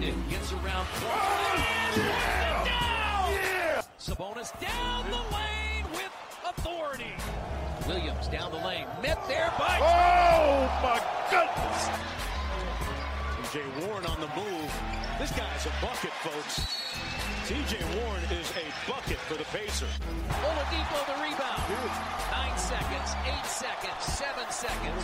Brogdon 0.00 0.30
gets 0.30 0.52
around. 0.52 0.86
yeah! 1.02 2.64
Down! 2.64 3.32
Yeah! 3.34 3.82
Sabonis 3.98 4.58
down 4.60 5.04
the 5.10 5.16
lane 5.36 5.84
with 5.92 6.10
authority. 6.48 7.12
Williams 7.86 8.28
down 8.28 8.50
the 8.50 8.58
lane, 8.58 8.86
met 9.02 9.18
there 9.28 9.52
by 9.58 9.78
Oh 9.82 10.68
my 10.82 11.00
goodness! 11.30 11.88
Jay 13.52 13.84
Warren 13.84 14.06
on 14.06 14.20
the 14.20 14.28
move. 14.28 14.72
This 15.18 15.32
guy's 15.32 15.66
a 15.66 15.72
bucket, 15.82 16.12
folks. 16.22 17.19
TJ 17.50 17.82
Warren 17.98 18.22
is 18.30 18.48
a 18.52 18.88
bucket 18.88 19.16
for 19.26 19.34
the 19.34 19.42
Pacers. 19.46 19.90
Oladipo 20.28 21.04
the 21.04 21.20
rebound. 21.20 21.62
Nine 22.30 22.56
seconds, 22.56 23.10
eight 23.26 23.44
seconds, 23.44 24.04
seven 24.04 24.44
seconds. 24.50 25.02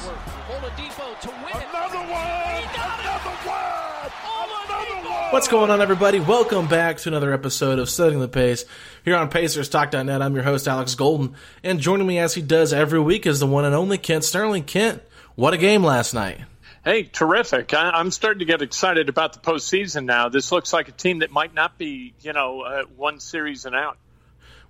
Oladipo 0.49 1.21
to 1.23 1.29
win 1.29 1.61
it. 1.61 1.69
Another 1.71 1.99
one! 1.99 2.63
He 2.63 2.77
got 2.77 3.01
it! 3.01 3.05
Another 3.05 3.37
one! 3.49 4.13
Another 4.31 5.09
one! 5.09 5.33
What's 5.33 5.49
going 5.49 5.73
on, 5.73 5.81
everybody? 5.81 6.21
Welcome 6.21 6.69
back 6.69 6.99
to 6.99 7.09
another 7.09 7.33
episode 7.33 7.81
of 7.81 7.91
Setting 7.91 8.21
the 8.21 8.29
Pace 8.29 8.65
here 9.05 9.17
on 9.17 9.29
PacersTalk.net. 9.29 10.23
I'm 10.23 10.35
your 10.37 10.45
host, 10.45 10.69
Alex 10.69 10.95
Golden, 10.95 11.35
and 11.65 11.81
joining 11.81 12.07
me 12.07 12.21
as 12.21 12.35
he 12.35 12.43
does 12.43 12.73
every 12.73 13.01
week 13.01 13.27
is 13.27 13.41
the 13.41 13.49
one 13.49 13.65
and 13.65 13.75
only 13.75 13.99
Kent 13.99 14.23
Sterling. 14.23 14.63
Kent, 14.63 15.03
what 15.35 15.53
a 15.53 15.59
game 15.59 15.83
last 15.83 16.15
night! 16.15 16.43
Hey, 16.87 17.03
terrific. 17.03 17.75
I, 17.75 17.91
I'm 17.91 18.13
starting 18.13 18.39
to 18.39 18.45
get 18.45 18.63
excited 18.63 19.09
about 19.09 19.33
the 19.33 19.41
postseason 19.41 20.05
now. 20.05 20.29
This 20.29 20.53
looks 20.53 20.73
like 20.73 20.87
a 20.87 20.93
team 20.93 21.19
that 21.19 21.33
might 21.33 21.53
not 21.53 21.77
be, 21.77 22.15
you 22.21 22.33
know, 22.33 22.61
uh, 22.61 22.85
one 22.97 23.19
series 23.19 23.65
and 23.65 23.75
out. 23.75 23.99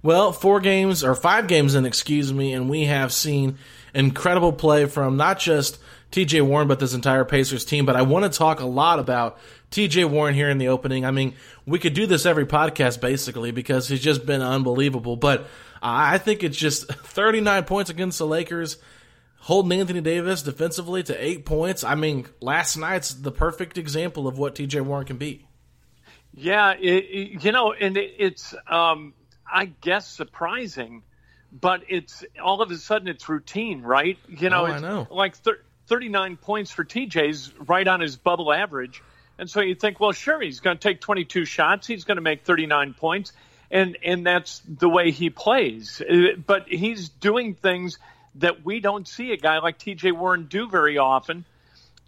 Well, 0.03 0.33
four 0.33 0.61
games 0.61 1.05
or 1.05 1.15
five 1.15 1.47
games 1.47 1.75
in, 1.75 1.85
excuse 1.85 2.33
me, 2.33 2.55
and 2.55 2.71
we 2.71 2.87
have 2.87 3.13
seen 3.13 3.59
incredible 3.93 4.55
play 4.55 4.87
from 4.87 5.19
not 5.19 5.39
just 5.39 5.79
TJ 6.11 6.41
Warren, 6.41 6.69
but 6.69 6.81
this 6.81 6.95
entire 6.95 7.27
Pacers 7.27 7.67
team. 7.67 7.85
But 7.85 7.97
I 7.97 8.03
want 8.03 8.25
to 8.25 8.39
talk 8.39 8.61
a 8.61 8.67
lot 8.67 8.99
about 8.99 9.39
TJ 9.71 10.09
Warren 10.09 10.35
here 10.35 10.49
in 10.49 10.57
the 10.57 10.69
opening. 10.69 11.05
I 11.05 11.11
mean, 11.11 11.35
we 11.67 11.79
could 11.79 11.93
do 11.93 12.07
this 12.07 12.25
every 12.25 12.47
podcast 12.47 12.99
basically 12.99 13.51
because 13.51 13.89
he's 13.89 14.01
just 14.01 14.25
been 14.25 14.41
unbelievable. 14.41 15.17
But 15.17 15.47
I 15.83 16.17
think 16.17 16.43
it's 16.43 16.57
just 16.57 16.89
39 16.93 17.65
points 17.65 17.91
against 17.91 18.19
the 18.19 18.27
Lakers, 18.27 18.79
holding 19.41 19.79
Anthony 19.79 20.01
Davis 20.01 20.43
defensively 20.43 21.03
to 21.05 21.25
eight 21.25 21.45
points. 21.45 21.85
I 21.85 21.95
mean, 21.95 22.27
last 22.41 22.77
night's 22.77 23.15
the 23.15 23.31
perfect 23.33 23.79
example 23.79 24.27
of 24.27 24.39
what 24.39 24.55
TJ 24.57 24.81
Warren 24.83 25.07
can 25.07 25.17
be. 25.19 25.47
Yeah, 26.35 26.73
it, 26.73 26.83
it- 27.05 27.45
you 27.45 27.53
know, 27.53 27.73
and 27.73 27.97
it, 27.97 28.15
it's, 28.19 28.55
um, 28.69 29.15
I 29.51 29.67
guess, 29.67 30.07
surprising, 30.09 31.03
but 31.53 31.83
it's 31.89 32.25
all 32.43 32.61
of 32.61 32.71
a 32.71 32.77
sudden 32.77 33.09
it's 33.09 33.29
routine, 33.29 33.83
right? 33.83 34.19
You 34.29 34.51
know, 34.51 34.63
Oh, 34.67 34.67
I 34.67 34.79
know. 34.81 35.07
like 35.11 35.37
thir- 35.37 35.61
39 35.87 36.37
points 36.37 36.71
for 36.73 36.85
TJ's 36.85 37.53
right 37.67 37.87
on 37.87 38.01
his 38.01 38.17
bubble 38.17 38.53
average. 38.53 39.03
And 39.39 39.49
so 39.49 39.61
you 39.61 39.75
think, 39.75 40.01
well, 40.01 40.13
sure, 40.13 40.41
he's 40.41 40.61
going 40.61 40.77
to 40.79 40.83
take 40.83 41.01
22 41.01 41.45
shots. 41.45 41.87
He's 41.87 42.05
going 42.05 42.17
to 42.17 42.23
make 42.23 42.45
39 42.45 42.95
points. 42.95 43.33
And, 43.71 43.97
and 44.05 44.27
that's 44.27 44.63
the 44.67 44.89
way 44.89 45.11
he 45.13 45.31
plays. 45.31 46.01
Uh, 46.01 46.37
But 46.45 46.67
he's 46.69 47.09
doing 47.09 47.55
things 47.55 47.99
that 48.39 48.65
we 48.65 48.81
don't 48.81 49.07
see 49.07 49.33
a 49.33 49.37
guy 49.37 49.59
like 49.59 49.79
TJ 49.79 50.13
Warren 50.13 50.47
do 50.47 50.69
very 50.69 50.99
often. 50.99 51.45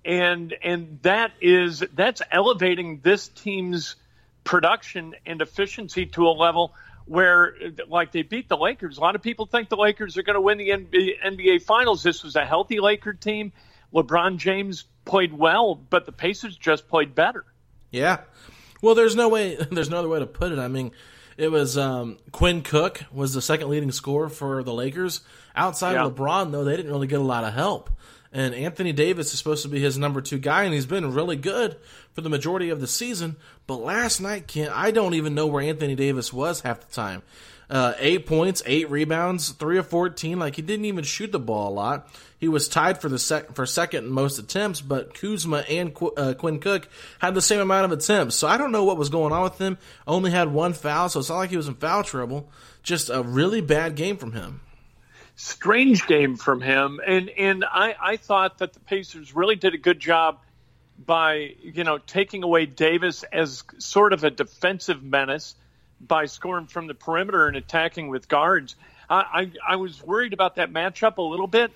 And, 0.05 0.55
and 0.63 0.99
that 1.03 1.33
is, 1.41 1.85
that's 1.95 2.23
elevating 2.31 3.01
this 3.03 3.29
team's 3.29 3.97
production 4.45 5.15
and 5.27 5.43
efficiency 5.43 6.07
to 6.07 6.27
a 6.29 6.31
level 6.31 6.75
where, 7.05 7.55
like, 7.89 8.13
they 8.13 8.23
beat 8.23 8.49
the 8.49 8.57
Lakers. 8.57 8.99
A 8.99 9.01
lot 9.01 9.15
of 9.15 9.23
people 9.23 9.47
think 9.47 9.69
the 9.69 9.77
Lakers 9.77 10.17
are 10.19 10.23
going 10.23 10.35
to 10.35 10.41
win 10.41 10.59
the 10.59 10.71
NBA, 10.71 11.63
Finals. 11.63 12.03
This 12.03 12.23
was 12.23 12.37
a 12.37 12.45
healthy 12.45 12.81
Laker 12.81 13.15
team. 13.15 13.53
LeBron 13.95 14.37
James 14.37 14.85
played 15.05 15.33
well, 15.33 15.75
but 15.75 16.05
the 16.07 16.13
Pacers 16.13 16.57
just 16.57 16.89
played 16.89 17.15
better. 17.15 17.45
Yeah. 17.91 18.21
Well, 18.83 18.95
there's 18.95 19.17
no 19.17 19.29
way. 19.29 19.57
There's 19.71 19.91
no 19.91 19.99
other 19.99 20.09
way 20.09 20.19
to 20.21 20.27
put 20.27 20.53
it. 20.53 20.59
I 20.59 20.69
mean, 20.69 20.93
it 21.39 21.51
was 21.51 21.79
um, 21.79 22.19
Quinn 22.33 22.61
Cook 22.63 23.05
was 23.13 23.33
the 23.33 23.41
second 23.41 23.69
leading 23.71 23.93
scorer 23.93 24.29
for 24.29 24.63
the 24.63 24.75
Lakers. 24.75 25.23
Outside 25.57 25.93
Yeah. 25.95 26.05
of 26.05 26.15
LeBron, 26.17 26.53
though, 26.53 26.65
they 26.65 26.77
didn't 26.77 26.91
really 26.93 27.07
get 27.07 27.21
a 27.21 27.23
lot 27.23 27.45
of 27.45 27.55
help. 27.55 27.89
And 28.33 28.55
Anthony 28.55 28.93
Davis 28.93 29.33
is 29.33 29.39
supposed 29.39 29.63
to 29.63 29.69
be 29.69 29.81
his 29.81 29.97
number 29.97 30.21
two 30.21 30.39
guy, 30.39 30.65
and 30.65 30.75
he's 30.75 30.87
been 30.87 31.15
really 31.15 31.37
good 31.37 31.77
for 32.13 32.21
the 32.21 32.29
majority 32.29 32.69
of 32.69 32.81
the 32.81 32.87
season. 32.87 33.37
But 33.67 33.77
last 33.77 34.21
night, 34.21 34.47
Kent, 34.47 34.73
I 34.75 34.91
don't 34.91 35.15
even 35.15 35.35
know 35.35 35.47
where 35.47 35.63
Anthony 35.63 35.95
Davis 35.95 36.33
was 36.33 36.61
half 36.61 36.81
the 36.81 36.95
time. 36.95 37.23
Uh, 37.71 37.93
eight 37.99 38.27
points, 38.27 38.63
eight 38.65 38.91
rebounds, 38.91 39.51
three 39.51 39.77
of 39.77 39.87
fourteen. 39.87 40.39
Like 40.39 40.57
he 40.57 40.63
didn't 40.63 40.87
even 40.87 41.05
shoot 41.05 41.33
the 41.33 41.39
ball 41.39 41.69
a 41.69 41.75
lot. 41.75 42.09
He 42.39 42.49
was 42.49 42.69
tied 42.69 43.01
for 43.01 43.11
the 43.11 43.19
sec- 43.19 43.55
for 43.55 43.67
second 43.67 44.05
in 44.05 44.11
most 44.11 44.39
attempts, 44.39 44.81
but 44.81 45.13
Kuzma 45.13 45.59
and 45.69 45.93
Qu- 45.93 46.15
uh, 46.17 46.35
Quinn 46.35 46.61
Cook 46.61 46.89
had 47.19 47.35
the 47.35 47.43
same 47.43 47.61
amount 47.61 47.85
of 47.85 47.93
attempts. 47.93 48.37
So 48.37 48.49
I 48.49 48.57
don't 48.57 48.73
know 48.73 48.85
what 48.85 48.97
was 48.97 49.11
going 49.11 49.33
on 49.33 49.43
with 49.43 49.59
him. 49.59 49.77
Only 50.07 50.31
had 50.31 50.53
one 50.53 50.73
foul, 50.73 51.11
so 51.11 51.21
it's 51.21 51.29
not 51.29 51.37
like 51.37 51.51
he 51.51 51.59
was 51.59 51.69
in 51.69 51.75
foul 51.75 52.05
trouble. 52.05 52.49
Just 52.83 53.11
a 53.11 53.23
really 53.23 53.61
bad 53.61 53.97
game 53.97 54.17
from 54.17 54.33
him. 54.33 54.61
Strange 55.39 56.05
game 56.07 56.37
from 56.37 56.61
him, 56.61 57.01
and 57.07 57.31
and 57.31 57.65
I, 57.65 57.95
I 58.01 58.17
thought 58.17 58.59
that 58.59 58.73
the 58.73 58.81
Pacers 58.81 59.35
really 59.35 59.55
did 59.55 59.73
a 59.73 59.79
good 59.79 60.01
job 60.01 60.41
by 60.99 61.55
you 61.63 61.85
know 61.85 61.99
taking 61.99 62.43
away 62.43 62.67
Davis 62.67 63.23
as 63.33 63.63
sort 63.79 64.13
of 64.13 64.25
a 64.25 64.31
defensive 64.31 65.03
menace 65.03 65.55
by 66.01 66.27
scoring 66.27 66.67
from 66.67 66.89
the 66.89 66.95
perimeter 66.95 67.47
and 67.47 67.57
attacking 67.57 68.09
with 68.09 68.29
guards. 68.29 68.75
I 69.09 69.51
I, 69.67 69.75
I 69.75 69.77
was 69.77 70.03
worried 70.03 70.33
about 70.33 70.57
that 70.57 70.73
matchup 70.73 71.19
a 71.19 71.23
little 71.23 71.47
bit, 71.47 71.71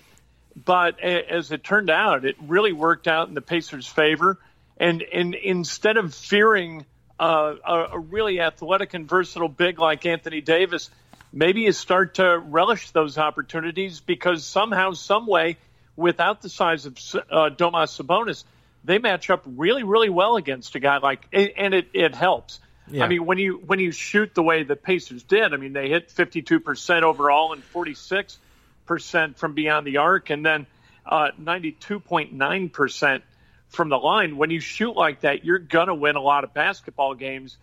but 0.65 0.99
as 0.99 1.51
it 1.51 1.63
turned 1.63 1.89
out, 1.89 2.25
it 2.25 2.35
really 2.41 2.73
worked 2.73 3.07
out 3.07 3.29
in 3.29 3.33
the 3.33 3.41
Pacers' 3.41 3.87
favor. 3.87 4.37
And, 4.77 5.03
and 5.03 5.35
instead 5.35 5.97
of 5.97 6.13
fearing 6.13 6.85
uh, 7.19 7.55
a, 7.65 7.73
a 7.93 7.99
really 7.99 8.41
athletic 8.41 8.93
and 8.93 9.07
versatile 9.07 9.47
big 9.47 9.79
like 9.79 10.05
Anthony 10.05 10.41
Davis, 10.41 10.89
maybe 11.33 11.61
you 11.61 11.71
start 11.71 12.15
to 12.15 12.37
relish 12.37 12.91
those 12.91 13.17
opportunities 13.17 13.99
because 13.99 14.45
somehow, 14.45 14.91
some 14.91 15.25
way, 15.25 15.57
without 15.95 16.41
the 16.41 16.49
size 16.49 16.85
of 16.85 16.93
uh, 16.93 17.49
Domas 17.49 17.99
Sabonis, 17.99 18.43
they 18.85 18.99
match 18.99 19.29
up 19.29 19.43
really, 19.45 19.83
really 19.83 20.09
well 20.09 20.37
against 20.37 20.75
a 20.75 20.79
guy 20.79 20.97
like, 20.99 21.27
and 21.33 21.73
it, 21.73 21.89
it 21.93 22.15
helps. 22.15 22.59
Yeah. 22.87 23.05
I 23.05 23.07
mean, 23.07 23.25
when 23.25 23.37
you 23.37 23.61
when 23.65 23.79
you 23.79 23.91
shoot 23.91 24.35
the 24.35 24.43
way 24.43 24.63
the 24.63 24.75
Pacers 24.75 25.23
did, 25.23 25.53
I 25.53 25.57
mean, 25.57 25.73
they 25.73 25.89
hit 25.89 26.09
52% 26.09 27.03
overall 27.03 27.53
and 27.53 27.63
46 27.63 28.37
percent 28.85 29.37
from 29.37 29.53
beyond 29.53 29.87
the 29.87 29.97
arc, 29.97 30.29
and 30.29 30.45
then 30.45 30.65
uh, 31.05 31.29
92.9 31.41 32.73
percent 32.73 33.23
from 33.69 33.87
the 33.87 33.97
line. 33.97 34.35
When 34.35 34.49
you 34.49 34.59
shoot 34.59 34.95
like 34.97 35.21
that, 35.21 35.45
you're 35.45 35.59
gonna 35.59 35.95
win 35.95 36.17
a 36.17 36.21
lot 36.21 36.43
of 36.43 36.53
basketball 36.53 37.15
games. 37.15 37.57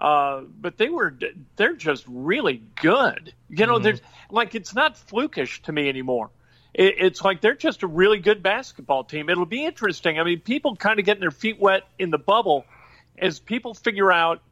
Uh, 0.00 0.42
but 0.60 0.76
they 0.76 0.88
were 0.88 1.16
they're 1.56 1.74
just 1.74 2.04
really 2.06 2.62
good. 2.80 3.32
You 3.48 3.66
know, 3.66 3.74
mm-hmm. 3.74 3.84
there's 3.84 4.00
like 4.30 4.54
it's 4.54 4.74
not 4.74 4.96
flukish 4.96 5.62
to 5.62 5.72
me 5.72 5.88
anymore. 5.88 6.30
It, 6.74 6.96
it's 6.98 7.22
like 7.22 7.40
they're 7.40 7.54
just 7.54 7.82
a 7.82 7.86
really 7.86 8.18
good 8.18 8.42
basketball 8.42 9.04
team. 9.04 9.30
It'll 9.30 9.46
be 9.46 9.64
interesting. 9.64 10.20
I 10.20 10.24
mean, 10.24 10.40
people 10.40 10.76
kind 10.76 10.98
of 10.98 11.06
getting 11.06 11.22
their 11.22 11.30
feet 11.30 11.58
wet 11.58 11.84
in 11.98 12.10
the 12.10 12.18
bubble 12.18 12.66
as 13.16 13.40
people 13.40 13.72
figure 13.72 14.12
out 14.12 14.42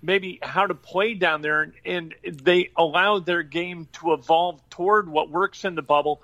maybe 0.00 0.38
how 0.42 0.66
to 0.66 0.74
play 0.74 1.14
down 1.14 1.42
there, 1.42 1.62
and, 1.62 2.14
and 2.24 2.40
they 2.42 2.70
allow 2.76 3.18
their 3.18 3.42
game 3.42 3.88
to 3.92 4.12
evolve 4.12 4.60
toward 4.70 5.08
what 5.08 5.30
works 5.30 5.64
in 5.64 5.74
the 5.74 5.82
bubble. 5.82 6.22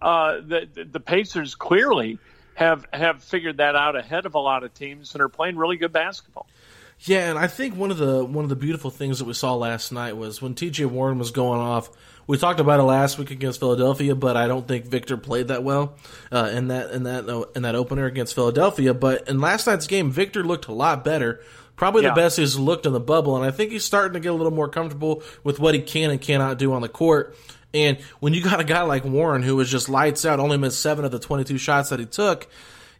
Uh, 0.00 0.38
the, 0.40 0.86
the 0.90 1.00
Pacers 1.00 1.54
clearly 1.54 2.18
have 2.54 2.86
have 2.92 3.22
figured 3.22 3.58
that 3.58 3.76
out 3.76 3.94
ahead 3.94 4.26
of 4.26 4.34
a 4.34 4.38
lot 4.38 4.64
of 4.64 4.74
teams 4.74 5.14
and 5.14 5.22
are 5.22 5.28
playing 5.28 5.56
really 5.56 5.76
good 5.76 5.92
basketball. 5.92 6.48
Yeah, 7.02 7.30
and 7.30 7.38
I 7.38 7.46
think 7.46 7.76
one 7.76 7.90
of 7.90 7.98
the 7.98 8.24
one 8.24 8.44
of 8.44 8.48
the 8.48 8.56
beautiful 8.56 8.90
things 8.90 9.20
that 9.20 9.24
we 9.24 9.32
saw 9.32 9.54
last 9.54 9.92
night 9.92 10.16
was 10.16 10.42
when 10.42 10.54
T.J. 10.54 10.86
Warren 10.86 11.18
was 11.18 11.30
going 11.30 11.60
off. 11.60 11.90
We 12.26 12.36
talked 12.36 12.60
about 12.60 12.80
it 12.80 12.82
last 12.82 13.18
week 13.18 13.30
against 13.30 13.60
Philadelphia, 13.60 14.14
but 14.14 14.36
I 14.36 14.48
don't 14.48 14.66
think 14.66 14.86
Victor 14.86 15.16
played 15.16 15.48
that 15.48 15.62
well 15.62 15.96
uh, 16.32 16.50
in 16.52 16.68
that 16.68 16.90
in 16.90 17.04
that 17.04 17.28
uh, 17.28 17.44
in 17.54 17.62
that 17.62 17.74
opener 17.74 18.06
against 18.06 18.34
Philadelphia. 18.34 18.94
But 18.94 19.28
in 19.28 19.40
last 19.40 19.66
night's 19.66 19.86
game, 19.86 20.10
Victor 20.10 20.42
looked 20.42 20.66
a 20.66 20.72
lot 20.72 21.04
better. 21.04 21.40
Probably 21.76 22.02
yeah. 22.02 22.10
the 22.10 22.16
best 22.16 22.36
he's 22.36 22.58
looked 22.58 22.86
in 22.86 22.92
the 22.92 23.00
bubble, 23.00 23.36
and 23.36 23.44
I 23.44 23.52
think 23.52 23.70
he's 23.70 23.84
starting 23.84 24.14
to 24.14 24.20
get 24.20 24.30
a 24.30 24.34
little 24.34 24.52
more 24.52 24.68
comfortable 24.68 25.22
with 25.44 25.60
what 25.60 25.74
he 25.74 25.80
can 25.80 26.10
and 26.10 26.20
cannot 26.20 26.58
do 26.58 26.72
on 26.72 26.82
the 26.82 26.88
court. 26.88 27.36
And 27.72 27.98
when 28.18 28.34
you 28.34 28.42
got 28.42 28.60
a 28.60 28.64
guy 28.64 28.82
like 28.82 29.04
Warren 29.04 29.42
who 29.42 29.54
was 29.54 29.70
just 29.70 29.88
lights 29.88 30.24
out, 30.24 30.40
only 30.40 30.56
missed 30.56 30.80
seven 30.80 31.04
of 31.04 31.12
the 31.12 31.18
22 31.18 31.58
shots 31.58 31.90
that 31.90 32.00
he 32.00 32.06
took, 32.06 32.48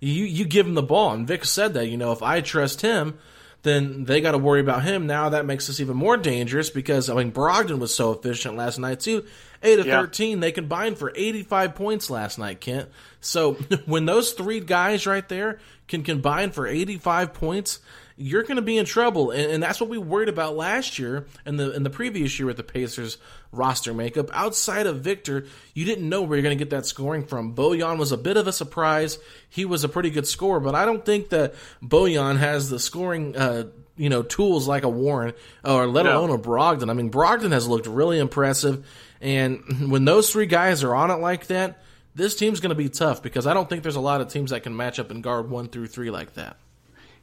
you 0.01 0.25
you 0.25 0.45
give 0.45 0.67
him 0.67 0.75
the 0.75 0.83
ball. 0.83 1.13
And 1.13 1.27
Vic 1.27 1.45
said 1.45 1.75
that, 1.75 1.89
you 1.89 1.97
know, 1.97 2.13
if 2.13 2.23
I 2.23 2.41
trust 2.41 2.83
him, 2.83 3.19
then 3.63 4.05
they 4.05 4.21
got 4.21 4.33
to 4.33 4.39
worry 4.39 4.61
about 4.61 4.85
him. 4.85 5.07
Now 5.07 5.31
that 5.31 5.47
makes 5.47 5.69
us 5.69 5.81
even 5.81 5.97
more 5.97 6.17
dangerous 6.17 6.71
because 6.71 7.11
I 7.11 7.15
mean 7.15 7.33
Brogdon 7.33 7.79
was 7.79 7.95
so 7.95 8.13
efficient 8.13 8.57
last 8.57 8.79
night 8.79 9.01
too. 9.01 9.25
Eight 9.63 9.79
of 9.81 9.87
yeah. 9.87 10.01
thirteen, 10.01 10.41
they 10.41 10.53
combined 10.53 10.99
for 10.99 11.13
eighty-five 11.17 11.75
points 11.75 12.11
last 12.11 12.39
night, 12.39 12.61
Kent. 12.61 12.89
So 13.21 13.55
when 13.87 14.07
those 14.07 14.33
three 14.33 14.61
guys 14.61 15.07
right 15.07 15.29
there 15.29 15.59
can 15.89 16.03
combine 16.05 16.51
for 16.51 16.67
eighty-five 16.67 17.35
points, 17.35 17.81
you're 18.19 18.43
going 18.43 18.57
to 18.57 18.63
be 18.63 18.77
in 18.77 18.85
trouble, 18.85 19.31
and, 19.31 19.53
and, 19.53 19.63
that's 19.63 19.81
what 19.81 19.89
we 19.89 19.97
worried 19.97 20.29
about 20.29 20.57
last 20.57 20.99
year 20.99 21.27
and 21.47 21.59
the 21.59 21.75
in 21.75 21.85
the 21.85 21.91
previous 21.91 22.39
year 22.39 22.47
with 22.47 22.57
the 22.57 22.65
Pacers 22.65 23.17
roster 23.53 23.95
makeup. 23.95 24.29
Outside 24.35 24.87
of 24.87 25.01
Victor, 25.01 25.47
you 25.73 25.85
didn't 25.85 26.09
know 26.09 26.23
where 26.23 26.37
you're 26.37 26.43
going 26.43 26.59
to 26.59 26.63
get 26.63 26.71
that 26.71 26.85
scoring 26.85 27.25
from. 27.25 27.55
Bojan 27.55 27.97
was 27.97 28.11
a 28.11 28.17
bit 28.17 28.37
of 28.37 28.49
a 28.49 28.53
surprise. 28.53 29.19
He 29.49 29.65
was 29.65 29.85
a 29.85 29.89
pretty 29.89 30.11
good 30.11 30.27
scorer, 30.27 30.59
but 30.59 30.75
I 30.75 30.85
don't 30.85 31.05
think 31.05 31.29
that 31.29 31.55
Bojan 31.83 32.39
has 32.39 32.69
the 32.71 32.79
scoring. 32.79 33.37
Uh, 33.37 33.65
you 33.97 34.09
know, 34.09 34.23
tools 34.23 34.69
like 34.69 34.85
a 34.85 34.89
Warren 34.89 35.35
or 35.65 35.89
let 35.89 36.07
alone 36.07 36.31
a 36.31 36.39
Brogdon. 36.39 36.89
I 36.89 36.93
mean, 36.93 37.11
Brogdon 37.11 37.51
has 37.51 37.67
looked 37.67 37.89
really 37.89 38.21
impressive, 38.21 38.87
and 39.21 39.63
when 39.91 40.05
those 40.05 40.31
three 40.31 40.47
guys 40.47 40.85
are 40.85 40.95
on 40.95 41.11
it 41.11 41.17
like 41.17 41.49
that, 41.49 41.83
this 42.15 42.37
team's 42.37 42.61
going 42.61 42.71
to 42.71 42.77
be 42.77 42.89
tough 42.89 43.23
because 43.23 43.47
I 43.47 43.55
don't 43.55 43.69
think 43.69 43.83
there's 43.83 43.97
a 43.97 44.01
lot 44.01 44.21
of 44.21 44.29
teams 44.29 44.51
that 44.51 44.63
can 44.63 44.77
match 44.77 44.99
up 44.99 45.11
and 45.11 45.23
guard 45.23 45.51
one 45.51 45.69
through 45.69 45.89
three 45.89 46.11
like 46.11 46.35
that. 46.35 46.57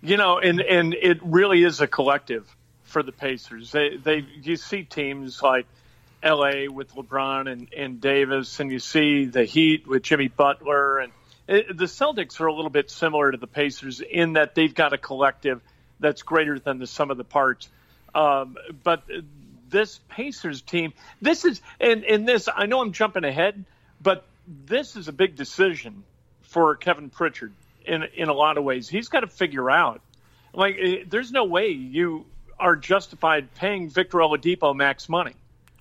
You 0.05 0.17
know, 0.17 0.37
and 0.37 0.61
and 0.61 0.93
it 0.93 1.17
really 1.23 1.63
is 1.63 1.81
a 1.81 1.87
collective 1.87 2.45
for 2.83 3.01
the 3.01 3.11
Pacers. 3.11 3.71
They 3.71 3.97
they 3.97 4.23
you 4.39 4.55
see 4.55 4.83
teams 4.83 5.41
like 5.41 5.65
L.A. 6.21 6.67
with 6.67 6.93
LeBron 6.93 7.51
and 7.51 7.73
and 7.75 7.99
Davis, 7.99 8.59
and 8.59 8.71
you 8.71 8.77
see 8.77 9.25
the 9.25 9.45
Heat 9.45 9.87
with 9.87 10.03
Jimmy 10.03 10.27
Butler, 10.27 10.99
and 10.99 11.11
it, 11.47 11.75
the 11.75 11.85
Celtics 11.85 12.39
are 12.39 12.45
a 12.45 12.53
little 12.53 12.69
bit 12.69 12.91
similar 12.91 13.31
to 13.31 13.37
the 13.37 13.47
Pacers 13.47 13.99
in 13.99 14.33
that 14.33 14.53
they've 14.53 14.75
got 14.75 14.93
a 14.93 14.99
collective 14.99 15.59
that's 15.99 16.21
greater 16.21 16.59
than 16.59 16.77
the 16.77 16.85
sum 16.85 17.09
of 17.09 17.17
the 17.17 17.23
parts. 17.23 17.67
Um, 18.13 18.57
but 18.83 19.05
this 19.69 19.99
Pacers 20.07 20.61
team, 20.61 20.93
this 21.19 21.45
is 21.45 21.61
and 21.79 22.03
and 22.03 22.27
this 22.27 22.47
I 22.55 22.67
know 22.67 22.81
I'm 22.81 22.91
jumping 22.91 23.23
ahead, 23.23 23.65
but 23.99 24.23
this 24.47 24.97
is 24.97 25.07
a 25.07 25.13
big 25.13 25.35
decision 25.35 26.03
for 26.43 26.75
Kevin 26.75 27.09
Pritchard 27.09 27.53
in 27.87 28.03
in 28.15 28.29
a 28.29 28.33
lot 28.33 28.57
of 28.57 28.63
ways. 28.63 28.87
He's 28.87 29.09
got 29.09 29.21
to 29.21 29.27
figure 29.27 29.69
out 29.69 30.01
like 30.53 30.77
eh, 30.79 31.03
there's 31.07 31.31
no 31.31 31.45
way 31.45 31.69
you 31.69 32.25
are 32.59 32.75
justified 32.75 33.53
paying 33.55 33.89
Victor 33.89 34.19
Oladipo 34.19 34.75
max 34.75 35.09
money. 35.09 35.33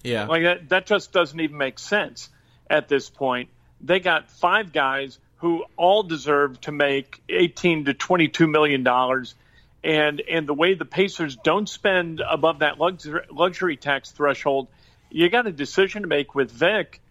Yeah, 0.03 0.27
like 0.27 0.43
that 0.43 0.69
that 0.69 0.87
just 0.87 1.13
doesn't 1.13 1.39
even 1.39 1.57
make 1.57 1.79
sense 1.79 2.29
at 2.69 2.89
this 2.89 3.09
point. 3.11 3.49
They 3.81 4.01
got 4.01 4.31
five 4.31 4.73
guys 4.73 5.19
who 5.37 5.65
all 5.77 6.03
deserve 6.03 6.61
to 6.63 6.73
make 6.73 7.23
18 7.29 7.87
to 7.87 7.95
22 7.95 8.47
million 8.47 8.83
dollars. 8.83 9.35
And 9.83 10.23
and 10.23 10.47
the 10.47 10.55
way 10.55 10.73
the 10.73 10.87
Pacers 10.87 11.37
don't 11.37 11.69
spend 11.69 12.23
above 12.27 12.61
that 12.61 12.79
luxury, 12.79 13.27
luxury 13.31 13.77
tax 13.77 14.11
threshold, 14.11 14.69
you 15.11 15.29
got 15.29 15.47
a 15.47 15.53
decision 15.53 16.03
to 16.03 16.09
make 16.09 16.35
with 16.35 16.51
Vic 16.51 17.03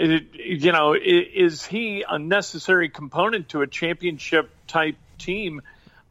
it, 0.00 0.34
you 0.34 0.72
know, 0.72 0.94
is 0.94 1.64
he 1.64 2.04
a 2.08 2.18
necessary 2.18 2.88
component 2.88 3.50
to 3.50 3.62
a 3.62 3.66
championship 3.66 4.50
type 4.66 4.96
team? 5.18 5.60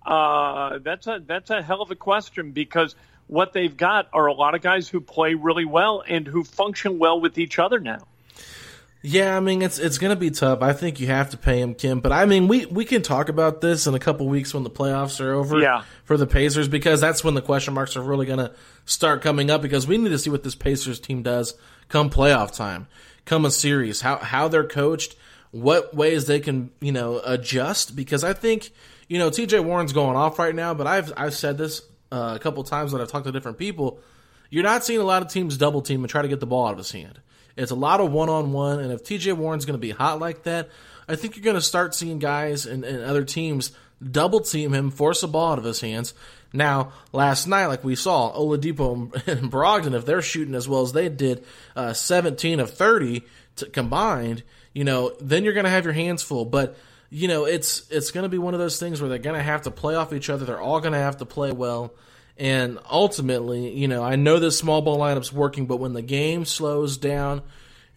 Uh, 0.06 0.80
that's 0.80 1.08
a 1.08 1.22
that's 1.26 1.50
a 1.50 1.62
hell 1.62 1.82
of 1.82 1.92
a 1.92 1.96
question 1.96 2.52
because 2.52 2.96
what 3.28 3.54
they've 3.54 3.76
got 3.76 4.08
are 4.14 4.28
a 4.28 4.34
lot 4.34 4.56
of 4.56 4.62
guys 4.62 4.88
who 4.88 5.02
play 5.02 5.34
really 5.34 5.66
well 5.66 6.04
and 6.08 6.28
who 6.28 6.44
function 6.44 7.00
well 7.00 7.20
with 7.20 7.38
each 7.38 7.60
other 7.60 7.80
now. 7.80 8.00
Yeah, 9.02 9.38
I 9.38 9.40
mean 9.40 9.62
it's 9.62 9.80
it's 9.80 9.98
going 9.98 10.10
to 10.10 10.20
be 10.20 10.30
tough. 10.30 10.62
I 10.62 10.74
think 10.74 11.00
you 11.00 11.08
have 11.08 11.30
to 11.30 11.38
pay 11.38 11.62
him, 11.62 11.74
Kent. 11.74 12.04
But 12.04 12.12
I 12.12 12.26
mean, 12.26 12.48
we 12.48 12.66
we 12.66 12.84
can 12.84 13.02
talk 13.02 13.30
about 13.30 13.62
this 13.62 13.88
in 13.88 13.94
a 13.94 14.00
couple 14.00 14.28
weeks 14.28 14.54
when 14.54 14.64
the 14.64 14.70
playoffs 14.70 15.22
are 15.22 15.34
over. 15.34 15.60
Yeah. 15.60 15.84
for 16.04 16.18
the 16.18 16.28
Pacers 16.28 16.68
because 16.68 17.00
that's 17.00 17.24
when 17.24 17.34
the 17.34 17.42
question 17.42 17.74
marks 17.74 17.96
are 17.96 18.02
really 18.02 18.26
going 18.26 18.40
to 18.40 18.52
start 18.86 19.22
coming 19.22 19.50
up 19.50 19.62
because 19.62 19.88
we 19.88 19.98
need 19.98 20.10
to 20.10 20.20
see 20.20 20.30
what 20.30 20.44
this 20.44 20.56
Pacers 20.56 21.00
team 21.00 21.24
does 21.24 21.54
come 21.88 22.10
playoff 22.10 22.54
time 22.54 22.88
come 23.30 23.46
a 23.46 23.52
series, 23.52 24.02
how 24.02 24.18
how 24.18 24.48
they're 24.48 24.68
coached, 24.68 25.16
what 25.52 25.94
ways 25.94 26.26
they 26.26 26.40
can 26.40 26.72
you 26.82 26.92
know 26.92 27.22
adjust. 27.24 27.96
Because 27.96 28.24
I 28.24 28.34
think 28.34 28.72
you 29.08 29.20
know 29.20 29.30
T.J. 29.30 29.62
Warren's 29.62 29.94
going 29.94 30.18
off 30.18 30.40
right 30.40 30.54
now, 30.54 30.74
but 30.74 30.88
I've 30.88 31.14
I've 31.16 31.36
said 31.36 31.58
this 31.58 31.82
uh, 32.12 32.34
a 32.36 32.40
couple 32.40 32.64
times 32.64 32.92
when 32.92 33.02
I've 33.02 33.08
talked 33.08 33.26
to 33.26 33.32
different 33.32 33.58
people. 33.58 34.00
You're 34.50 34.64
not 34.64 34.84
seeing 34.84 35.00
a 35.00 35.04
lot 35.04 35.22
of 35.22 35.30
teams 35.30 35.58
double 35.58 35.82
team 35.82 36.02
and 36.02 36.10
try 36.10 36.24
to 36.24 36.28
get 36.28 36.40
the 36.40 36.48
ball 36.48 36.66
out 36.66 36.72
of 36.72 36.80
his 36.80 36.92
hand. 36.92 37.22
It's 37.58 37.72
a 37.72 37.76
lot 37.76 38.00
of 38.00 38.12
one 38.12 38.30
on 38.30 38.52
one, 38.54 38.80
and 38.80 38.92
if 38.92 39.04
T.J. 39.04 39.34
Warren's 39.34 39.66
going 39.66 39.80
to 39.80 39.80
be 39.80 39.92
hot 39.92 40.20
like 40.20 40.44
that, 40.44 40.70
I 41.08 41.16
think 41.16 41.36
you're 41.36 41.44
going 41.44 41.56
to 41.56 41.62
start 41.62 41.96
seeing 41.96 42.20
guys 42.20 42.66
and, 42.66 42.86
and 42.86 43.04
other 43.04 43.24
teams 43.24 43.72
double 44.02 44.40
team 44.40 44.74
him, 44.74 44.92
force 44.92 45.22
the 45.22 45.28
ball 45.28 45.54
out 45.54 45.58
of 45.58 45.66
his 45.66 45.82
hands. 45.82 46.14
Now, 46.52 46.94
last 47.12 47.48
night, 47.48 47.68
like 47.68 47.84
we 47.84 47.96
saw, 47.96 48.34
Oladipo 48.34 49.14
and 49.28 49.52
Brogdon, 49.52 49.94
if 49.94 50.06
they're 50.06 50.22
shooting 50.22 50.56
as 50.56 50.68
well 50.68 50.82
as 50.82 50.94
they 50.94 51.10
did, 51.10 51.46
uh, 51.76 51.94
17 51.94 52.60
of 52.60 52.74
30 52.74 53.24
to, 53.58 53.66
combined, 53.68 54.44
you 54.74 54.84
know, 54.84 55.14
then 55.20 55.44
you're 55.44 55.54
going 55.54 55.66
to 55.66 55.70
have 55.70 55.86
your 55.86 55.94
hands 55.94 56.24
full. 56.24 56.46
But 56.46 56.78
you 57.12 57.28
know, 57.28 57.46
it's 57.46 57.90
it's 57.90 58.12
going 58.12 58.24
to 58.24 58.30
be 58.30 58.38
one 58.38 58.54
of 58.54 58.60
those 58.60 58.80
things 58.80 59.02
where 59.02 59.10
they're 59.10 59.18
going 59.18 59.36
to 59.36 59.42
have 59.42 59.64
to 59.64 59.72
play 59.72 59.96
off 59.96 60.14
each 60.14 60.30
other. 60.30 60.46
They're 60.46 60.62
all 60.62 60.80
going 60.80 60.94
to 60.94 61.00
have 61.00 61.18
to 61.18 61.26
play 61.26 61.52
well. 61.52 61.94
And 62.40 62.80
ultimately, 62.90 63.70
you 63.76 63.90
know, 63.90 64.02
I 64.02 64.16
know 64.16 64.40
this 64.40 64.58
small 64.58 64.82
ball 64.82 64.98
lineup's 64.98 65.32
working, 65.32 65.66
but 65.66 65.78
when 65.78 65.94
the 65.94 66.02
game 66.02 66.46
slows 66.46 66.98
down, 66.98 67.44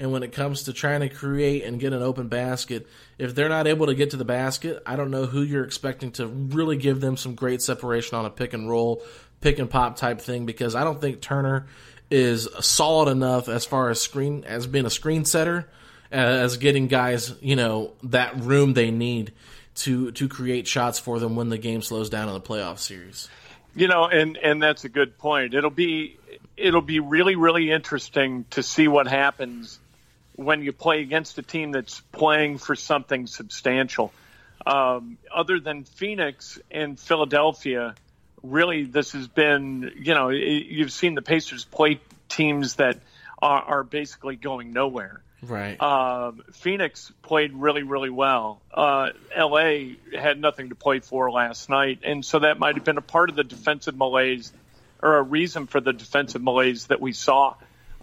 and 0.01 0.11
when 0.11 0.25
it 0.25 0.33
comes 0.33 0.65
to 0.65 0.73
trying 0.73 1.01
to 1.01 1.09
create 1.09 1.63
and 1.63 1.79
get 1.79 1.93
an 1.93 2.03
open 2.03 2.27
basket, 2.27 2.89
if 3.19 3.37
they're 3.37 3.49
not 3.49 3.69
able 3.69 3.87
to 3.87 3.95
get 3.95 4.11
to 4.11 4.17
the 4.17 4.25
basket, 4.25 4.83
I 4.85 4.97
don't 4.97 5.13
know 5.13 5.27
who 5.27 5.43
you're 5.43 5.63
expecting 5.65 6.11
to 6.13 6.27
really 6.27 6.77
give 6.77 7.01
them 7.01 7.17
some 7.17 7.37
great 7.37 7.63
separation 7.63 8.19
on 8.19 8.25
a 8.25 8.31
pick 8.31 8.53
and 8.53 8.69
roll, 8.69 9.05
pick 9.41 9.61
and 9.61 9.71
pop 9.71 9.95
type 9.97 10.21
thing 10.21 10.45
because 10.45 10.75
I 10.75 10.83
don't 10.83 11.01
think 11.01 11.21
Turner 11.21 11.69
is 12.11 12.49
solid 12.59 13.13
enough 13.13 13.49
as 13.49 13.65
far 13.65 13.91
as 13.91 14.01
screen 14.01 14.43
as 14.45 14.67
being 14.67 14.87
a 14.87 14.91
screen 14.91 15.25
setter 15.25 15.69
as 16.11 16.57
getting 16.57 16.89
guys, 16.89 17.35
you 17.41 17.55
know, 17.55 17.93
that 18.03 18.37
room 18.39 18.75
they 18.75 18.91
need 18.91 19.33
to 19.75 20.11
to 20.13 20.29
create 20.29 20.67
shots 20.67 20.99
for 20.99 21.19
them 21.19 21.37
when 21.37 21.49
the 21.49 21.59
game 21.59 21.81
slows 21.81 22.11
down 22.11 22.29
in 22.29 22.35
the 22.35 22.41
playoff 22.41 22.79
series. 22.79 23.29
You 23.75 23.89
know, 23.89 24.07
and 24.07 24.37
and 24.37 24.63
that's 24.63 24.85
a 24.85 24.89
good 24.89 25.19
point. 25.19 25.55
It'll 25.55 25.71
be 25.71 26.19
it'll 26.57 26.83
be 26.83 27.01
really 27.01 27.37
really 27.37 27.71
interesting 27.71 28.45
to 28.51 28.63
see 28.63 28.89
what 28.89 29.07
happens 29.07 29.79
when 30.37 30.63
you 30.63 30.73
play 30.73 31.01
against 31.01 31.39
a 31.39 31.43
team 31.43 31.73
that's 31.73 32.01
playing 32.13 32.59
for 32.59 32.75
something 32.75 33.27
substantial. 33.27 34.13
Um, 34.67 35.19
other 35.35 35.61
than 35.61 35.85
Phoenix 35.85 36.59
and 36.71 36.99
Philadelphia, 36.99 37.95
really, 38.43 38.85
this 38.85 39.13
has 39.13 39.29
been, 39.29 39.93
you 39.97 40.15
know, 40.15 40.29
you've 40.29 40.93
seen 40.93 41.15
the 41.15 41.23
Pacers 41.23 41.65
play 41.65 42.01
teams 42.29 42.77
that 42.77 42.99
are, 43.41 43.63
are 43.63 43.85
basically 43.85 44.37
going 44.37 44.73
nowhere. 44.73 45.23
Right. 45.43 45.77
Uh, 45.79 46.33
Phoenix 46.53 47.13
played 47.23 47.53
really, 47.53 47.83
really 47.83 48.11
well. 48.11 48.63
Uh, 48.73 49.11
LA 49.37 49.95
had 50.17 50.39
nothing 50.39 50.69
to 50.69 50.77
play 50.77 51.01
for 51.01 51.31
last 51.33 51.69
night, 51.69 52.01
and 52.05 52.25
so 52.25 52.39
that 52.41 52.61
might 52.61 52.77
have 52.77 52.85
been 52.85 52.99
a 52.99 53.03
part 53.03 53.29
of 53.29 53.35
the 53.35 53.43
defensive 53.43 53.97
malaise, 53.97 54.53
or 55.03 55.17
a 55.17 55.23
reason 55.23 55.67
for 55.67 55.81
the 55.81 55.93
defensive 55.93 56.43
malaise 56.43 56.87
that 56.87 57.01
we 57.01 57.13
saw 57.13 57.55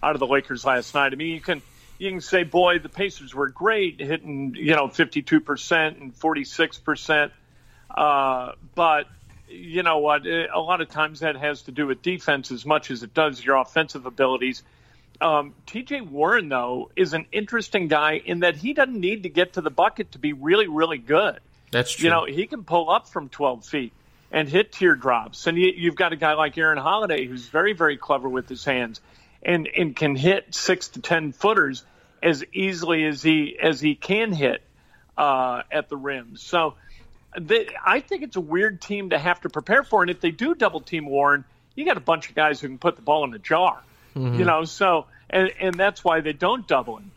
out 0.02 0.16
of 0.16 0.20
the 0.20 0.26
Lakers 0.26 0.66
last 0.66 0.94
night. 0.94 1.12
I 1.12 1.16
mean, 1.16 1.34
you 1.34 1.40
can 1.40 1.62
you 1.98 2.10
can 2.10 2.20
say, 2.20 2.44
boy, 2.44 2.78
the 2.78 2.90
Pacers 2.90 3.34
were 3.34 3.48
great, 3.48 4.00
hitting 4.00 4.54
you 4.54 4.74
know 4.74 4.88
52 4.88 5.40
percent 5.40 5.96
and 5.96 6.14
46 6.14 6.78
percent, 6.78 7.32
uh, 7.96 8.52
but 8.74 9.06
you 9.48 9.82
know 9.82 9.98
what? 9.98 10.26
A 10.26 10.60
lot 10.60 10.82
of 10.82 10.90
times 10.90 11.20
that 11.20 11.36
has 11.36 11.62
to 11.62 11.72
do 11.72 11.86
with 11.86 12.02
defense 12.02 12.50
as 12.50 12.66
much 12.66 12.90
as 12.90 13.02
it 13.02 13.14
does 13.14 13.42
your 13.42 13.56
offensive 13.56 14.04
abilities. 14.04 14.62
Um, 15.20 15.54
TJ 15.66 16.08
Warren, 16.08 16.48
though, 16.48 16.90
is 16.96 17.12
an 17.12 17.26
interesting 17.30 17.88
guy 17.88 18.20
in 18.24 18.40
that 18.40 18.56
he 18.56 18.72
doesn't 18.72 18.98
need 18.98 19.24
to 19.24 19.28
get 19.28 19.54
to 19.54 19.60
the 19.60 19.70
bucket 19.70 20.12
to 20.12 20.18
be 20.18 20.32
really, 20.32 20.66
really 20.66 20.98
good. 20.98 21.40
That's 21.70 21.92
true. 21.92 22.04
You 22.04 22.10
know, 22.10 22.24
he 22.24 22.46
can 22.46 22.64
pull 22.64 22.90
up 22.90 23.08
from 23.08 23.28
12 23.28 23.64
feet 23.64 23.92
and 24.30 24.48
hit 24.48 24.72
teardrops. 24.72 25.46
And 25.46 25.58
you, 25.58 25.72
you've 25.76 25.96
got 25.96 26.12
a 26.12 26.16
guy 26.16 26.34
like 26.34 26.56
Aaron 26.56 26.78
Holiday 26.78 27.26
who's 27.26 27.46
very, 27.48 27.74
very 27.74 27.96
clever 27.96 28.28
with 28.28 28.48
his 28.48 28.64
hands 28.64 29.00
and, 29.42 29.68
and 29.68 29.94
can 29.94 30.16
hit 30.16 30.54
six 30.54 30.88
to 30.88 31.00
10 31.00 31.32
footers 31.32 31.84
as 32.22 32.44
easily 32.52 33.04
as 33.04 33.22
he, 33.22 33.58
as 33.60 33.80
he 33.80 33.94
can 33.94 34.32
hit 34.32 34.62
uh, 35.18 35.62
at 35.70 35.88
the 35.88 35.96
rim. 35.96 36.36
So 36.36 36.74
they, 37.38 37.68
I 37.84 38.00
think 38.00 38.22
it's 38.22 38.36
a 38.36 38.40
weird 38.40 38.80
team 38.80 39.10
to 39.10 39.18
have 39.18 39.40
to 39.42 39.50
prepare 39.50 39.82
for. 39.82 40.02
And 40.02 40.10
if 40.10 40.20
they 40.20 40.30
do 40.30 40.54
double 40.54 40.80
team 40.80 41.06
Warren, 41.06 41.44
you 41.74 41.84
got 41.84 41.96
a 41.96 42.00
bunch 42.00 42.28
of 42.28 42.34
guys 42.34 42.60
who 42.60 42.68
can 42.68 42.78
put 42.78 42.96
the 42.96 43.02
ball 43.02 43.24
in 43.24 43.30
the 43.30 43.38
jar. 43.38 43.82
Mm-hmm. 44.16 44.38
You 44.38 44.44
know, 44.44 44.64
so 44.64 45.06
and 45.28 45.52
and 45.60 45.74
that's 45.74 46.04
why 46.04 46.20
they 46.20 46.32
don't 46.32 46.66
double 46.66 46.98
him. 46.98 47.12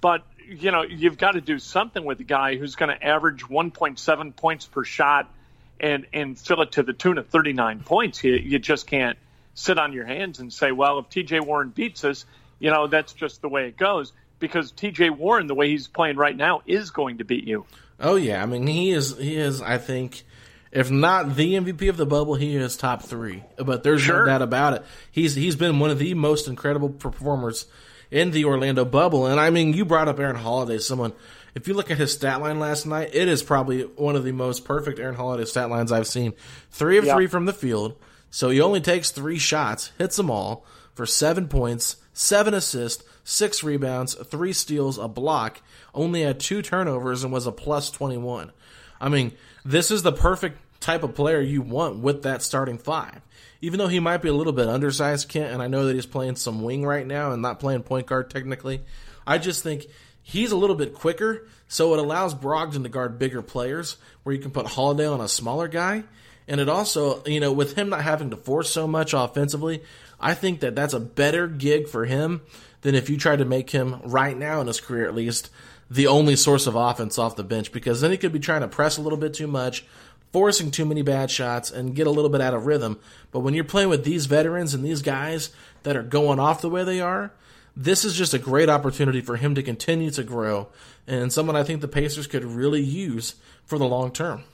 But 0.00 0.24
you 0.46 0.70
know, 0.70 0.82
you've 0.82 1.18
got 1.18 1.32
to 1.32 1.40
do 1.40 1.58
something 1.58 2.04
with 2.04 2.20
a 2.20 2.24
guy 2.24 2.56
who's 2.56 2.74
going 2.74 2.88
to 2.96 3.06
average 3.06 3.42
1.7 3.44 4.36
points 4.36 4.66
per 4.66 4.84
shot 4.84 5.32
and 5.78 6.06
and 6.12 6.38
fill 6.38 6.62
it 6.62 6.72
to 6.72 6.82
the 6.82 6.92
tune 6.92 7.18
of 7.18 7.28
39 7.28 7.80
points. 7.80 8.22
You 8.24 8.34
you 8.34 8.58
just 8.58 8.86
can't 8.86 9.18
sit 9.54 9.78
on 9.78 9.92
your 9.92 10.04
hands 10.04 10.38
and 10.38 10.52
say, 10.52 10.72
well, 10.72 10.98
if 11.00 11.08
T.J. 11.08 11.40
Warren 11.40 11.70
beats 11.70 12.04
us, 12.04 12.24
you 12.58 12.70
know, 12.70 12.86
that's 12.86 13.12
just 13.12 13.42
the 13.42 13.48
way 13.48 13.66
it 13.66 13.76
goes. 13.76 14.12
Because 14.38 14.70
T.J. 14.72 15.10
Warren, 15.10 15.48
the 15.48 15.54
way 15.54 15.68
he's 15.68 15.86
playing 15.86 16.16
right 16.16 16.36
now, 16.36 16.62
is 16.66 16.90
going 16.90 17.18
to 17.18 17.24
beat 17.24 17.46
you. 17.46 17.66
Oh 17.98 18.16
yeah, 18.16 18.42
I 18.42 18.46
mean 18.46 18.66
he 18.66 18.92
is 18.92 19.16
he 19.18 19.36
is 19.36 19.60
I 19.60 19.78
think 19.78 20.24
if 20.72 20.90
not 20.90 21.34
the 21.34 21.54
MVP 21.54 21.88
of 21.88 21.96
the 21.96 22.06
bubble, 22.06 22.36
he 22.36 22.54
is 22.56 22.76
top 22.76 23.02
three. 23.02 23.42
But 23.56 23.82
there's 23.82 24.02
sure. 24.02 24.20
no 24.20 24.26
doubt 24.26 24.42
about 24.42 24.74
it. 24.74 24.84
He's 25.10 25.34
he's 25.34 25.56
been 25.56 25.78
one 25.80 25.90
of 25.90 25.98
the 25.98 26.14
most 26.14 26.46
incredible 26.46 26.90
performers 26.90 27.66
in 28.10 28.30
the 28.30 28.44
Orlando 28.44 28.84
bubble. 28.84 29.26
And 29.26 29.40
I 29.40 29.50
mean, 29.50 29.72
you 29.72 29.84
brought 29.84 30.08
up 30.08 30.18
Aaron 30.18 30.36
Holiday, 30.36 30.78
someone. 30.78 31.12
If 31.52 31.66
you 31.66 31.74
look 31.74 31.90
at 31.90 31.98
his 31.98 32.12
stat 32.12 32.40
line 32.40 32.60
last 32.60 32.86
night, 32.86 33.10
it 33.12 33.26
is 33.26 33.42
probably 33.42 33.82
one 33.82 34.14
of 34.14 34.22
the 34.22 34.30
most 34.30 34.64
perfect 34.64 35.00
Aaron 35.00 35.16
Holiday 35.16 35.44
stat 35.44 35.68
lines 35.68 35.90
I've 35.90 36.06
seen. 36.06 36.32
Three 36.70 36.96
of 36.96 37.04
yep. 37.04 37.16
three 37.16 37.26
from 37.26 37.46
the 37.46 37.52
field, 37.52 37.96
so 38.30 38.50
he 38.50 38.60
only 38.60 38.80
takes 38.80 39.10
three 39.10 39.38
shots, 39.38 39.90
hits 39.98 40.16
them 40.16 40.30
all 40.30 40.64
for 40.94 41.06
seven 41.06 41.48
points, 41.48 41.96
seven 42.12 42.54
assists, 42.54 43.02
six 43.24 43.64
rebounds, 43.64 44.14
three 44.14 44.52
steals, 44.52 44.96
a 44.96 45.08
block. 45.08 45.60
Only 45.92 46.22
had 46.22 46.38
two 46.38 46.62
turnovers 46.62 47.24
and 47.24 47.32
was 47.32 47.48
a 47.48 47.52
plus 47.52 47.90
twenty 47.90 48.16
one. 48.16 48.52
I 49.00 49.08
mean, 49.08 49.32
this 49.64 49.90
is 49.90 50.02
the 50.02 50.12
perfect 50.12 50.58
type 50.80 51.02
of 51.02 51.14
player 51.14 51.40
you 51.40 51.62
want 51.62 51.98
with 51.98 52.22
that 52.22 52.42
starting 52.42 52.78
five. 52.78 53.20
Even 53.62 53.78
though 53.78 53.88
he 53.88 54.00
might 54.00 54.22
be 54.22 54.28
a 54.28 54.34
little 54.34 54.52
bit 54.52 54.68
undersized, 54.68 55.28
Kent, 55.28 55.52
and 55.52 55.62
I 55.62 55.68
know 55.68 55.86
that 55.86 55.94
he's 55.94 56.06
playing 56.06 56.36
some 56.36 56.62
wing 56.62 56.84
right 56.84 57.06
now 57.06 57.32
and 57.32 57.42
not 57.42 57.60
playing 57.60 57.82
point 57.82 58.06
guard 58.06 58.30
technically, 58.30 58.82
I 59.26 59.38
just 59.38 59.62
think 59.62 59.86
he's 60.22 60.52
a 60.52 60.56
little 60.56 60.76
bit 60.76 60.94
quicker, 60.94 61.46
so 61.68 61.92
it 61.92 62.00
allows 62.00 62.34
Brogdon 62.34 62.82
to 62.82 62.88
guard 62.88 63.18
bigger 63.18 63.42
players 63.42 63.96
where 64.22 64.34
you 64.34 64.40
can 64.40 64.50
put 64.50 64.66
Holiday 64.66 65.06
on 65.06 65.20
a 65.20 65.28
smaller 65.28 65.68
guy. 65.68 66.04
And 66.48 66.60
it 66.60 66.68
also, 66.68 67.22
you 67.26 67.38
know, 67.38 67.52
with 67.52 67.76
him 67.76 67.90
not 67.90 68.02
having 68.02 68.30
to 68.30 68.36
force 68.36 68.70
so 68.70 68.88
much 68.88 69.12
offensively, 69.12 69.82
I 70.18 70.34
think 70.34 70.60
that 70.60 70.74
that's 70.74 70.94
a 70.94 71.00
better 71.00 71.46
gig 71.46 71.86
for 71.86 72.06
him 72.06 72.40
than 72.80 72.94
if 72.94 73.10
you 73.10 73.16
tried 73.16 73.38
to 73.38 73.44
make 73.44 73.70
him 73.70 74.00
right 74.04 74.36
now 74.36 74.60
in 74.60 74.66
his 74.66 74.80
career 74.80 75.06
at 75.06 75.14
least 75.14 75.50
the 75.90 76.06
only 76.06 76.36
source 76.36 76.66
of 76.66 76.76
offense 76.76 77.18
off 77.18 77.36
the 77.36 77.44
bench 77.44 77.72
because 77.72 78.00
then 78.00 78.10
he 78.10 78.16
could 78.16 78.32
be 78.32 78.38
trying 78.38 78.60
to 78.60 78.68
press 78.68 78.96
a 78.96 79.02
little 79.02 79.18
bit 79.18 79.34
too 79.34 79.46
much, 79.46 79.84
forcing 80.32 80.70
too 80.70 80.86
many 80.86 81.02
bad 81.02 81.30
shots, 81.30 81.70
and 81.70 81.94
get 81.94 82.06
a 82.06 82.10
little 82.10 82.30
bit 82.30 82.40
out 82.40 82.54
of 82.54 82.66
rhythm. 82.66 82.98
But 83.32 83.40
when 83.40 83.54
you're 83.54 83.64
playing 83.64 83.88
with 83.88 84.04
these 84.04 84.26
veterans 84.26 84.72
and 84.72 84.84
these 84.84 85.02
guys 85.02 85.50
that 85.82 85.96
are 85.96 86.02
going 86.02 86.38
off 86.38 86.60
the 86.60 86.70
way 86.70 86.84
they 86.84 87.00
are, 87.00 87.32
this 87.76 88.04
is 88.04 88.14
just 88.14 88.34
a 88.34 88.38
great 88.38 88.68
opportunity 88.68 89.20
for 89.20 89.36
him 89.36 89.54
to 89.54 89.62
continue 89.62 90.10
to 90.10 90.22
grow 90.22 90.68
and 91.10 91.32
someone 91.32 91.56
I 91.56 91.64
think 91.64 91.80
the 91.80 91.88
Pacers 91.88 92.26
could 92.26 92.44
really 92.44 92.80
use 92.80 93.34
for 93.66 93.78
the 93.78 93.84
long 93.84 94.12
term. 94.12 94.44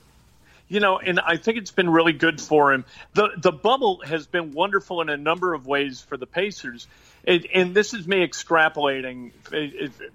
You 0.68 0.80
know, 0.80 0.98
and 0.98 1.20
I 1.20 1.36
think 1.36 1.58
it's 1.58 1.70
been 1.70 1.88
really 1.88 2.12
good 2.12 2.40
for 2.40 2.72
him. 2.72 2.84
The 3.14 3.30
the 3.36 3.52
bubble 3.52 4.00
has 4.04 4.26
been 4.26 4.52
wonderful 4.52 5.00
in 5.00 5.08
a 5.08 5.16
number 5.16 5.54
of 5.54 5.66
ways 5.66 6.00
for 6.00 6.16
the 6.16 6.26
Pacers. 6.26 6.88
It, 7.26 7.46
and 7.52 7.74
this 7.74 7.92
is 7.92 8.06
me 8.06 8.26
extrapolating 8.26 9.32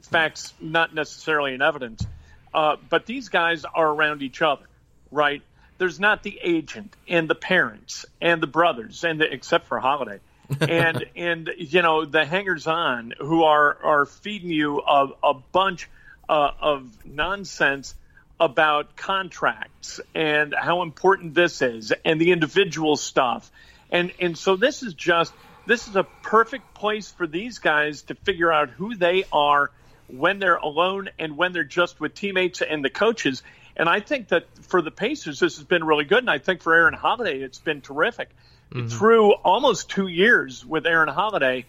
facts, 0.04 0.54
not 0.62 0.96
necessarily 0.96 1.54
in 1.54 1.62
evidence. 1.62 2.06
Uh, 2.54 2.78
but 2.90 3.06
these 3.06 3.30
guys 3.30 3.66
are 3.66 3.88
around 3.88 4.22
each 4.22 4.42
other, 4.42 4.66
right? 5.12 5.42
There's 5.78 6.00
not 6.00 6.24
the 6.24 6.40
agent 6.42 6.96
and 7.08 7.30
the 7.30 7.36
parents 7.36 8.06
and 8.22 8.42
the 8.42 8.48
brothers, 8.48 9.04
and 9.04 9.20
the, 9.20 9.32
except 9.32 9.68
for 9.68 9.80
Holiday, 9.80 10.20
and 10.62 11.06
and 11.16 11.50
you 11.58 11.82
know 11.82 12.06
the 12.06 12.26
hangers 12.26 12.68
on 12.68 13.14
who 13.18 13.44
are 13.44 13.78
are 13.84 14.06
feeding 14.06 14.50
you 14.52 14.80
a, 14.80 15.08
a 15.24 15.34
bunch 15.34 15.90
uh, 16.30 16.52
of 16.60 17.06
nonsense 17.06 17.96
about 18.40 18.96
contracts 18.96 20.00
and 20.14 20.54
how 20.58 20.82
important 20.82 21.34
this 21.34 21.62
is 21.62 21.94
and 22.06 22.20
the 22.20 22.32
individual 22.32 22.96
stuff, 22.96 23.50
and 23.92 24.12
and 24.20 24.38
so 24.38 24.56
this 24.56 24.84
is 24.84 24.94
just 24.94 25.34
this 25.66 25.88
is 25.88 25.96
a 25.96 26.04
perfect 26.04 26.74
place 26.74 27.12
for 27.12 27.28
these 27.28 27.60
guys 27.60 28.04
to 28.04 28.16
figure 28.16 28.52
out 28.52 28.70
who 28.70 28.96
they 28.96 29.24
are 29.32 29.72
when 30.08 30.40
they're 30.40 30.56
alone 30.56 31.10
and 31.20 31.38
when 31.38 31.54
they're 31.54 31.64
just 31.64 32.00
with 32.00 32.14
teammates 32.14 32.62
and 32.62 32.84
the 32.84 32.90
coaches. 32.90 33.44
And 33.76 33.88
I 33.88 34.00
think 34.00 34.30
that 34.30 34.46
for 34.64 34.82
the 34.82 34.92
Pacers, 34.92 35.40
this 35.40 35.58
has 35.58 35.66
been 35.66 35.84
really 35.84 36.06
good. 36.06 36.20
And 36.20 36.30
I 36.30 36.38
think 36.38 36.62
for 36.62 36.76
Aaron 36.76 36.94
Holiday, 36.94 37.40
it's 37.40 37.60
been 37.60 37.82
terrific. 37.82 38.30
Mm-hmm. 38.74 38.88
Through 38.88 39.32
almost 39.34 39.90
two 39.90 40.08
years 40.08 40.66
with 40.66 40.86
Aaron 40.86 41.10
Holiday, 41.10 41.66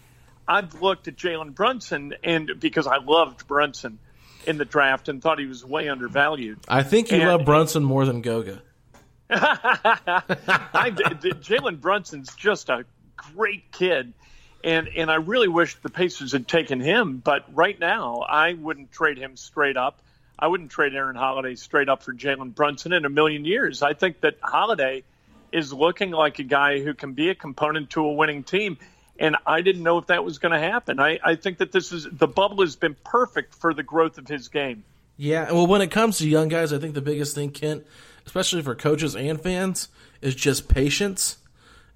I've 0.46 0.82
looked 0.82 1.08
at 1.08 1.16
Jalen 1.16 1.54
Brunson 1.54 2.14
and 2.22 2.50
because 2.58 2.86
I 2.86 2.98
loved 2.98 3.46
Brunson 3.46 3.98
in 4.46 4.58
the 4.58 4.64
draft 4.64 5.08
and 5.08 5.22
thought 5.22 5.38
he 5.38 5.46
was 5.46 5.64
way 5.64 5.88
undervalued. 5.88 6.58
I 6.68 6.82
think 6.82 7.10
you 7.10 7.18
and, 7.18 7.28
love 7.28 7.44
Brunson 7.44 7.84
more 7.84 8.04
than 8.04 8.22
Goga. 8.22 8.62
Jalen 11.40 11.80
Brunson's 11.80 12.34
just 12.34 12.68
a 12.68 12.84
great 13.34 13.70
kid 13.72 14.12
and 14.64 14.88
and 14.96 15.10
I 15.10 15.16
really 15.16 15.48
wish 15.48 15.76
the 15.76 15.90
Pacers 15.90 16.32
had 16.32 16.46
taken 16.46 16.80
him. 16.80 17.18
But 17.18 17.44
right 17.54 17.78
now, 17.78 18.18
I 18.20 18.54
wouldn't 18.54 18.92
trade 18.92 19.18
him 19.18 19.36
straight 19.36 19.76
up. 19.76 20.00
I 20.38 20.48
wouldn't 20.48 20.70
trade 20.70 20.94
Aaron 20.94 21.16
Holiday 21.16 21.54
straight 21.54 21.88
up 21.88 22.02
for 22.02 22.12
Jalen 22.12 22.54
Brunson 22.54 22.92
in 22.92 23.04
a 23.04 23.08
million 23.10 23.44
years. 23.44 23.82
I 23.82 23.94
think 23.94 24.20
that 24.20 24.38
Holiday 24.42 25.04
is 25.52 25.72
looking 25.72 26.10
like 26.10 26.38
a 26.38 26.44
guy 26.44 26.80
who 26.80 26.94
can 26.94 27.12
be 27.12 27.28
a 27.28 27.34
component 27.34 27.90
to 27.90 28.04
a 28.04 28.12
winning 28.12 28.42
team. 28.42 28.78
And 29.18 29.36
I 29.46 29.60
didn't 29.60 29.82
know 29.82 29.98
if 29.98 30.06
that 30.06 30.24
was 30.24 30.38
going 30.38 30.52
to 30.52 30.58
happen. 30.58 30.98
I, 30.98 31.20
I 31.22 31.34
think 31.36 31.58
that 31.58 31.70
this 31.70 31.92
is 31.92 32.08
the 32.10 32.26
bubble 32.26 32.62
has 32.62 32.76
been 32.76 32.96
perfect 33.04 33.54
for 33.54 33.74
the 33.74 33.82
growth 33.82 34.18
of 34.18 34.26
his 34.26 34.48
game. 34.48 34.84
Yeah, 35.16 35.52
well, 35.52 35.66
when 35.66 35.82
it 35.82 35.90
comes 35.90 36.18
to 36.18 36.28
young 36.28 36.48
guys, 36.48 36.72
I 36.72 36.78
think 36.78 36.94
the 36.94 37.02
biggest 37.02 37.34
thing, 37.34 37.50
Kent, 37.50 37.86
especially 38.26 38.62
for 38.62 38.74
coaches 38.74 39.14
and 39.14 39.40
fans, 39.40 39.88
is 40.22 40.34
just 40.34 40.66
patience 40.66 41.36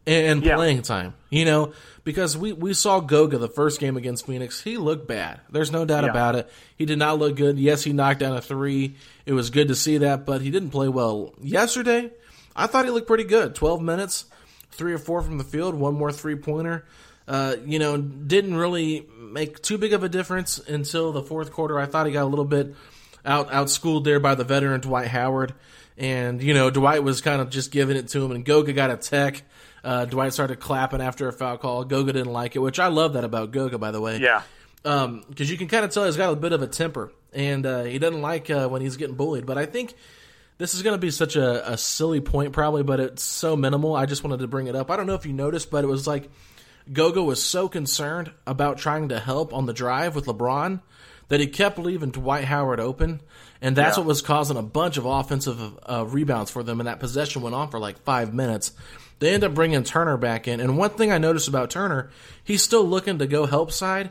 and 0.06 0.44
yeah. 0.44 0.56
playing 0.56 0.82
time. 0.82 1.14
You 1.30 1.44
know, 1.44 1.72
because 2.04 2.36
we, 2.36 2.52
we 2.52 2.72
saw 2.72 3.00
Goga 3.00 3.38
the 3.38 3.48
first 3.48 3.80
game 3.80 3.96
against 3.96 4.26
Phoenix. 4.26 4.62
He 4.62 4.76
looked 4.76 5.08
bad. 5.08 5.40
There's 5.50 5.72
no 5.72 5.84
doubt 5.84 6.04
yeah. 6.04 6.10
about 6.10 6.36
it. 6.36 6.50
He 6.76 6.86
did 6.86 6.98
not 6.98 7.18
look 7.18 7.36
good. 7.36 7.58
Yes, 7.58 7.82
he 7.82 7.92
knocked 7.92 8.20
down 8.20 8.36
a 8.36 8.40
three. 8.40 8.94
It 9.26 9.32
was 9.32 9.50
good 9.50 9.68
to 9.68 9.74
see 9.74 9.98
that, 9.98 10.24
but 10.24 10.40
he 10.40 10.50
didn't 10.50 10.70
play 10.70 10.88
well 10.88 11.34
yesterday. 11.42 12.10
I 12.54 12.68
thought 12.68 12.84
he 12.84 12.90
looked 12.90 13.08
pretty 13.08 13.24
good. 13.24 13.54
12 13.54 13.82
minutes, 13.82 14.26
three 14.70 14.92
or 14.92 14.98
four 14.98 15.20
from 15.20 15.38
the 15.38 15.44
field, 15.44 15.74
one 15.74 15.94
more 15.94 16.12
three 16.12 16.36
pointer. 16.36 16.86
Uh, 17.28 17.56
you 17.64 17.80
know, 17.80 17.96
didn't 17.96 18.56
really 18.56 19.04
make 19.18 19.60
too 19.60 19.76
big 19.76 19.92
of 19.92 20.04
a 20.04 20.08
difference 20.08 20.58
until 20.58 21.12
the 21.12 21.22
fourth 21.22 21.52
quarter. 21.52 21.78
I 21.78 21.86
thought 21.86 22.06
he 22.06 22.12
got 22.12 22.22
a 22.22 22.26
little 22.26 22.44
bit 22.44 22.74
out 23.24 23.50
outschooled 23.50 24.04
there 24.04 24.20
by 24.20 24.36
the 24.36 24.44
veteran 24.44 24.80
Dwight 24.80 25.08
Howard. 25.08 25.54
And, 25.98 26.42
you 26.42 26.54
know, 26.54 26.70
Dwight 26.70 27.02
was 27.02 27.20
kind 27.20 27.40
of 27.40 27.50
just 27.50 27.72
giving 27.72 27.96
it 27.96 28.08
to 28.08 28.24
him, 28.24 28.30
and 28.30 28.44
Goga 28.44 28.72
got 28.72 28.90
a 28.90 28.96
tech. 28.96 29.42
Uh, 29.84 30.04
Dwight 30.04 30.32
started 30.32 30.60
clapping 30.60 31.00
after 31.00 31.28
a 31.28 31.32
foul 31.32 31.58
call. 31.58 31.84
Goga 31.84 32.12
didn't 32.12 32.32
like 32.32 32.56
it, 32.56 32.58
which 32.58 32.78
I 32.78 32.88
love 32.88 33.12
that 33.14 33.24
about 33.24 33.52
Goga, 33.52 33.78
by 33.78 33.90
the 33.90 34.00
way. 34.00 34.18
Yeah. 34.18 34.42
because 34.82 35.04
um, 35.04 35.24
you 35.36 35.56
can 35.56 35.68
kind 35.68 35.84
of 35.84 35.90
tell 35.90 36.04
he's 36.04 36.16
got 36.16 36.32
a 36.32 36.36
bit 36.36 36.52
of 36.52 36.62
a 36.62 36.66
temper, 36.66 37.12
and 37.32 37.64
uh, 37.64 37.84
he 37.84 37.98
doesn't 37.98 38.22
like 38.22 38.50
uh, 38.50 38.68
when 38.68 38.82
he's 38.82 38.96
getting 38.96 39.16
bullied. 39.16 39.46
But 39.46 39.58
I 39.58 39.66
think 39.66 39.94
this 40.58 40.74
is 40.74 40.82
going 40.82 40.94
to 40.94 41.00
be 41.00 41.10
such 41.10 41.36
a, 41.36 41.72
a, 41.72 41.78
silly 41.78 42.20
point, 42.20 42.52
probably, 42.52 42.82
but 42.82 42.98
it's 42.98 43.22
so 43.22 43.56
minimal. 43.56 43.94
I 43.94 44.06
just 44.06 44.24
wanted 44.24 44.40
to 44.40 44.48
bring 44.48 44.66
it 44.66 44.76
up. 44.76 44.90
I 44.90 44.96
don't 44.96 45.06
know 45.06 45.14
if 45.14 45.26
you 45.26 45.32
noticed, 45.32 45.70
but 45.70 45.84
it 45.84 45.86
was 45.86 46.06
like 46.06 46.30
Goga 46.92 47.22
was 47.22 47.42
so 47.42 47.68
concerned 47.68 48.32
about 48.46 48.78
trying 48.78 49.10
to 49.10 49.20
help 49.20 49.52
on 49.52 49.66
the 49.66 49.74
drive 49.74 50.14
with 50.14 50.26
LeBron 50.26 50.80
that 51.28 51.40
he 51.40 51.46
kept 51.46 51.78
leaving 51.78 52.10
Dwight 52.10 52.44
Howard 52.44 52.80
open, 52.80 53.20
and 53.60 53.76
that's 53.76 53.96
yeah. 53.96 54.02
what 54.02 54.06
was 54.06 54.22
causing 54.22 54.56
a 54.56 54.62
bunch 54.62 54.96
of 54.96 55.04
offensive 55.04 55.78
uh, 55.82 56.06
rebounds 56.06 56.50
for 56.50 56.62
them. 56.62 56.80
And 56.80 56.86
that 56.86 57.00
possession 57.00 57.42
went 57.42 57.54
on 57.54 57.70
for 57.70 57.78
like 57.78 57.98
five 58.04 58.32
minutes. 58.32 58.72
They 59.18 59.32
end 59.32 59.44
up 59.44 59.54
bringing 59.54 59.82
Turner 59.82 60.16
back 60.16 60.46
in, 60.46 60.60
and 60.60 60.76
one 60.76 60.90
thing 60.90 61.10
I 61.10 61.18
noticed 61.18 61.48
about 61.48 61.70
Turner, 61.70 62.10
he's 62.44 62.62
still 62.62 62.84
looking 62.84 63.18
to 63.18 63.26
go 63.26 63.46
help 63.46 63.72
side 63.72 64.10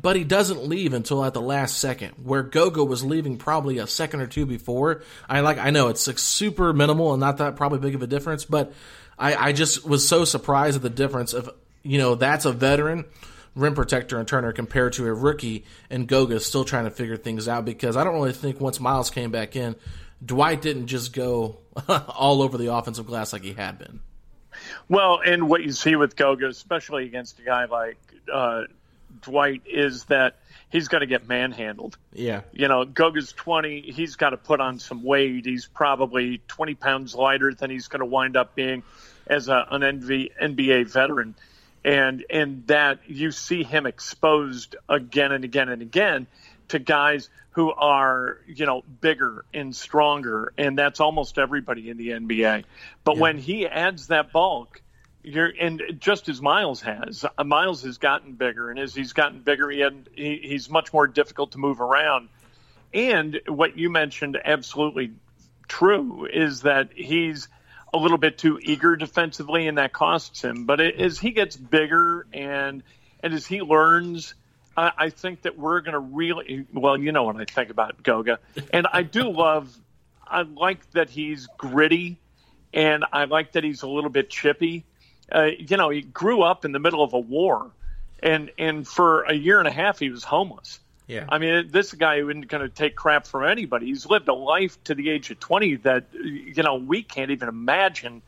but 0.00 0.14
he 0.14 0.24
doesn't 0.24 0.66
leave 0.66 0.92
until 0.92 1.24
at 1.24 1.32
the 1.32 1.40
last 1.40 1.78
second. 1.78 2.12
Where 2.22 2.42
Goga 2.42 2.84
was 2.84 3.02
leaving 3.04 3.38
probably 3.38 3.78
a 3.78 3.86
second 3.86 4.20
or 4.20 4.26
two 4.26 4.44
before. 4.44 5.02
I 5.28 5.40
like 5.40 5.58
I 5.58 5.70
know 5.70 5.88
it's 5.88 6.06
like 6.06 6.18
super 6.18 6.72
minimal 6.72 7.14
and 7.14 7.20
not 7.20 7.38
that 7.38 7.56
probably 7.56 7.78
big 7.78 7.94
of 7.94 8.02
a 8.02 8.06
difference, 8.06 8.44
but 8.44 8.72
I, 9.18 9.34
I 9.34 9.52
just 9.52 9.86
was 9.86 10.06
so 10.06 10.24
surprised 10.24 10.76
at 10.76 10.82
the 10.82 10.90
difference 10.90 11.32
of 11.32 11.50
you 11.82 11.98
know 11.98 12.14
that's 12.14 12.44
a 12.44 12.52
veteran 12.52 13.06
rim 13.54 13.74
protector 13.74 14.18
and 14.18 14.28
Turner 14.28 14.52
compared 14.52 14.92
to 14.94 15.06
a 15.06 15.14
rookie 15.14 15.64
and 15.88 16.06
Goga 16.06 16.40
still 16.40 16.64
trying 16.64 16.84
to 16.84 16.90
figure 16.90 17.16
things 17.16 17.48
out 17.48 17.64
because 17.64 17.96
I 17.96 18.04
don't 18.04 18.14
really 18.14 18.34
think 18.34 18.60
once 18.60 18.78
Miles 18.78 19.08
came 19.08 19.30
back 19.30 19.56
in, 19.56 19.76
Dwight 20.22 20.60
didn't 20.60 20.88
just 20.88 21.14
go 21.14 21.60
all 21.88 22.42
over 22.42 22.58
the 22.58 22.74
offensive 22.74 23.06
glass 23.06 23.32
like 23.32 23.42
he 23.42 23.54
had 23.54 23.78
been. 23.78 24.00
Well, 24.88 25.20
and 25.24 25.48
what 25.48 25.62
you 25.62 25.72
see 25.72 25.96
with 25.96 26.16
Goga, 26.16 26.48
especially 26.48 27.06
against 27.06 27.38
a 27.38 27.42
guy 27.42 27.64
like 27.64 27.98
uh, 28.32 28.64
Dwight 29.20 29.62
is 29.66 30.04
that 30.04 30.36
he's 30.70 30.88
going 30.88 31.00
to 31.00 31.06
get 31.06 31.26
manhandled. 31.26 31.96
Yeah. 32.12 32.42
You 32.52 32.68
know, 32.68 32.84
Goga's 32.84 33.32
20. 33.32 33.80
He's 33.80 34.16
got 34.16 34.30
to 34.30 34.36
put 34.36 34.60
on 34.60 34.78
some 34.78 35.02
weight. 35.02 35.44
He's 35.44 35.66
probably 35.66 36.40
20 36.48 36.74
pounds 36.74 37.14
lighter 37.14 37.52
than 37.52 37.70
he's 37.70 37.88
going 37.88 38.00
to 38.00 38.06
wind 38.06 38.36
up 38.36 38.54
being 38.54 38.82
as 39.26 39.48
a, 39.48 39.66
an 39.70 39.82
NV, 39.82 40.30
NBA 40.40 40.92
veteran. 40.92 41.34
And, 41.84 42.24
and 42.30 42.66
that 42.66 43.00
you 43.06 43.30
see 43.30 43.62
him 43.62 43.86
exposed 43.86 44.76
again 44.88 45.32
and 45.32 45.44
again 45.44 45.68
and 45.68 45.82
again 45.82 46.26
to 46.68 46.78
guys 46.78 47.28
who 47.50 47.72
are, 47.72 48.38
you 48.46 48.66
know, 48.66 48.82
bigger 49.00 49.44
and 49.54 49.74
stronger. 49.74 50.52
And 50.58 50.78
that's 50.78 51.00
almost 51.00 51.38
everybody 51.38 51.88
in 51.88 51.96
the 51.96 52.10
NBA. 52.10 52.64
But 53.04 53.16
yeah. 53.16 53.20
when 53.22 53.38
he 53.38 53.66
adds 53.66 54.08
that 54.08 54.32
bulk, 54.32 54.82
you're 55.22 55.52
and 55.58 55.82
just 55.98 56.28
as 56.28 56.40
Miles 56.40 56.80
has, 56.82 57.24
uh, 57.36 57.44
Miles 57.44 57.82
has 57.82 57.98
gotten 57.98 58.34
bigger, 58.34 58.70
and 58.70 58.78
as 58.78 58.94
he's 58.94 59.12
gotten 59.12 59.40
bigger, 59.40 59.68
he, 59.68 59.80
had, 59.80 60.08
he 60.14 60.38
he's 60.40 60.70
much 60.70 60.92
more 60.92 61.08
difficult 61.08 61.52
to 61.52 61.58
move 61.58 61.80
around. 61.80 62.28
And 62.94 63.40
what 63.48 63.76
you 63.76 63.90
mentioned, 63.90 64.38
absolutely 64.42 65.12
true, 65.66 66.28
is 66.32 66.62
that 66.62 66.90
he's 66.94 67.48
a 67.92 67.98
little 67.98 68.18
bit 68.18 68.38
too 68.38 68.60
eager 68.62 68.94
defensively, 68.94 69.66
and 69.66 69.78
that 69.78 69.92
costs 69.92 70.42
him. 70.42 70.64
But 70.64 70.80
as 70.80 71.18
he 71.18 71.32
gets 71.32 71.56
bigger 71.56 72.26
and 72.32 72.84
and 73.20 73.34
as 73.34 73.46
he 73.46 73.62
learns, 73.62 74.34
I, 74.76 74.92
I 74.96 75.10
think 75.10 75.42
that 75.42 75.58
we're 75.58 75.80
going 75.80 75.94
to 75.94 75.98
really 75.98 76.66
well. 76.72 76.96
You 76.96 77.12
know 77.12 77.24
what 77.24 77.36
I 77.36 77.44
think 77.44 77.70
about 77.70 78.02
Goga, 78.02 78.38
and 78.72 78.86
I 78.92 79.02
do 79.02 79.30
love. 79.30 79.76
I 80.26 80.42
like 80.42 80.90
that 80.90 81.08
he's 81.08 81.46
gritty, 81.56 82.18
and 82.74 83.04
I 83.12 83.24
like 83.24 83.52
that 83.52 83.64
he's 83.64 83.82
a 83.82 83.88
little 83.88 84.10
bit 84.10 84.28
chippy 84.28 84.84
uh, 85.32 85.50
you 85.58 85.76
know, 85.76 85.90
he 85.90 86.02
grew 86.02 86.42
up 86.42 86.64
in 86.64 86.72
the 86.72 86.78
middle 86.78 87.02
of 87.02 87.12
a 87.12 87.18
war, 87.18 87.70
and 88.22 88.50
and 88.58 88.86
for 88.86 89.22
a 89.22 89.34
year 89.34 89.58
and 89.58 89.68
a 89.68 89.72
half 89.72 89.98
he 89.98 90.10
was 90.10 90.24
homeless. 90.24 90.80
Yeah, 91.06 91.24
I 91.28 91.38
mean, 91.38 91.68
this 91.70 91.92
guy 91.92 92.16
isn't 92.16 92.48
going 92.48 92.62
to 92.62 92.68
take 92.68 92.96
crap 92.96 93.26
from 93.26 93.44
anybody. 93.44 93.86
He's 93.86 94.06
lived 94.06 94.28
a 94.28 94.34
life 94.34 94.82
to 94.84 94.94
the 94.94 95.10
age 95.10 95.30
of 95.30 95.40
twenty 95.40 95.76
that 95.76 96.06
you 96.12 96.62
know 96.62 96.76
we 96.76 97.02
can't 97.02 97.30
even 97.30 97.48
imagine, 97.48 98.22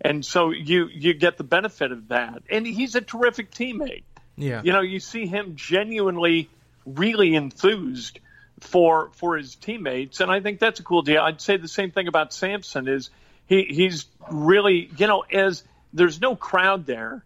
and 0.00 0.24
so 0.24 0.50
you 0.50 0.86
you 0.86 1.14
get 1.14 1.36
the 1.36 1.44
benefit 1.44 1.92
of 1.92 2.08
that. 2.08 2.42
And 2.50 2.66
he's 2.66 2.94
a 2.94 3.00
terrific 3.00 3.50
teammate. 3.50 4.04
Yeah, 4.38 4.62
you 4.64 4.72
know, 4.72 4.80
you 4.80 5.00
see 5.00 5.26
him 5.26 5.56
genuinely, 5.56 6.48
really 6.86 7.34
enthused 7.34 8.20
for 8.60 9.10
for 9.14 9.36
his 9.36 9.54
teammates, 9.54 10.20
and 10.20 10.30
I 10.30 10.40
think 10.40 10.60
that's 10.60 10.80
a 10.80 10.82
cool 10.82 11.02
deal. 11.02 11.20
I'd 11.20 11.40
say 11.40 11.56
the 11.56 11.68
same 11.68 11.90
thing 11.90 12.08
about 12.08 12.32
Sampson. 12.32 12.88
Is 12.88 13.10
he 13.46 13.64
he's 13.64 14.06
really 14.30 14.90
you 14.96 15.06
know 15.06 15.20
as 15.20 15.64
there's 15.92 16.20
no 16.20 16.36
crowd 16.36 16.86
there 16.86 17.24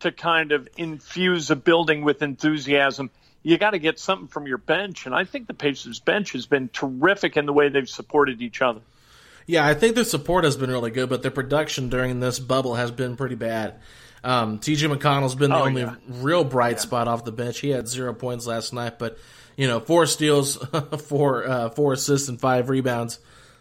to 0.00 0.12
kind 0.12 0.52
of 0.52 0.68
infuse 0.76 1.50
a 1.50 1.56
building 1.56 2.02
with 2.02 2.22
enthusiasm. 2.22 3.10
You 3.44 3.58
got 3.58 3.70
to 3.70 3.78
get 3.78 3.98
something 3.98 4.28
from 4.28 4.46
your 4.46 4.58
bench, 4.58 5.06
and 5.06 5.14
I 5.14 5.24
think 5.24 5.46
the 5.46 5.54
Pacers 5.54 5.98
bench 5.98 6.32
has 6.32 6.46
been 6.46 6.68
terrific 6.68 7.36
in 7.36 7.46
the 7.46 7.52
way 7.52 7.68
they've 7.68 7.88
supported 7.88 8.40
each 8.40 8.62
other. 8.62 8.80
Yeah, 9.46 9.66
I 9.66 9.74
think 9.74 9.96
their 9.96 10.04
support 10.04 10.44
has 10.44 10.56
been 10.56 10.70
really 10.70 10.92
good, 10.92 11.08
but 11.08 11.22
their 11.22 11.32
production 11.32 11.88
during 11.88 12.20
this 12.20 12.38
bubble 12.38 12.76
has 12.76 12.92
been 12.92 13.16
pretty 13.16 13.34
bad. 13.34 13.74
Um, 14.24 14.58
TJ 14.58 14.94
McConnell's 14.96 15.34
been 15.34 15.50
the 15.50 15.56
oh, 15.56 15.64
only 15.64 15.82
yeah. 15.82 15.96
real 16.08 16.44
bright 16.44 16.76
yeah. 16.76 16.82
spot 16.82 17.08
off 17.08 17.24
the 17.24 17.32
bench. 17.32 17.58
He 17.58 17.70
had 17.70 17.88
zero 17.88 18.14
points 18.14 18.46
last 18.46 18.72
night, 18.72 18.98
but 18.98 19.18
you 19.56 19.66
know, 19.66 19.80
four 19.80 20.06
steals, 20.06 20.56
four 20.98 21.46
uh, 21.46 21.70
four 21.70 21.94
assists, 21.94 22.28
and 22.28 22.40
five 22.40 22.68
rebounds. 22.68 23.18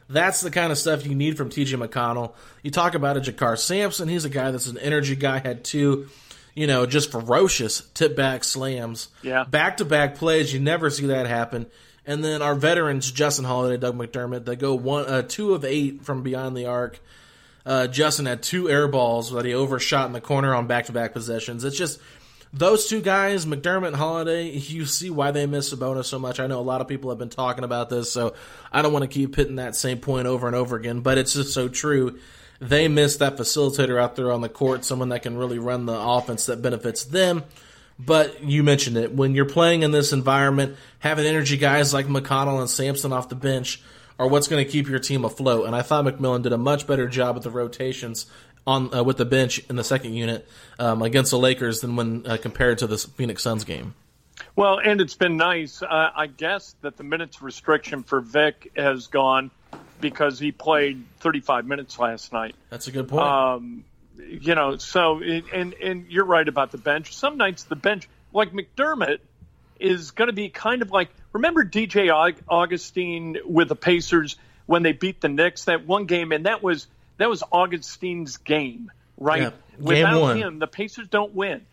That's 0.10 0.42
the 0.42 0.52
kind 0.52 0.72
of 0.72 0.78
stuff 0.78 1.06
you 1.06 1.16
need 1.16 1.38
from 1.38 1.50
TJ 1.50 1.88
McConnell. 1.88 2.34
You 2.64 2.72
talk 2.72 2.96
about 2.96 3.18
a 3.18 3.22
JaKarr 3.22 3.58
Sampson. 3.58 4.10
He's 4.10 4.26
a 4.26 4.30
guy 4.30 4.52
that's 4.52 4.68
an 4.68 4.78
energy 4.78 5.16
guy, 5.16 5.40
had 5.40 5.64
two, 5.64 6.10
you 6.54 6.68
know, 6.68 6.86
just 6.86 7.12
ferocious 7.12 7.90
tip 7.94 8.16
back 8.16 8.44
slams. 8.44 9.08
Yeah. 9.24 9.46
Back 9.46 9.78
to 9.78 9.86
back 9.86 10.16
plays. 10.16 10.54
You 10.54 10.60
never 10.60 10.90
see 10.90 11.08
that 11.08 11.28
happen. 11.28 11.68
And 12.06 12.26
then 12.26 12.42
our 12.42 12.56
veterans, 12.56 13.10
Justin 13.10 13.46
Holiday, 13.46 13.78
Doug 13.78 13.98
McDermott, 13.98 14.44
they 14.44 14.58
go 14.58 14.76
one, 14.76 15.06
uh, 15.06 15.22
two 15.22 15.54
of 15.54 15.64
eight 15.64 16.04
from 16.04 16.24
beyond 16.24 16.58
the 16.58 16.66
arc. 16.66 17.00
Uh, 17.66 17.88
Justin 17.88 18.26
had 18.26 18.42
two 18.42 18.70
air 18.70 18.88
balls 18.88 19.32
that 19.32 19.46
he 19.46 19.54
overshot 19.54 20.08
in 20.08 20.14
the 20.14 20.22
corner 20.22 20.54
on 20.54 20.68
back 20.68 20.86
to 20.86 20.92
back 20.92 21.14
possessions. 21.14 21.64
It's 21.64 21.78
just 21.78 22.00
those 22.54 22.88
two 22.88 23.02
guys, 23.02 23.46
McDermott 23.46 23.88
and 23.88 23.96
Holiday, 23.96 24.50
you 24.50 24.86
see 24.86 25.10
why 25.10 25.32
they 25.32 25.46
miss 25.46 25.74
Sabonis 25.74 26.06
so 26.06 26.20
much. 26.20 26.40
I 26.40 26.48
know 26.48 26.60
a 26.60 26.62
lot 26.62 26.82
of 26.82 26.88
people 26.88 27.10
have 27.10 27.20
been 27.20 27.30
talking 27.30 27.64
about 27.64 27.90
this, 27.90 28.12
so 28.12 28.34
I 28.72 28.82
don't 28.82 28.92
want 28.92 29.04
to 29.04 29.08
keep 29.08 29.36
hitting 29.36 29.56
that 29.56 29.76
same 29.76 30.00
point 30.00 30.28
over 30.28 30.48
and 30.48 30.56
over 30.56 30.76
again, 30.76 31.00
but 31.00 31.18
it's 31.18 31.34
just 31.34 31.54
so 31.54 31.70
true. 31.70 32.20
They 32.60 32.88
miss 32.88 33.18
that 33.18 33.38
facilitator 33.38 34.00
out 34.00 34.16
there 34.16 34.32
on 34.32 34.42
the 34.42 34.50
court, 34.50 34.84
someone 34.84 35.10
that 35.10 35.24
can 35.24 35.38
really 35.38 35.60
run 35.60 35.86
the 35.86 35.98
offense 35.98 36.46
that 36.48 36.62
benefits 36.62 37.04
them. 37.04 37.44
But 37.98 38.44
you 38.44 38.64
mentioned 38.64 38.98
it. 38.98 39.14
When 39.14 39.34
you're 39.34 39.46
playing 39.46 39.84
in 39.84 39.92
this 39.92 40.12
environment, 40.12 40.76
having 41.00 41.26
energy 41.26 41.58
guys 41.58 41.94
like 41.94 42.08
McConnell 42.08 42.60
and 42.60 42.70
Sampson 42.70 43.14
off 43.14 43.30
the 43.30 43.36
bench 43.36 43.82
are 44.22 44.28
what's 44.28 44.48
going 44.48 44.64
to 44.64 44.72
keep 44.72 44.88
your 44.88 45.00
team 45.00 45.26
afloat. 45.26 45.66
And 45.66 45.76
I 45.76 45.82
thought 45.82 46.06
McMillan 46.06 46.44
did 46.44 46.54
a 46.54 46.58
much 46.58 46.86
better 46.86 47.08
job 47.08 47.34
with 47.36 47.44
the 47.44 47.50
rotations 47.50 48.28
on 48.68 48.94
uh, 48.94 49.04
with 49.04 49.18
the 49.18 49.26
bench 49.26 49.60
in 49.68 49.78
the 49.78 49.84
second 49.84 50.14
unit 50.14 50.48
um, 50.78 51.02
against 51.02 51.32
the 51.32 51.40
Lakers 51.40 51.82
than 51.82 51.96
when 51.96 52.28
uh, 52.28 52.38
compared 52.40 52.78
to 52.78 52.88
the 52.88 53.00
Phoenix 53.00 53.42
Suns 53.42 53.64
game. 53.64 53.96
Well, 54.56 54.80
and 54.80 55.02
it's 55.02 55.16
been 55.16 55.38
nice. 55.38 55.82
Uh, 55.82 56.12
I 56.16 56.28
guess 56.28 56.76
that 56.82 56.98
the 56.98 57.04
minutes 57.04 57.42
restriction 57.42 58.04
for 58.04 58.22
Vic 58.22 58.72
has 58.76 59.08
gone 59.08 59.50
because 60.00 60.38
he 60.38 60.52
played 60.52 61.04
35 61.22 61.66
minutes 61.66 61.98
last 61.98 62.32
night. 62.32 62.54
That's 62.70 62.88
a 62.88 62.92
good 62.92 63.08
point. 63.08 63.24
Um, 63.24 63.86
you 64.20 64.54
know, 64.54 64.78
so 64.78 65.20
and 65.20 65.74
and 65.74 66.06
you're 66.10 66.26
right 66.26 66.48
about 66.48 66.72
the 66.72 66.78
bench. 66.78 67.16
Some 67.16 67.38
nights 67.38 67.64
the 67.64 67.76
bench, 67.76 68.08
like 68.34 68.52
McDermott, 68.52 69.18
is 69.80 70.12
going 70.12 70.28
to 70.28 70.34
be 70.34 70.50
kind 70.50 70.84
of 70.84 70.92
like 70.92 71.10
remember 71.34 71.66
DJ 71.66 72.12
Augustin 72.48 73.38
with 73.46 73.70
the 73.70 73.76
Pacers 73.76 74.38
when 74.66 74.84
they 74.84 74.94
beat 74.94 75.22
the 75.22 75.30
Knicks 75.30 75.66
that 75.66 75.86
one 75.86 76.06
game, 76.06 76.32
and 76.32 76.46
that 76.46 76.64
was 76.64 76.88
that 77.18 77.30
was 77.30 77.44
Augustin's 77.52 78.38
game, 78.38 78.92
right? 79.18 79.42
Yeah, 79.42 79.52
Without 79.80 80.38
him, 80.38 80.60
the 80.60 80.68
Pacers 80.68 81.08
don't 81.08 81.34
win. 81.34 81.66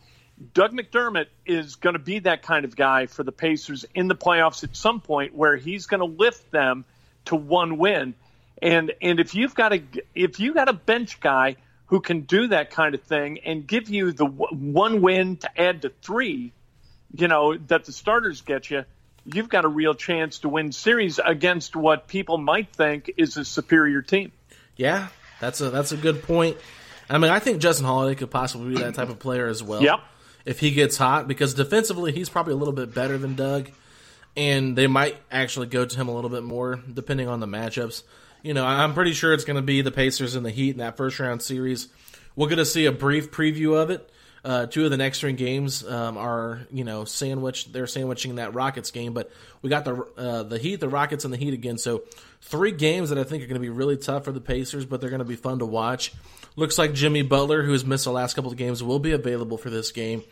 Doug 0.55 0.73
McDermott 0.73 1.27
is 1.47 1.77
going 1.77 1.95
to 1.95 1.99
be 1.99 2.21
that 2.21 2.43
kind 2.43 2.65
of 2.65 2.77
guy 2.77 3.07
for 3.07 3.23
the 3.23 3.33
Pacers 3.33 3.85
in 3.95 4.09
the 4.09 4.15
playoffs 4.15 4.63
at 4.63 4.77
some 4.77 5.01
point 5.01 5.35
where 5.35 5.57
he's 5.57 5.87
going 5.87 6.01
to 6.01 6.07
lift 6.07 6.51
them 6.51 6.85
to 7.27 7.37
one 7.37 7.79
win. 7.79 8.15
And 8.61 8.93
and 9.01 9.21
if 9.21 9.35
you've 9.35 9.55
got 9.55 9.73
a 9.73 9.83
if 10.15 10.41
you 10.41 10.55
got 10.55 10.69
a 10.69 10.73
bench 10.73 11.21
guy 11.21 11.57
who 11.87 12.01
can 12.01 12.23
do 12.23 12.49
that 12.49 12.71
kind 12.71 12.95
of 12.95 13.03
thing 13.03 13.39
and 13.45 13.67
give 13.67 13.89
you 13.89 14.13
the 14.13 14.27
one 14.27 15.01
win 15.01 15.37
to 15.39 15.61
add 15.61 15.83
to 15.83 15.93
three, 16.03 16.53
you 17.15 17.29
know 17.29 17.57
that 17.57 17.85
the 17.85 17.93
starters 17.93 18.41
get 18.43 18.71
you, 18.71 18.85
you've 19.35 19.49
got 19.49 19.65
a 19.65 19.69
real 19.69 19.95
chance 19.95 20.41
to 20.41 20.49
win 20.49 20.73
series 20.73 21.19
against 21.19 21.77
what 21.77 22.09
people 22.09 22.39
might 22.39 22.73
think 22.73 23.13
is 23.17 23.37
a 23.37 23.45
superior 23.45 24.03
team. 24.03 24.33
Yeah, 24.77 25.09
that's 25.41 25.61
a 25.61 25.71
that's 25.71 25.93
a 25.93 25.97
good 25.97 26.23
point. 26.23 26.57
I 27.11 27.19
mean, 27.19 27.31
I 27.31 27.39
think 27.39 27.61
Justin 27.61 27.87
Holiday 27.87 28.15
could 28.15 28.31
possibly 28.31 28.75
be 28.75 28.81
that 28.83 28.95
type 28.95 29.09
of 29.09 29.19
player 29.19 29.47
as 29.47 29.63
well. 29.63 29.83
Yep. 29.83 30.01
If 30.45 30.61
he 30.61 30.71
gets 30.71 30.97
hot, 30.97 31.29
because 31.29 31.55
defensively 31.55 32.13
he's 32.13 32.29
probably 32.29 32.53
a 32.53 32.57
little 32.57 32.73
bit 32.73 32.95
better 32.95 33.19
than 33.19 33.35
Doug, 33.35 33.71
and 34.37 34.77
they 34.77 34.87
might 34.87 35.17
actually 35.31 35.67
go 35.67 35.85
to 35.85 35.97
him 35.97 36.09
a 36.09 36.15
little 36.15 36.31
bit 36.31 36.43
more 36.43 36.81
depending 36.93 37.29
on 37.29 37.41
the 37.41 37.47
matchups. 37.47 38.03
You 38.43 38.55
know, 38.55 38.65
I'm 38.65 38.95
pretty 38.95 39.13
sure 39.13 39.33
it's 39.35 39.45
going 39.45 39.57
to 39.57 39.63
be 39.63 39.83
the 39.83 39.91
Pacers 39.91 40.35
and 40.35 40.47
the 40.47 40.51
Heat 40.51 40.71
in 40.71 40.79
that 40.79 40.97
first 40.97 41.19
round 41.19 41.43
series. 41.43 41.89
We're 42.37 42.47
going 42.47 42.59
to 42.59 42.65
see 42.65 42.87
a 42.87 42.93
brief 42.93 43.33
preview 43.33 43.77
of 43.77 43.91
it 43.91 44.09
Uh, 44.45 44.67
two 44.67 44.85
of 44.85 44.91
the 44.91 44.97
next 44.97 45.19
string 45.19 45.37
games 45.37 45.87
um, 45.87 46.17
are 46.17 46.61
you 46.71 46.85
know 46.85 47.05
sandwich. 47.05 47.73
They're 47.73 47.87
sandwiching 47.87 48.37
that 48.37 48.55
Rockets 48.55 48.91
game, 48.91 49.13
but 49.13 49.31
we 49.63 49.71
got 49.71 49.85
the 49.85 50.07
uh, 50.17 50.43
the 50.45 50.59
Heat, 50.59 50.77
the 50.77 50.89
Rockets, 50.89 51.25
and 51.25 51.33
the 51.33 51.39
Heat 51.39 51.55
again. 51.55 51.79
So 51.79 52.05
three 52.43 52.73
games 52.73 53.11
that 53.11 53.19
I 53.19 53.25
think 53.25 53.43
are 53.43 53.47
going 53.47 53.55
to 53.55 53.61
be 53.61 53.69
really 53.69 53.97
tough 53.97 54.25
for 54.25 54.33
the 54.33 54.41
Pacers, 54.41 54.85
but 54.85 55.01
they're 55.01 55.11
going 55.11 55.19
to 55.19 55.25
be 55.25 55.37
fun 55.37 55.59
to 55.59 55.67
watch. 55.67 56.13
Looks 56.57 56.79
like 56.79 56.93
Jimmy 56.93 57.23
Butler, 57.23 57.63
who 57.63 57.73
has 57.73 57.85
missed 57.85 58.05
the 58.05 58.13
last 58.13 58.35
couple 58.35 58.51
of 58.51 58.57
games, 58.57 58.83
will 58.83 58.99
be 58.99 59.13
available 59.13 59.59
for 59.59 59.71
this 59.71 59.93
game. 59.93 60.23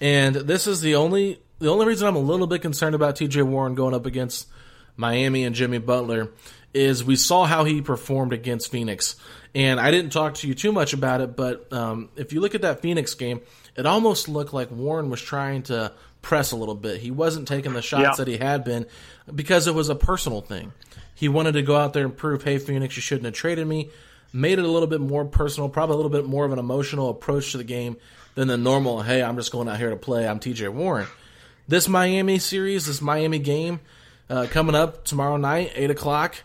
And 0.00 0.34
this 0.34 0.66
is 0.66 0.80
the 0.80 0.96
only 0.96 1.40
the 1.58 1.70
only 1.70 1.86
reason 1.86 2.06
I'm 2.06 2.16
a 2.16 2.20
little 2.20 2.46
bit 2.46 2.62
concerned 2.62 2.94
about 2.94 3.16
T.J. 3.16 3.42
Warren 3.42 3.74
going 3.74 3.94
up 3.94 4.06
against 4.06 4.46
Miami 4.96 5.44
and 5.44 5.54
Jimmy 5.54 5.78
Butler 5.78 6.30
is 6.76 7.02
we 7.02 7.16
saw 7.16 7.44
how 7.44 7.64
he 7.64 7.80
performed 7.80 8.32
against 8.32 8.70
Phoenix. 8.70 9.16
And 9.54 9.80
I 9.80 9.90
didn't 9.90 10.10
talk 10.12 10.34
to 10.36 10.48
you 10.48 10.54
too 10.54 10.70
much 10.70 10.92
about 10.92 11.20
it, 11.22 11.34
but 11.34 11.72
um, 11.72 12.10
if 12.16 12.32
you 12.32 12.40
look 12.40 12.54
at 12.54 12.62
that 12.62 12.82
Phoenix 12.82 13.14
game, 13.14 13.40
it 13.74 13.86
almost 13.86 14.28
looked 14.28 14.52
like 14.52 14.70
Warren 14.70 15.08
was 15.08 15.22
trying 15.22 15.62
to 15.64 15.92
press 16.20 16.52
a 16.52 16.56
little 16.56 16.74
bit. 16.74 17.00
He 17.00 17.10
wasn't 17.10 17.48
taking 17.48 17.72
the 17.72 17.80
shots 17.82 18.02
Yeah. 18.02 18.12
that 18.24 18.28
he 18.28 18.36
had 18.36 18.64
been 18.64 18.86
because 19.34 19.66
it 19.66 19.74
was 19.74 19.88
a 19.88 19.94
personal 19.94 20.42
thing. 20.42 20.72
He 21.14 21.28
wanted 21.28 21.52
to 21.52 21.62
go 21.62 21.76
out 21.76 21.94
there 21.94 22.04
and 22.04 22.14
prove, 22.14 22.44
hey, 22.44 22.58
Phoenix, 22.58 22.96
you 22.96 23.00
shouldn't 23.02 23.24
have 23.24 23.34
traded 23.34 23.66
me. 23.66 23.88
Made 24.32 24.58
it 24.58 24.64
a 24.66 24.68
little 24.68 24.88
bit 24.88 25.00
more 25.00 25.24
personal, 25.24 25.70
probably 25.70 25.94
a 25.94 25.96
little 25.96 26.10
bit 26.10 26.26
more 26.26 26.44
of 26.44 26.52
an 26.52 26.58
emotional 26.58 27.08
approach 27.08 27.52
to 27.52 27.58
the 27.58 27.64
game 27.64 27.96
than 28.34 28.48
the 28.48 28.58
normal, 28.58 29.00
hey, 29.00 29.22
I'm 29.22 29.36
just 29.36 29.50
going 29.52 29.66
out 29.68 29.78
here 29.78 29.88
to 29.88 29.96
play. 29.96 30.28
I'm 30.28 30.38
TJ 30.40 30.68
Warren. 30.70 31.06
This 31.66 31.88
Miami 31.88 32.38
series, 32.38 32.84
this 32.86 33.00
Miami 33.00 33.38
game 33.38 33.80
uh, 34.28 34.46
coming 34.50 34.74
up 34.74 35.04
tomorrow 35.04 35.38
night, 35.38 35.72
8 35.74 35.90
o'clock, 35.90 36.36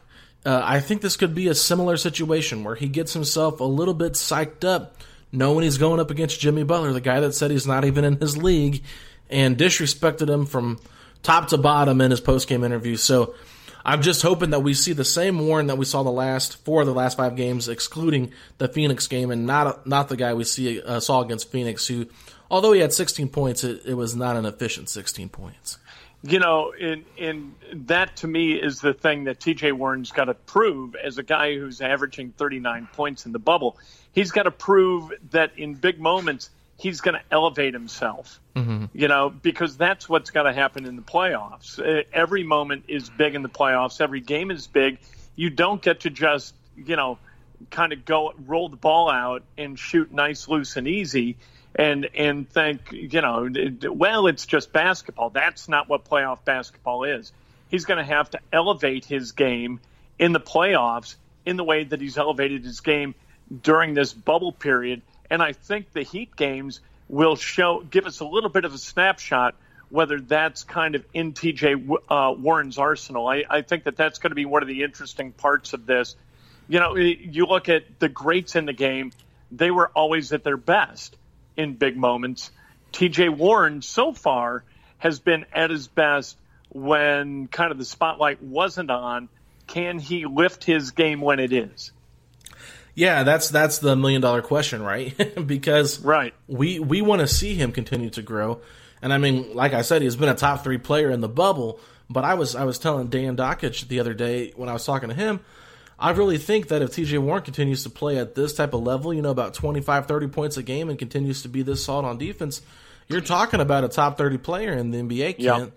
uh, 0.46 0.62
I 0.64 0.80
think 0.80 1.02
this 1.02 1.18
could 1.18 1.36
be 1.36 1.48
a 1.48 1.56
similar 1.56 1.98
situation 1.98 2.64
where 2.64 2.76
he 2.76 2.88
gets 2.88 3.14
himself 3.14 3.60
a 3.60 3.66
little 3.66 3.94
bit 3.94 4.14
psyched 4.14 4.64
up 4.64 4.98
knowing 5.32 5.64
he's 5.64 5.78
going 5.78 6.00
up 6.00 6.12
against 6.12 6.40
Jimmy 6.40 6.64
Butler, 6.64 6.92
the 6.94 7.02
guy 7.02 7.20
that 7.22 7.34
said 7.34 7.52
he's 7.52 7.68
not 7.68 7.86
even 7.86 8.04
in 8.04 8.18
his 8.18 8.38
league 8.38 8.84
and 9.30 9.58
disrespected 9.58 10.30
him 10.30 10.46
from 10.46 10.80
top 11.24 11.50
to 11.50 11.58
bottom 11.58 12.02
in 12.02 12.12
his 12.12 12.20
post-game 12.20 12.64
interview. 12.64 12.98
So 12.98 13.34
I'm 13.86 14.02
just 14.02 14.22
hoping 14.22 14.50
that 14.52 14.60
we 14.60 14.74
see 14.74 14.94
the 14.94 15.06
same 15.06 15.40
Warren 15.40 15.68
that 15.68 15.78
we 15.78 15.86
saw 15.86 16.04
the 16.04 16.12
last 16.12 16.64
four 16.66 16.82
of 16.82 16.88
the 16.88 16.94
last 16.94 17.18
five 17.18 17.36
games, 17.36 17.70
excluding 17.70 18.32
the 18.58 18.68
Phoenix 18.68 19.08
game, 19.08 19.32
and 19.32 19.46
not 19.46 19.88
not 19.88 20.10
the 20.10 20.18
guy 20.18 20.34
we 20.34 20.44
see 20.44 20.82
uh, 20.82 21.00
saw 21.00 21.22
against 21.22 21.52
Phoenix, 21.52 21.88
who, 21.88 22.08
although 22.50 22.74
he 22.74 22.82
had 22.82 22.94
16 22.94 23.30
points, 23.30 23.64
it, 23.64 23.82
it 23.86 23.94
was 23.94 24.16
not 24.16 24.36
an 24.36 24.46
efficient 24.46 24.90
16 24.90 25.30
points. 25.30 25.78
You 26.24 26.40
know, 26.40 26.74
and 26.80 27.04
and 27.20 27.56
that 27.88 28.18
to 28.18 28.28
me 28.28 28.54
is 28.54 28.80
the 28.80 28.94
thing 28.94 29.24
that 29.26 29.40
T.J. 29.40 29.72
Warren's 29.72 30.12
got 30.12 30.26
to 30.26 30.34
prove 30.34 30.96
as 30.96 31.18
a 31.18 31.24
guy 31.24 31.56
who's 31.56 31.82
averaging 31.82 32.32
39 32.32 32.90
points 32.94 33.26
in 33.26 33.32
the 33.32 33.40
bubble. 33.40 33.78
He's 34.12 34.32
got 34.32 34.44
to 34.44 34.52
prove 34.52 35.12
that 35.32 35.58
in 35.58 35.76
big 35.76 36.00
moments 36.00 36.50
he's 36.78 37.02
going 37.02 37.14
to 37.16 37.22
elevate 37.32 37.74
himself. 37.74 38.40
You 38.94 39.08
know, 39.08 39.30
because 39.30 39.78
that's 39.78 40.10
what's 40.10 40.32
got 40.32 40.44
to 40.44 40.54
happen 40.54 40.86
in 40.86 40.96
the 40.96 41.02
playoffs. 41.02 41.80
Uh, 41.80 42.04
Every 42.12 42.44
moment 42.44 42.86
is 42.88 43.10
big 43.10 43.34
in 43.36 43.44
the 43.44 43.50
playoffs. 43.50 44.02
Every 44.02 44.20
game 44.20 44.52
is 44.52 44.68
big. 44.68 45.00
You 45.36 45.50
don't 45.50 45.82
get 45.82 46.02
to 46.02 46.10
just 46.10 46.54
you 46.76 46.96
know 46.96 47.18
kind 47.70 47.94
of 47.94 48.06
go 48.06 48.34
roll 48.46 48.70
the 48.70 48.78
ball 48.78 49.10
out 49.10 49.44
and 49.58 49.78
shoot 49.78 50.12
nice, 50.12 50.48
loose, 50.48 50.78
and 50.78 50.88
easy, 50.88 51.38
and 51.76 52.10
and 52.16 52.50
think 52.50 52.92
you 52.92 53.22
know, 53.22 53.50
well, 53.92 54.28
it's 54.28 54.46
just 54.46 54.74
basketball. 54.74 55.30
That's 55.30 55.70
not 55.70 55.88
what 55.88 56.06
playoff 56.06 56.44
basketball 56.44 57.04
is. 57.04 57.32
He's 57.70 57.86
going 57.86 58.00
to 58.00 58.04
have 58.04 58.30
to 58.32 58.40
elevate 58.52 59.06
his 59.06 59.32
game 59.32 59.80
in 60.20 60.34
the 60.34 60.40
playoffs 60.40 61.16
in 61.46 61.58
the 61.58 61.64
way 61.64 61.84
that 61.84 62.02
he's 62.02 62.18
elevated 62.18 62.64
his 62.64 62.82
game 62.82 63.16
during 63.64 63.94
this 63.94 64.14
bubble 64.14 64.52
period. 64.52 65.02
And 65.30 65.42
I 65.42 65.54
think 65.54 65.94
the 65.94 66.04
Heat 66.04 66.36
games 66.36 66.82
will 67.08 67.36
show 67.36 67.82
give 67.82 68.06
us 68.06 68.20
a 68.20 68.26
little 68.26 68.50
bit 68.50 68.66
of 68.66 68.74
a 68.74 68.78
snapshot 68.78 69.56
whether 69.90 70.22
that's 70.22 70.64
kind 70.64 70.96
of 70.96 71.06
in 71.14 71.34
TJ 71.34 71.98
uh, 72.10 72.34
Warren's 72.38 72.78
arsenal. 72.78 73.28
I, 73.28 73.44
I 73.50 73.62
think 73.62 73.84
that 73.84 73.98
that's 73.98 74.20
going 74.20 74.32
to 74.32 74.36
be 74.36 74.46
one 74.46 74.62
of 74.62 74.70
the 74.70 74.84
interesting 74.84 75.34
parts 75.34 75.74
of 75.74 75.86
this. 75.86 76.16
You 76.70 76.80
know, 76.80 76.96
you 76.96 77.46
look 77.46 77.68
at 77.68 78.00
the 78.00 78.08
greats 78.08 78.56
in 78.56 78.66
the 78.66 78.74
game; 78.74 79.12
they 79.52 79.70
were 79.70 79.90
always 79.90 80.32
at 80.32 80.46
their 80.46 80.56
best 80.56 81.18
in 81.58 81.74
big 81.74 81.98
moments. 81.98 82.52
TJ 82.94 83.36
Warren 83.36 83.82
so 83.82 84.14
far 84.14 84.64
has 84.98 85.20
been 85.20 85.46
at 85.54 85.70
his 85.70 85.88
best 85.88 86.38
when 86.70 87.48
kind 87.48 87.72
of 87.72 87.78
the 87.78 87.86
spotlight 87.86 88.42
wasn't 88.42 88.92
on. 88.92 89.30
Can 89.68 90.00
he 90.00 90.26
lift 90.26 90.64
his 90.64 90.92
game 90.92 91.22
when 91.22 91.40
it 91.40 91.54
is? 91.54 91.92
Yeah, 92.94 93.24
that's 93.24 93.50
that's 93.50 93.80
the 93.80 93.96
million 93.96 94.22
dollar 94.22 94.42
question, 94.42 94.82
right? 94.82 95.16
because 95.48 96.00
Right. 96.02 96.34
we 96.48 96.80
we 96.80 97.02
want 97.02 97.22
to 97.22 97.28
see 97.28 97.54
him 97.56 97.72
continue 97.72 98.10
to 98.12 98.22
grow. 98.22 98.60
And 99.02 99.14
I 99.14 99.18
mean, 99.18 99.56
like 99.56 99.74
I 99.74 99.82
said, 99.82 100.02
he's 100.02 100.16
been 100.18 100.30
a 100.30 100.36
top 100.36 100.64
three 100.64 100.78
player 100.78 101.10
in 101.10 101.22
the 101.22 101.30
bubble. 101.30 101.80
But 102.10 102.26
I 102.26 102.34
was 102.34 102.56
I 102.56 102.66
was 102.66 102.78
telling 102.78 103.08
Dan 103.08 103.38
Dakich 103.38 103.88
the 103.88 104.02
other 104.02 104.14
day 104.14 104.52
when 104.58 104.68
I 104.68 104.74
was 104.74 104.86
talking 104.86 105.08
to 105.08 105.16
him, 105.16 105.40
I 106.02 106.10
really 106.12 106.40
think 106.40 106.70
that 106.70 106.82
if 106.82 106.90
TJ 106.90 107.20
Warren 107.20 107.44
continues 107.44 107.84
to 107.84 107.92
play 107.92 108.18
at 108.18 108.34
this 108.34 108.54
type 108.54 108.74
of 108.74 108.82
level, 108.82 109.14
you 109.14 109.22
know, 109.22 109.30
about 109.30 109.54
25, 109.54 110.08
30 110.08 110.28
points 110.30 110.58
a 110.58 110.64
game 110.64 110.90
and 110.90 110.98
continues 110.98 111.44
to 111.44 111.50
be 111.50 111.62
this 111.62 111.86
solid 111.86 112.08
on 112.08 112.18
defense, 112.18 112.64
you're 113.08 113.22
talking 113.22 113.62
about 113.62 113.84
a 113.84 113.88
top 113.88 114.18
30 114.18 114.40
player 114.40 114.74
in 114.74 114.90
the 114.90 114.98
NBA. 114.98 115.38
Kent. 115.58 115.74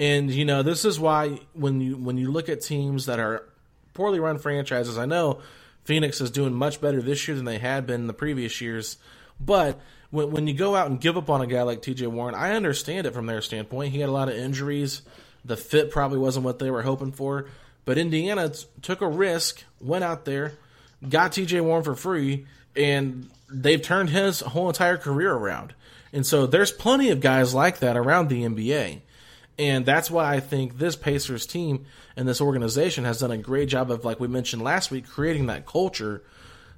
And 0.00 0.30
you 0.32 0.44
know, 0.44 0.64
this 0.64 0.84
is 0.84 0.98
why 0.98 1.38
when 1.52 1.80
you 1.80 1.96
when 1.96 2.18
you 2.18 2.32
look 2.32 2.48
at 2.48 2.60
teams 2.60 3.06
that 3.06 3.20
are 3.20 3.48
poorly 3.94 4.18
run 4.18 4.38
franchises, 4.38 4.98
I 4.98 5.06
know 5.06 5.40
Phoenix 5.84 6.20
is 6.20 6.32
doing 6.32 6.54
much 6.54 6.80
better 6.80 7.00
this 7.00 7.28
year 7.28 7.36
than 7.36 7.44
they 7.44 7.58
had 7.58 7.86
been 7.86 8.02
in 8.02 8.06
the 8.08 8.12
previous 8.12 8.60
years. 8.60 8.96
But 9.40 9.80
when, 10.10 10.32
when 10.32 10.46
you 10.48 10.54
go 10.54 10.74
out 10.74 10.88
and 10.88 11.00
give 11.00 11.16
up 11.16 11.30
on 11.30 11.40
a 11.40 11.46
guy 11.46 11.62
like 11.62 11.82
TJ 11.82 12.08
Warren, 12.08 12.34
I 12.34 12.52
understand 12.52 13.06
it 13.06 13.14
from 13.14 13.26
their 13.26 13.42
standpoint. 13.42 13.92
He 13.92 14.00
had 14.00 14.08
a 14.08 14.12
lot 14.12 14.28
of 14.28 14.34
injuries. 14.34 15.02
The 15.44 15.56
fit 15.56 15.92
probably 15.92 16.18
wasn't 16.18 16.44
what 16.44 16.58
they 16.58 16.70
were 16.70 16.82
hoping 16.82 17.12
for. 17.12 17.46
But 17.84 17.98
Indiana 17.98 18.50
t- 18.50 18.66
took 18.82 19.00
a 19.00 19.08
risk, 19.08 19.64
went 19.80 20.04
out 20.04 20.24
there, 20.24 20.54
got 21.08 21.32
TJ 21.32 21.62
Warren 21.62 21.84
for 21.84 21.94
free, 21.94 22.46
and 22.76 23.30
they've 23.50 23.80
turned 23.80 24.10
his 24.10 24.40
whole 24.40 24.68
entire 24.68 24.96
career 24.96 25.32
around. 25.32 25.74
And 26.12 26.26
so 26.26 26.46
there's 26.46 26.70
plenty 26.70 27.10
of 27.10 27.20
guys 27.20 27.54
like 27.54 27.78
that 27.78 27.96
around 27.96 28.28
the 28.28 28.42
NBA. 28.42 29.00
And 29.58 29.84
that's 29.84 30.10
why 30.10 30.34
I 30.34 30.40
think 30.40 30.78
this 30.78 30.94
Pacers 30.94 31.44
team 31.44 31.84
and 32.16 32.28
this 32.28 32.40
organization 32.40 33.04
has 33.04 33.18
done 33.18 33.32
a 33.32 33.38
great 33.38 33.68
job 33.68 33.90
of, 33.90 34.04
like 34.04 34.20
we 34.20 34.28
mentioned 34.28 34.62
last 34.62 34.90
week, 34.90 35.08
creating 35.08 35.46
that 35.46 35.66
culture 35.66 36.22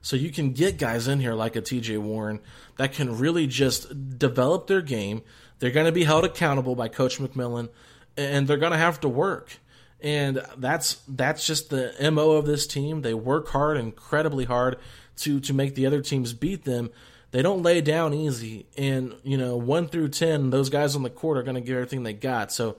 so 0.02 0.16
you 0.16 0.30
can 0.30 0.52
get 0.52 0.78
guys 0.78 1.06
in 1.06 1.20
here 1.20 1.34
like 1.34 1.56
a 1.56 1.62
TJ 1.62 1.98
Warren 1.98 2.40
that 2.78 2.92
can 2.92 3.18
really 3.18 3.46
just 3.46 4.18
develop 4.18 4.66
their 4.66 4.80
game. 4.80 5.22
They're 5.58 5.70
going 5.70 5.86
to 5.86 5.92
be 5.92 6.04
held 6.04 6.24
accountable 6.24 6.74
by 6.74 6.88
Coach 6.88 7.18
McMillan, 7.18 7.68
and 8.16 8.48
they're 8.48 8.56
going 8.56 8.72
to 8.72 8.78
have 8.78 9.00
to 9.00 9.08
work. 9.08 9.58
And 10.02 10.42
that's 10.56 11.02
that's 11.08 11.46
just 11.46 11.70
the 11.70 11.94
mo 12.12 12.32
of 12.32 12.46
this 12.46 12.66
team. 12.66 13.02
They 13.02 13.14
work 13.14 13.48
hard, 13.48 13.76
incredibly 13.76 14.44
hard, 14.44 14.78
to 15.18 15.40
to 15.40 15.52
make 15.52 15.74
the 15.74 15.86
other 15.86 16.00
teams 16.00 16.32
beat 16.32 16.64
them. 16.64 16.90
They 17.32 17.42
don't 17.42 17.62
lay 17.62 17.80
down 17.80 18.12
easy, 18.12 18.66
and 18.76 19.14
you 19.22 19.36
know 19.36 19.56
one 19.56 19.88
through 19.88 20.08
ten, 20.08 20.50
those 20.50 20.70
guys 20.70 20.96
on 20.96 21.02
the 21.02 21.10
court 21.10 21.38
are 21.38 21.42
going 21.42 21.54
to 21.54 21.60
give 21.60 21.76
everything 21.76 22.02
they 22.02 22.12
got. 22.12 22.50
So 22.50 22.76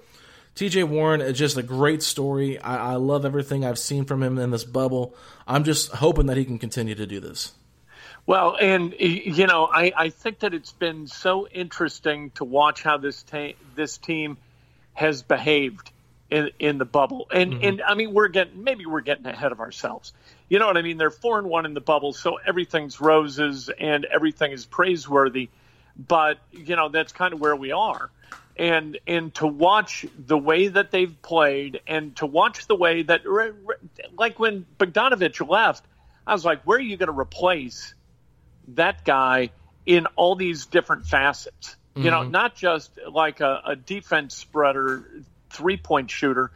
TJ 0.56 0.86
Warren 0.86 1.22
is 1.22 1.38
just 1.38 1.58
a 1.58 1.64
great 1.64 2.04
story. 2.04 2.60
I, 2.60 2.94
I 2.94 2.96
love 2.96 3.26
everything 3.26 3.64
I've 3.64 3.80
seen 3.80 4.06
from 4.06 4.22
him 4.22 4.38
in 4.38 4.52
this 4.52 4.64
bubble. 4.64 5.16
I'm 5.48 5.64
just 5.64 5.92
hoping 5.92 6.26
that 6.26 6.38
he 6.38 6.46
can 6.46 6.60
continue 6.60 6.96
to 6.96 7.06
do 7.06 7.20
this. 7.20 7.54
Well, 8.26 8.58
and 8.60 8.94
you 9.00 9.48
know, 9.48 9.66
I, 9.66 9.92
I 9.96 10.10
think 10.10 10.40
that 10.40 10.54
it's 10.54 10.74
been 10.74 11.08
so 11.08 11.48
interesting 11.48 12.32
to 12.32 12.44
watch 12.44 12.84
how 12.84 12.98
this 12.98 13.24
ta- 13.24 13.54
this 13.76 13.98
team 13.98 14.38
has 14.94 15.24
behaved 15.24 15.92
in 16.32 16.50
in 16.58 16.78
the 16.78 16.86
bubble. 16.86 17.28
And 17.32 17.54
mm-hmm. 17.54 17.64
and 17.64 17.82
I 17.84 17.94
mean, 17.94 18.14
we're 18.14 18.30
getting 18.30 18.64
maybe 18.64 18.86
we're 18.86 19.02
getting 19.02 19.26
ahead 19.26 19.52
of 19.52 19.60
ourselves. 19.60 20.14
You 20.50 20.60
know 20.60 20.68
what 20.68 20.78
I 20.78 20.82
mean? 20.82 20.98
They're 20.98 21.12
four 21.12 21.38
and 21.38 21.48
one 21.48 21.66
in 21.66 21.74
the 21.74 21.82
bubble, 21.82 22.14
so 22.14 22.38
everything's 22.38 23.00
roses 23.00 23.70
and 23.70 24.06
everything 24.06 24.52
is 24.52 24.66
praiseworthy. 24.66 25.50
But 25.96 26.40
you 26.52 26.76
know, 26.76 26.90
that's 26.90 27.12
kind 27.12 27.34
of 27.34 27.40
where 27.40 27.56
we 27.56 27.72
are. 27.72 28.10
And 28.58 28.98
and 29.06 29.34
to 29.36 29.48
watch 29.48 30.06
the 30.18 30.38
way 30.38 30.70
that 30.70 30.92
they've 30.92 31.22
played, 31.22 31.82
and 31.88 32.16
to 32.18 32.26
watch 32.26 32.68
the 32.68 32.76
way 32.76 33.04
that, 33.04 33.22
like 34.18 34.40
when 34.40 34.66
Bogdanovich 34.80 35.48
left, 35.48 35.86
I 36.26 36.34
was 36.34 36.46
like, 36.46 36.64
where 36.64 36.78
are 36.78 36.82
you 36.82 36.98
going 36.98 37.08
to 37.14 37.20
replace 37.20 37.94
that 38.70 39.04
guy 39.06 39.52
in 39.86 40.06
all 40.16 40.36
these 40.36 40.66
different 40.66 41.06
facets. 41.06 41.76
You 41.94 42.10
know, 42.10 42.22
mm-hmm. 42.22 42.32
not 42.32 42.56
just 42.56 42.98
like 43.12 43.42
a, 43.42 43.62
a 43.66 43.76
defense 43.76 44.34
spreader, 44.36 45.04
three 45.52 45.78
point 45.78 46.12
shooter, 46.12 46.52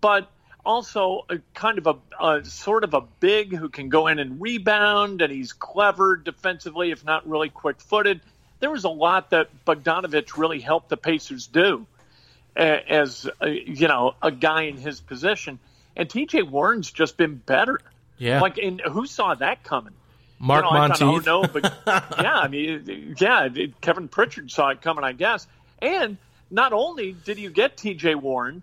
but 0.00 0.30
also 0.64 1.24
a 1.30 1.38
kind 1.54 1.78
of 1.78 1.86
a, 1.86 1.96
a 2.24 2.44
sort 2.44 2.84
of 2.84 2.94
a 2.94 3.00
big 3.20 3.54
who 3.54 3.68
can 3.68 3.88
go 3.88 4.06
in 4.06 4.18
and 4.18 4.40
rebound, 4.40 5.22
and 5.22 5.32
he's 5.32 5.52
clever 5.52 6.16
defensively, 6.16 6.90
if 6.90 7.04
not 7.04 7.28
really 7.28 7.48
quick 7.48 7.80
footed. 7.80 8.20
There 8.60 8.70
was 8.70 8.84
a 8.84 8.90
lot 8.90 9.30
that 9.30 9.48
Bogdanovich 9.64 10.36
really 10.36 10.60
helped 10.60 10.88
the 10.88 10.96
Pacers 10.96 11.46
do 11.46 11.86
as 12.58 13.28
uh, 13.40 13.46
you 13.46 13.88
know 13.88 14.14
a 14.20 14.30
guy 14.30 14.62
in 14.62 14.76
his 14.76 15.00
position, 15.00 15.58
and 15.96 16.08
T.J. 16.08 16.42
Warren's 16.42 16.90
just 16.90 17.16
been 17.16 17.36
better. 17.36 17.80
Yeah. 18.18 18.40
Like, 18.40 18.58
and 18.58 18.80
who 18.80 19.06
saw 19.06 19.34
that 19.36 19.62
coming? 19.62 19.94
Mark 20.40 20.64
you 20.64 20.70
know, 20.70 20.78
Montieth. 20.78 21.24
thought, 21.24 21.28
oh 21.28 21.42
no, 21.42 21.48
but 21.48 21.62
yeah, 21.86 22.38
I 22.38 22.48
mean, 22.48 23.14
yeah, 23.18 23.48
Kevin 23.80 24.08
Pritchard 24.08 24.50
saw 24.50 24.70
it 24.70 24.82
coming, 24.82 25.04
I 25.04 25.12
guess. 25.12 25.46
And 25.80 26.16
not 26.50 26.72
only 26.72 27.12
did 27.12 27.38
you 27.38 27.50
get 27.50 27.76
T.J. 27.76 28.14
Warren 28.14 28.62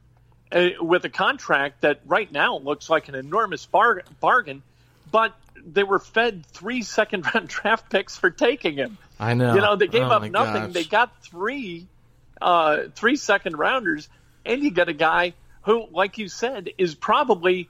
uh, 0.51 0.69
with 0.81 1.05
a 1.05 1.09
contract 1.09 1.81
that 1.81 2.01
right 2.05 2.31
now 2.31 2.57
looks 2.57 2.89
like 2.89 3.07
an 3.09 3.15
enormous 3.15 3.65
bar- 3.65 4.03
bargain, 4.19 4.63
but 5.11 5.33
they 5.65 5.83
were 5.83 5.99
fed 5.99 6.45
three 6.47 6.81
second 6.81 7.25
round 7.33 7.47
draft 7.47 7.89
picks 7.89 8.17
for 8.17 8.29
taking 8.29 8.75
him. 8.75 8.97
I 9.19 9.33
know. 9.33 9.55
You 9.55 9.61
know, 9.61 9.75
they 9.75 9.87
gave 9.87 10.03
Oh, 10.03 10.11
up 10.11 10.23
nothing. 10.29 10.63
gosh. 10.63 10.73
They 10.73 10.83
got 10.83 11.21
three, 11.23 11.87
uh, 12.41 12.83
three 12.95 13.15
second 13.15 13.57
rounders, 13.57 14.07
and 14.45 14.61
you 14.61 14.71
got 14.71 14.89
a 14.89 14.93
guy 14.93 15.33
who, 15.61 15.87
like 15.91 16.17
you 16.17 16.27
said, 16.27 16.69
is 16.77 16.93
probably, 16.95 17.69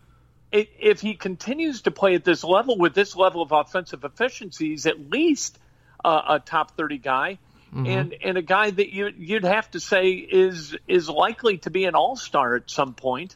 if 0.51 1.01
he 1.01 1.13
continues 1.15 1.84
to 1.84 1.91
play 1.91 2.15
at 2.15 2.23
this 2.23 2.43
level 2.43 2.78
with 2.78 2.93
this 2.93 3.15
level 3.15 3.41
of 3.41 3.51
offensive 3.51 4.04
efficiencies, 4.04 4.86
at 4.86 5.12
least 5.12 5.58
uh, 6.04 6.21
a 6.30 6.39
top 6.39 6.75
thirty 6.75 6.97
guy, 6.97 7.38
Mm-hmm. 7.75 7.85
and 7.88 8.15
and 8.23 8.38
a 8.38 8.41
guy 8.41 8.71
that 8.71 8.93
you 8.93 9.11
you'd 9.17 9.43
have 9.43 9.69
to 9.71 9.81
say 9.81 10.11
is 10.11 10.77
is 10.88 11.09
likely 11.09 11.57
to 11.59 11.69
be 11.69 11.83
an 11.83 11.93
all 11.93 12.15
star 12.15 12.55
at 12.55 12.69
some 12.69 12.93
point. 12.93 13.35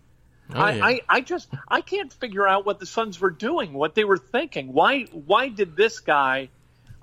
Oh, 0.54 0.60
I, 0.60 0.71
yeah. 0.71 0.86
I, 0.86 1.02
I 1.10 1.21
just 1.21 1.49
I 1.67 1.82
can't 1.82 2.12
figure 2.13 2.47
out 2.47 2.65
what 2.65 2.80
the 2.80 2.86
Suns 2.86 3.19
were 3.19 3.32
doing, 3.32 3.73
what 3.73 3.95
they 3.95 4.06
were 4.06 4.17
thinking. 4.17 4.71
Why 4.71 5.04
why 5.12 5.49
did 5.49 5.75
this 5.75 5.99
guy 5.99 6.47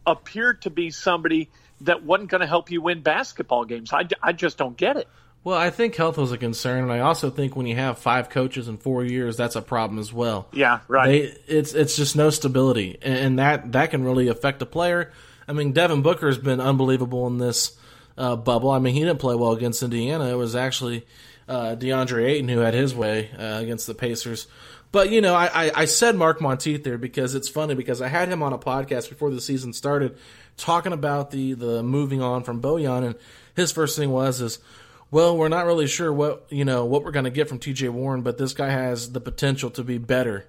appear 0.07 0.55
to 0.55 0.71
be 0.71 0.91
somebody 0.91 1.51
that 1.83 2.03
wasn't 2.03 2.31
going 2.31 2.41
to 2.41 2.47
help 2.47 2.71
you 2.71 2.81
win 2.81 3.03
basketball 3.03 3.67
games? 3.67 3.93
I, 3.93 4.09
I 4.23 4.33
just 4.33 4.57
don't 4.57 4.77
get 4.77 4.97
it. 4.97 5.07
Well, 5.45 5.59
I 5.59 5.69
think 5.71 5.95
health 5.95 6.17
was 6.17 6.33
a 6.33 6.39
concern, 6.39 6.85
and 6.85 6.93
I 6.93 7.01
also 7.01 7.29
think 7.31 7.55
when 7.55 7.67
you 7.67 7.77
have 7.77 7.99
five 7.99 8.31
coaches 8.31 8.67
in 8.67 8.79
four 8.79 9.05
years, 9.05 9.37
that's 9.37 9.57
a 9.57 9.63
problem 9.63 10.01
as 10.01 10.13
well. 10.13 10.49
Yeah, 10.53 10.81
right. 10.89 11.07
They, 11.07 11.19
it's 11.47 11.75
it's 11.75 11.97
just 11.97 12.17
no 12.17 12.31
stability, 12.31 12.99
and, 13.03 13.19
and 13.19 13.39
that 13.39 13.73
that 13.73 13.91
can 13.91 14.05
really 14.05 14.29
affect 14.29 14.63
a 14.63 14.67
player. 14.67 15.13
I 15.49 15.53
mean, 15.53 15.73
Devin 15.73 16.03
Booker 16.03 16.27
has 16.27 16.39
been 16.39 16.61
unbelievable 16.61 17.27
in 17.27 17.39
this 17.39 17.77
uh, 18.19 18.37
bubble. 18.37 18.71
I 18.71 18.79
mean, 18.79 18.95
he 18.95 19.01
didn't 19.01 19.19
play 19.21 19.35
well 19.35 19.53
against 19.53 19.83
Indiana. 19.83 20.29
It 20.29 20.35
was 20.37 20.57
actually 20.57 21.07
uh, 21.49 21.77
DeAndre 21.79 22.25
Ayton 22.29 22.49
who 22.49 22.59
had 22.61 22.75
his 22.75 22.95
way 22.95 23.31
uh, 23.39 23.61
against 23.63 23.87
the 23.87 23.95
Pacers. 23.95 24.47
But 24.93 25.11
you 25.11 25.21
know, 25.21 25.35
I, 25.35 25.67
I, 25.67 25.73
I 25.75 25.85
said 25.85 26.17
Mark 26.17 26.41
Montieth 26.41 26.83
there 26.85 26.97
because 26.99 27.35
it's 27.35 27.49
funny 27.49 27.75
because 27.75 28.01
I 28.01 28.09
had 28.09 28.29
him 28.29 28.43
on 28.43 28.53
a 28.53 28.59
podcast 28.59 29.09
before 29.09 29.31
the 29.31 29.41
season 29.41 29.73
started 29.73 30.17
talking 30.57 30.93
about 30.93 31.31
the 31.33 31.53
the 31.55 31.83
moving 31.83 32.23
on 32.23 32.45
from 32.45 32.63
Bojan, 32.63 33.05
and 33.05 33.15
his 33.55 33.73
first 33.73 33.97
thing 33.99 34.11
was 34.11 34.41
is 34.41 34.59
well, 35.11 35.37
we're 35.37 35.49
not 35.49 35.67
really 35.67 35.87
sure 35.87 36.13
what 36.13 36.47
you 36.49 36.65
know 36.65 36.85
what 36.87 37.05
we're 37.05 37.11
going 37.11 37.25
to 37.27 37.31
get 37.31 37.49
from 37.49 37.59
T.J. 37.59 37.91
Warren, 37.91 38.23
but 38.23 38.39
this 38.39 38.55
guy 38.55 38.71
has 38.71 39.13
the 39.13 39.21
potential 39.21 39.71
to 39.71 39.85
be 39.85 39.99
better 39.99 40.47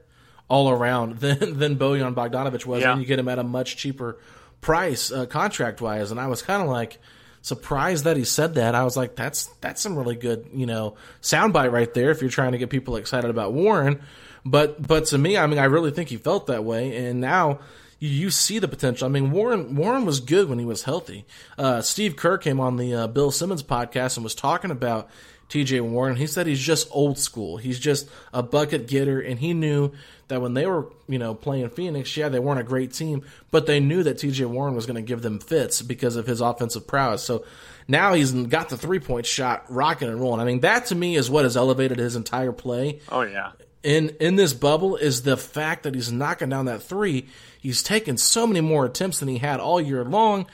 all 0.48 0.70
around 0.70 1.18
than 1.20 1.58
than 1.60 1.76
Bojan 1.78 2.14
Bogdanovich 2.16 2.66
was, 2.66 2.84
Yeah. 2.84 2.94
and 2.94 3.02
you 3.02 3.08
get 3.08 3.20
him 3.20 3.28
at 3.28 3.40
a 3.40 3.44
much 3.44 3.76
cheaper 3.76 4.18
price 4.62 5.12
uh, 5.12 5.26
contract 5.26 5.82
wise. 5.82 6.12
And 6.12 6.20
I 6.20 6.28
was 6.28 6.41
kind 6.41 6.62
of 6.62 6.70
like 6.70 7.00
surprised 7.41 8.04
that 8.04 8.17
he 8.17 8.24
said 8.24 8.56
that. 8.56 8.76
I 8.76 8.84
was 8.84 8.98
like, 8.98 9.15
that's 9.15 9.48
that's 9.62 9.82
some 9.82 9.98
really 9.98 10.15
good 10.15 10.50
you 10.54 10.65
know 10.65 10.96
soundbite 11.22 11.72
right 11.72 11.93
there 11.93 12.12
if 12.12 12.22
you're 12.22 12.30
trying 12.30 12.52
to 12.52 12.58
get 12.58 12.70
people 12.70 12.96
excited 12.96 13.30
about 13.30 13.54
Warren. 13.54 14.02
But 14.46 14.86
but 14.86 15.06
to 15.08 15.17
me, 15.17 15.38
I 15.38 15.48
mean, 15.48 15.60
I 15.60 15.65
really 15.65 15.91
think 15.91 16.10
he 16.10 16.17
felt 16.17 16.48
that 16.48 16.63
way, 16.63 17.08
and 17.08 17.20
now 17.20 17.60
you, 18.00 18.30
see 18.30 18.60
the 18.60 18.67
potential. 18.67 19.08
I 19.08 19.10
mean, 19.10 19.32
Warren 19.32 19.76
Warren 19.76 20.06
was 20.06 20.20
good 20.20 20.50
when 20.50 20.60
he 20.60 20.65
was 20.65 20.84
healthy. 20.84 21.26
Uh, 21.58 21.82
Steve 21.82 22.15
Kerr 22.15 22.38
came 22.38 22.60
on 22.60 22.78
the 22.78 22.93
uh, 22.93 23.08
Bill 23.08 23.32
Simmons 23.32 23.63
podcast 23.63 24.17
and 24.17 24.24
was 24.24 24.36
talking 24.36 24.72
about 24.72 25.10
T.J. 25.50 25.82
Warren. 25.82 26.16
He 26.18 26.28
said 26.28 26.48
he's 26.48 26.60
just 26.60 26.88
old 26.92 27.18
school. 27.18 27.58
He's 27.58 27.80
just 27.80 28.10
a 28.34 28.44
bucket 28.44 28.88
getter, 28.88 29.20
and 29.20 29.40
he 29.40 29.54
knew 29.54 29.92
that 30.28 30.42
when 30.42 30.54
they 30.54 30.66
were 30.66 30.92
you 31.08 31.20
know 31.20 31.34
playing 31.34 31.70
Phoenix, 31.70 32.16
yeah, 32.18 32.30
they 32.30 32.40
weren't 32.40 32.60
a 32.60 32.64
great 32.64 32.94
team, 32.94 33.24
but 33.52 33.66
they 33.66 33.80
knew 33.80 34.04
that 34.04 34.18
T.J. 34.18 34.46
Warren 34.46 34.76
was 34.76 34.86
going 34.86 34.96
to 34.96 35.02
give 35.02 35.22
them 35.22 35.40
fits 35.40 35.82
because 35.82 36.16
of 36.16 36.28
his 36.28 36.42
offensive 36.42 36.88
prowess. 36.88 37.24
So. 37.24 37.46
Now 37.90 38.16
he's 38.16 38.34
got 38.34 38.68
the 38.68 38.76
three 38.76 39.00
point 39.00 39.26
shot 39.26 39.64
rocking 39.70 40.10
and 40.10 40.20
rolling. 40.20 40.42
I 40.42 40.44
mean, 40.44 40.60
that 40.60 40.88
to 40.88 40.96
me 40.96 41.16
is 41.16 41.30
what 41.30 41.46
has 41.46 41.56
elevated 41.56 42.00
his 42.00 42.18
entire 42.18 42.52
play 42.52 43.00
oh 43.08 43.22
yeah, 43.22 43.54
in 43.84 44.10
in 44.20 44.36
this 44.36 44.54
bubble 44.54 44.98
is 44.98 45.22
the 45.22 45.38
fact 45.38 45.84
that 45.84 45.96
he's 45.96 46.12
knocking 46.12 46.50
down 46.50 46.66
that 46.66 46.84
three. 46.84 47.28
He's 47.62 47.82
taken 47.82 48.18
so 48.18 48.46
many 48.46 48.62
more 48.62 48.86
attempts 48.86 49.20
than 49.20 49.30
he 49.30 49.38
had 49.38 49.62
all 49.62 49.80
year 49.80 50.04
long, 50.04 50.48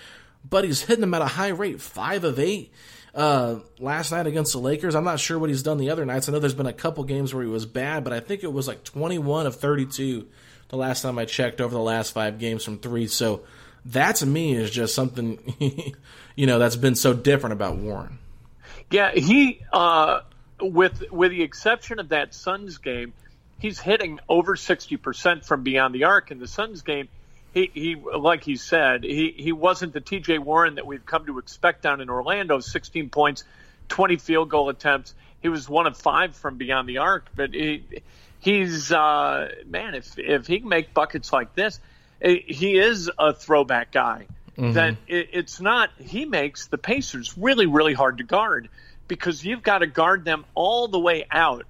but 0.48 0.64
he's 0.64 0.84
hitting 0.84 1.02
them 1.02 1.16
at 1.16 1.24
a 1.24 1.28
high 1.28 1.50
rate, 1.50 1.82
five 1.82 2.24
of 2.24 2.38
eight. 2.38 2.72
Uh, 3.14 3.60
last 3.80 4.12
night 4.12 4.26
against 4.26 4.54
the 4.54 4.60
Lakers, 4.60 4.96
I'm 4.96 5.04
not 5.04 5.20
sure 5.20 5.38
what 5.38 5.50
he's 5.50 5.62
done 5.62 5.78
the 5.78 5.92
other 5.92 6.06
nights. 6.06 6.28
I 6.28 6.32
know 6.32 6.40
there's 6.40 6.56
been 6.56 6.66
a 6.66 6.74
couple 6.74 7.04
games 7.04 7.34
where 7.34 7.44
he 7.44 7.50
was 7.50 7.66
bad, 7.66 8.04
but 8.04 8.12
I 8.12 8.20
think 8.20 8.44
it 8.44 8.52
was 8.52 8.68
like 8.68 8.84
21 8.84 9.46
of 9.46 9.56
32 9.56 10.28
the 10.70 10.78
last 10.78 11.02
time 11.04 11.20
I 11.20 11.26
checked 11.26 11.62
over 11.62 11.74
the 11.74 11.82
last 11.82 12.14
five 12.14 12.40
games 12.40 12.66
from 12.66 12.80
three. 12.80 13.06
So 13.06 13.44
that 13.86 14.16
to 14.18 14.26
me 14.26 14.56
is 14.56 14.72
just 14.72 14.96
something, 14.96 15.38
you 16.36 16.48
know, 16.48 16.58
that's 16.58 16.76
been 16.76 16.96
so 16.96 17.14
different 17.14 17.54
about 17.54 17.78
Warren. 17.78 18.18
yeah. 18.90 19.12
He 19.12 19.62
uh, 19.72 20.22
with 20.60 21.12
with 21.12 21.32
the 21.32 21.44
exception 21.44 22.00
of 22.00 22.10
that 22.10 22.34
Suns 22.34 22.80
game, 22.80 23.14
he's 23.60 23.80
hitting 23.80 24.20
over 24.28 24.56
sixty 24.56 24.98
percent 24.98 25.46
from 25.46 25.62
beyond 25.62 25.94
the 25.94 26.06
arc. 26.06 26.32
In 26.32 26.40
the 26.40 26.48
Suns 26.48 26.82
game, 26.82 27.10
he, 27.54 27.70
he 27.74 27.96
like 27.96 28.44
he 28.44 28.56
said, 28.56 29.04
he, 29.04 29.34
he 29.38 29.52
wasn't 29.52 29.94
the 29.94 30.02
T.J. 30.02 30.40
Warren 30.40 30.76
that 30.76 30.88
we've 30.88 31.06
come 31.06 31.26
to 31.28 31.38
expect 31.38 31.84
down 31.84 32.02
in 32.02 32.10
Orlando. 32.10 32.60
Sixteen 32.60 33.10
points, 33.10 33.44
twenty 33.88 34.18
field 34.18 34.50
goal 34.50 34.70
attempts. 34.70 35.14
He 35.42 35.50
was 35.50 35.70
one 35.70 35.86
of 35.86 35.96
five 35.98 36.36
from 36.36 36.58
beyond 36.58 36.90
the 36.90 36.98
arc, 37.00 37.28
but 37.36 37.54
he, 37.54 37.84
he's 38.40 38.92
uh, 38.92 39.50
man. 39.68 39.94
If 39.94 40.18
if 40.18 40.48
he 40.48 40.62
can 40.62 40.70
make 40.70 40.94
buckets 40.94 41.32
like 41.32 41.54
this, 41.54 41.80
eh, 42.22 42.38
he 42.48 42.78
is 42.78 43.12
a 43.20 43.34
throwback 43.34 43.92
guy. 43.92 44.26
That 44.74 44.98
it, 45.08 45.30
it's 45.34 45.62
not. 45.62 45.92
He 46.00 46.26
makes 46.26 46.68
the 46.68 46.78
Pacers 46.80 47.38
really 47.38 47.68
really 47.68 47.94
hard 47.94 48.18
to 48.18 48.24
guard 48.24 48.70
because 49.08 49.46
you've 49.46 49.64
got 49.64 49.80
to 49.80 49.88
guard 49.88 50.26
them 50.26 50.46
all 50.56 50.88
the 50.88 51.00
way 51.00 51.26
out 51.30 51.66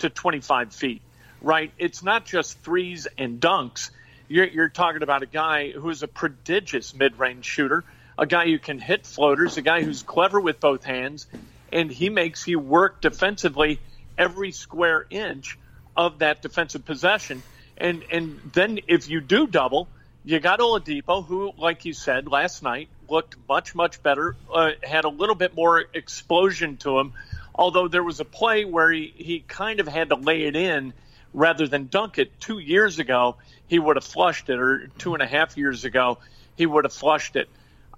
to 0.00 0.10
25 0.10 0.74
feet, 0.74 1.00
right? 1.40 1.72
It's 1.78 2.02
not 2.02 2.26
just 2.26 2.58
threes 2.60 3.06
and 3.16 3.40
dunks. 3.40 3.90
You're, 4.32 4.46
you're 4.46 4.68
talking 4.70 5.02
about 5.02 5.22
a 5.22 5.26
guy 5.26 5.72
who's 5.72 6.02
a 6.02 6.08
prodigious 6.08 6.94
mid 6.94 7.18
range 7.18 7.44
shooter, 7.44 7.84
a 8.18 8.24
guy 8.24 8.46
who 8.46 8.58
can 8.58 8.78
hit 8.78 9.06
floaters, 9.06 9.58
a 9.58 9.62
guy 9.62 9.82
who's 9.82 10.02
clever 10.02 10.40
with 10.40 10.58
both 10.58 10.84
hands, 10.84 11.26
and 11.70 11.90
he 11.90 12.08
makes 12.08 12.48
you 12.48 12.58
work 12.58 13.02
defensively 13.02 13.78
every 14.16 14.50
square 14.50 15.04
inch 15.10 15.58
of 15.94 16.20
that 16.20 16.40
defensive 16.40 16.86
possession. 16.86 17.42
And, 17.76 18.04
and 18.10 18.40
then 18.54 18.78
if 18.88 19.10
you 19.10 19.20
do 19.20 19.46
double, 19.46 19.86
you 20.24 20.40
got 20.40 20.60
Oladipo, 20.60 21.26
who, 21.26 21.52
like 21.58 21.84
you 21.84 21.92
said 21.92 22.26
last 22.26 22.62
night, 22.62 22.88
looked 23.10 23.36
much, 23.46 23.74
much 23.74 24.02
better, 24.02 24.34
uh, 24.50 24.70
had 24.82 25.04
a 25.04 25.10
little 25.10 25.34
bit 25.34 25.54
more 25.54 25.84
explosion 25.92 26.78
to 26.78 26.98
him. 26.98 27.12
Although 27.54 27.88
there 27.88 28.02
was 28.02 28.18
a 28.18 28.24
play 28.24 28.64
where 28.64 28.90
he, 28.90 29.12
he 29.14 29.40
kind 29.40 29.78
of 29.78 29.86
had 29.86 30.08
to 30.08 30.14
lay 30.14 30.44
it 30.44 30.56
in 30.56 30.94
rather 31.34 31.66
than 31.66 31.88
dunk 31.88 32.18
it 32.18 32.40
two 32.40 32.58
years 32.58 32.98
ago, 32.98 33.36
he 33.72 33.78
would 33.78 33.96
have 33.96 34.04
flushed 34.04 34.50
it, 34.50 34.60
or 34.60 34.88
two 34.98 35.14
and 35.14 35.22
a 35.22 35.26
half 35.26 35.56
years 35.56 35.86
ago, 35.86 36.18
he 36.56 36.66
would 36.66 36.84
have 36.84 36.92
flushed 36.92 37.36
it. 37.36 37.48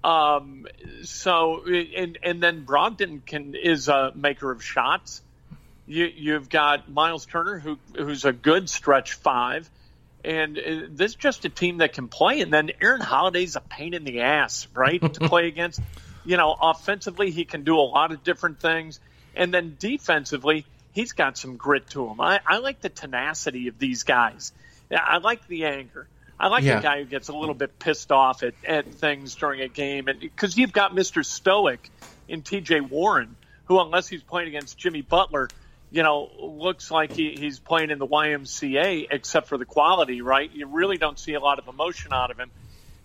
Um, 0.05 0.67
so, 1.03 1.65
and, 1.65 2.17
and 2.23 2.41
then 2.41 2.65
Brogdon 2.65 3.25
can, 3.25 3.55
is 3.55 3.89
a 3.89 4.13
maker 4.15 4.51
of 4.51 4.63
shots. 4.63 5.21
You, 5.85 6.05
you've 6.05 6.47
got 6.47 6.89
Miles 6.89 7.25
Turner, 7.25 7.59
who, 7.59 7.77
who's 7.93 8.23
a 8.23 8.31
good 8.31 8.69
stretch 8.69 9.15
five 9.15 9.69
and 10.23 10.57
uh, 10.57 10.87
this 10.91 11.11
is 11.11 11.15
just 11.15 11.43
a 11.43 11.49
team 11.49 11.79
that 11.79 11.91
can 11.91 12.07
play. 12.07 12.39
And 12.39 12.53
then 12.53 12.71
Aaron 12.81 13.01
Holiday's 13.01 13.57
a 13.57 13.61
pain 13.61 13.93
in 13.93 14.05
the 14.05 14.21
ass, 14.21 14.69
right, 14.73 15.01
to 15.01 15.19
play 15.29 15.49
against. 15.49 15.81
You 16.23 16.37
know, 16.37 16.55
offensively, 16.57 17.31
he 17.31 17.43
can 17.43 17.65
do 17.65 17.77
a 17.77 17.83
lot 17.83 18.13
of 18.13 18.23
different 18.23 18.61
things. 18.61 19.01
And 19.35 19.53
then 19.53 19.75
defensively, 19.77 20.65
he's 20.93 21.11
got 21.11 21.37
some 21.37 21.57
grit 21.57 21.89
to 21.91 22.07
him. 22.07 22.21
I, 22.21 22.39
I 22.47 22.57
like 22.59 22.79
the 22.79 22.89
tenacity 22.89 23.67
of 23.67 23.77
these 23.77 24.03
guys. 24.03 24.53
Yeah, 24.89 25.01
I 25.03 25.17
like 25.17 25.47
the 25.47 25.65
anger. 25.65 26.07
I 26.39 26.47
like 26.47 26.63
Yeah. 26.63 26.77
the 26.77 26.81
guy 26.81 26.99
who 26.99 27.05
gets 27.05 27.29
a 27.29 27.33
little 27.33 27.55
bit 27.55 27.79
pissed 27.79 28.11
off 28.11 28.43
at, 28.43 28.53
at 28.67 28.93
things 28.93 29.35
during 29.35 29.61
a 29.61 29.67
game. 29.67 30.07
And 30.07 30.19
because 30.19 30.57
you've 30.57 30.73
got 30.73 30.93
Mr. 30.93 31.25
Stoic 31.25 31.89
in 32.27 32.41
TJ 32.41 32.89
Warren, 32.89 33.35
who, 33.65 33.79
unless 33.79 34.07
he's 34.07 34.21
playing 34.21 34.49
against 34.49 34.77
Jimmy 34.77 35.01
Butler, 35.01 35.47
you 35.91 36.03
know, 36.03 36.29
looks 36.39 36.91
like 36.91 37.13
he, 37.13 37.35
he's 37.39 37.59
playing 37.59 37.89
in 37.89 37.99
the 37.99 38.07
YMCA, 38.07 39.07
except 39.11 39.47
for 39.47 39.57
the 39.57 39.65
quality, 39.65 40.21
right? 40.21 40.51
You 40.51 40.67
really 40.67 40.97
don't 40.97 41.17
see 41.17 41.33
a 41.35 41.39
lot 41.39 41.57
of 41.59 41.67
emotion 41.67 42.11
out 42.11 42.31
of 42.31 42.39
him. 42.39 42.51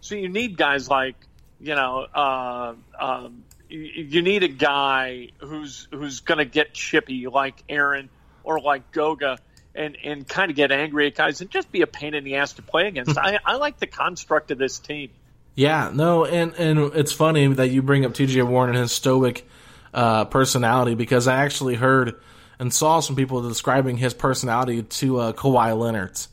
So 0.01 0.17
you 0.17 0.29
need 0.29 0.57
guys 0.57 0.89
like, 0.89 1.15
you 1.61 1.75
know, 1.75 2.07
uh, 2.13 2.75
um, 2.99 3.45
you, 3.69 3.79
you 3.81 4.23
need 4.23 4.43
a 4.43 4.49
guy 4.49 5.29
who's 5.39 5.87
who's 5.93 6.21
going 6.21 6.39
to 6.39 6.45
get 6.45 6.73
chippy, 6.75 7.27
like 7.29 7.63
Aaron 7.69 8.09
or 8.43 8.59
like 8.61 8.91
Goga, 8.93 9.39
and 9.75 9.97
and 10.03 10.27
kind 10.27 10.51
of 10.51 10.57
get 10.57 10.73
angry 10.73 11.07
at 11.07 11.15
guys 11.15 11.41
and 11.41 11.51
just 11.51 11.71
be 11.71 11.83
a 11.83 11.87
pain 11.87 12.15
in 12.15 12.25
the 12.25 12.37
ass 12.37 12.55
to 12.55 12.63
play 12.63 12.89
against. 12.89 13.17
I, 13.19 13.39
I 13.45 13.57
like 13.57 13.79
the 13.79 13.87
construct 13.87 14.51
of 14.51 14.59
this 14.59 14.79
team. 14.79 15.11
Yeah, 15.55 15.91
no, 15.93 16.25
and 16.25 16.55
and 16.55 16.95
it's 16.95 17.13
funny 17.13 17.47
that 17.47 17.69
you 17.69 17.83
bring 17.83 18.05
up 18.05 18.15
T.J. 18.15 18.43
Warren 18.43 18.71
and 18.71 18.79
his 18.79 18.93
stoic 18.93 19.47
uh, 19.93 20.25
personality 20.27 20.95
because 20.95 21.29
I 21.29 21.45
actually 21.45 21.75
heard 21.75 22.21
and 22.59 22.73
saw 22.73 23.01
some 23.01 23.17
people 23.17 23.47
describing 23.49 23.97
his 23.97 24.15
personality 24.15 24.83
to 24.83 25.19
uh, 25.19 25.33
Kawhi 25.33 25.77
Leonard's. 25.79 26.29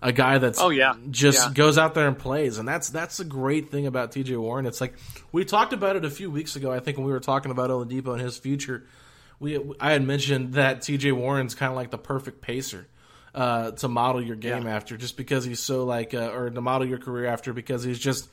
a 0.00 0.12
guy 0.12 0.38
that's 0.38 0.60
oh 0.60 0.70
yeah 0.70 0.94
just 1.10 1.48
yeah. 1.48 1.52
goes 1.52 1.78
out 1.78 1.94
there 1.94 2.08
and 2.08 2.18
plays, 2.18 2.58
and 2.58 2.66
that's 2.66 2.88
that's 2.88 3.18
the 3.18 3.24
great 3.24 3.70
thing 3.70 3.86
about 3.86 4.12
T.J. 4.12 4.36
Warren. 4.36 4.66
It's 4.66 4.80
like 4.80 4.94
we 5.30 5.44
talked 5.44 5.72
about 5.72 5.96
it 5.96 6.04
a 6.04 6.10
few 6.10 6.30
weeks 6.30 6.56
ago. 6.56 6.72
I 6.72 6.80
think 6.80 6.96
when 6.96 7.06
we 7.06 7.12
were 7.12 7.20
talking 7.20 7.50
about 7.50 7.70
Oladipo 7.70 8.12
and 8.12 8.20
his 8.20 8.38
future, 8.38 8.84
we 9.42 9.60
I 9.78 9.92
had 9.92 10.02
mentioned 10.02 10.54
that 10.54 10.80
T.J. 10.82 11.12
Warren's 11.12 11.54
kind 11.54 11.70
of 11.70 11.76
like 11.76 11.90
the 11.90 11.98
perfect 11.98 12.40
pacer. 12.40 12.86
Uh, 13.34 13.70
to 13.70 13.88
model 13.88 14.20
your 14.22 14.36
game 14.36 14.64
Yeah. 14.66 14.76
after, 14.76 14.94
just 14.98 15.16
because 15.16 15.46
he's 15.46 15.58
so 15.60 15.86
like, 15.86 16.12
uh, 16.12 16.32
or 16.34 16.50
to 16.50 16.60
model 16.60 16.86
your 16.86 16.98
career 16.98 17.24
after, 17.24 17.54
because 17.54 17.82
he's 17.82 17.98
just 17.98 18.28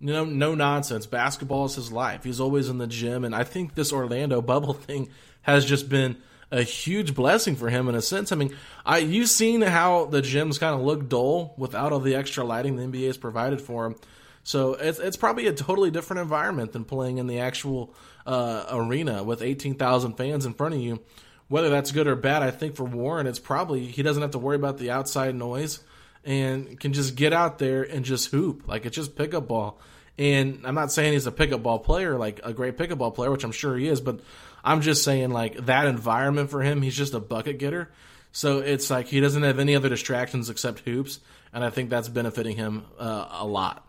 you 0.00 0.14
know, 0.14 0.24
no 0.24 0.54
nonsense. 0.54 1.04
Basketball 1.04 1.66
is 1.66 1.74
his 1.74 1.92
life. 1.92 2.24
He's 2.24 2.40
always 2.40 2.70
in 2.70 2.78
the 2.78 2.86
gym, 2.86 3.24
and 3.26 3.34
I 3.34 3.44
think 3.44 3.74
this 3.74 3.92
Orlando 3.92 4.40
bubble 4.40 4.72
thing 4.88 5.10
has 5.42 5.66
just 5.66 5.90
been 5.90 6.16
a 6.50 6.62
huge 6.62 7.14
blessing 7.14 7.54
for 7.54 7.68
him 7.68 7.86
in 7.86 7.94
a 7.94 8.00
sense. 8.00 8.32
I 8.32 8.36
mean, 8.36 8.56
I 8.86 8.98
you've 8.98 9.28
seen 9.28 9.60
how 9.60 10.06
the 10.06 10.22
gyms 10.22 10.58
kind 10.58 10.74
of 10.74 10.80
look 10.80 11.06
dull 11.06 11.52
without 11.58 11.92
all 11.92 12.00
the 12.00 12.14
extra 12.14 12.44
lighting 12.44 12.76
the 12.76 12.84
NBA 12.84 13.08
has 13.08 13.18
provided 13.18 13.60
for 13.60 13.84
him. 13.84 13.96
So 14.44 14.74
it's 14.74 14.98
it's 14.98 15.16
probably 15.16 15.46
a 15.46 15.52
totally 15.52 15.90
different 15.90 16.20
environment 16.20 16.72
than 16.72 16.84
playing 16.84 17.18
in 17.18 17.26
the 17.26 17.40
actual 17.40 17.94
uh, 18.26 18.66
arena 18.70 19.24
with 19.24 19.42
eighteen 19.42 19.74
thousand 19.74 20.16
fans 20.16 20.46
in 20.46 20.54
front 20.54 20.74
of 20.74 20.80
you. 20.80 21.00
Whether 21.48 21.70
that's 21.70 21.92
good 21.92 22.06
or 22.06 22.14
bad, 22.14 22.42
I 22.42 22.50
think 22.50 22.76
for 22.76 22.84
Warren, 22.84 23.26
it's 23.26 23.38
probably 23.38 23.86
he 23.86 24.02
doesn't 24.02 24.22
have 24.22 24.32
to 24.32 24.38
worry 24.38 24.56
about 24.56 24.78
the 24.78 24.90
outside 24.90 25.34
noise 25.34 25.80
and 26.24 26.78
can 26.78 26.92
just 26.92 27.16
get 27.16 27.32
out 27.32 27.58
there 27.58 27.82
and 27.82 28.04
just 28.04 28.30
hoop. 28.30 28.68
Like 28.68 28.86
it's 28.86 28.96
just 28.96 29.16
pickup 29.16 29.48
ball. 29.48 29.80
And 30.16 30.60
I'm 30.64 30.74
not 30.74 30.92
saying 30.92 31.14
he's 31.14 31.26
a 31.26 31.32
pickup 31.32 31.62
ball 31.62 31.80
player, 31.80 32.16
like 32.16 32.40
a 32.44 32.52
great 32.52 32.78
pickup 32.78 32.98
ball 32.98 33.10
player, 33.10 33.30
which 33.30 33.44
I'm 33.44 33.52
sure 33.52 33.76
he 33.76 33.88
is, 33.88 34.00
but 34.00 34.20
I'm 34.62 34.80
just 34.80 35.02
saying 35.02 35.30
like 35.30 35.66
that 35.66 35.86
environment 35.86 36.50
for 36.50 36.62
him, 36.62 36.82
he's 36.82 36.96
just 36.96 37.14
a 37.14 37.20
bucket 37.20 37.58
getter. 37.58 37.90
So 38.30 38.58
it's 38.58 38.90
like 38.90 39.06
he 39.06 39.20
doesn't 39.20 39.42
have 39.42 39.58
any 39.58 39.74
other 39.74 39.88
distractions 39.88 40.50
except 40.50 40.80
hoops, 40.80 41.20
and 41.52 41.64
I 41.64 41.70
think 41.70 41.90
that's 41.90 42.08
benefiting 42.08 42.56
him 42.56 42.84
uh, 42.98 43.28
a 43.30 43.46
lot. 43.46 43.86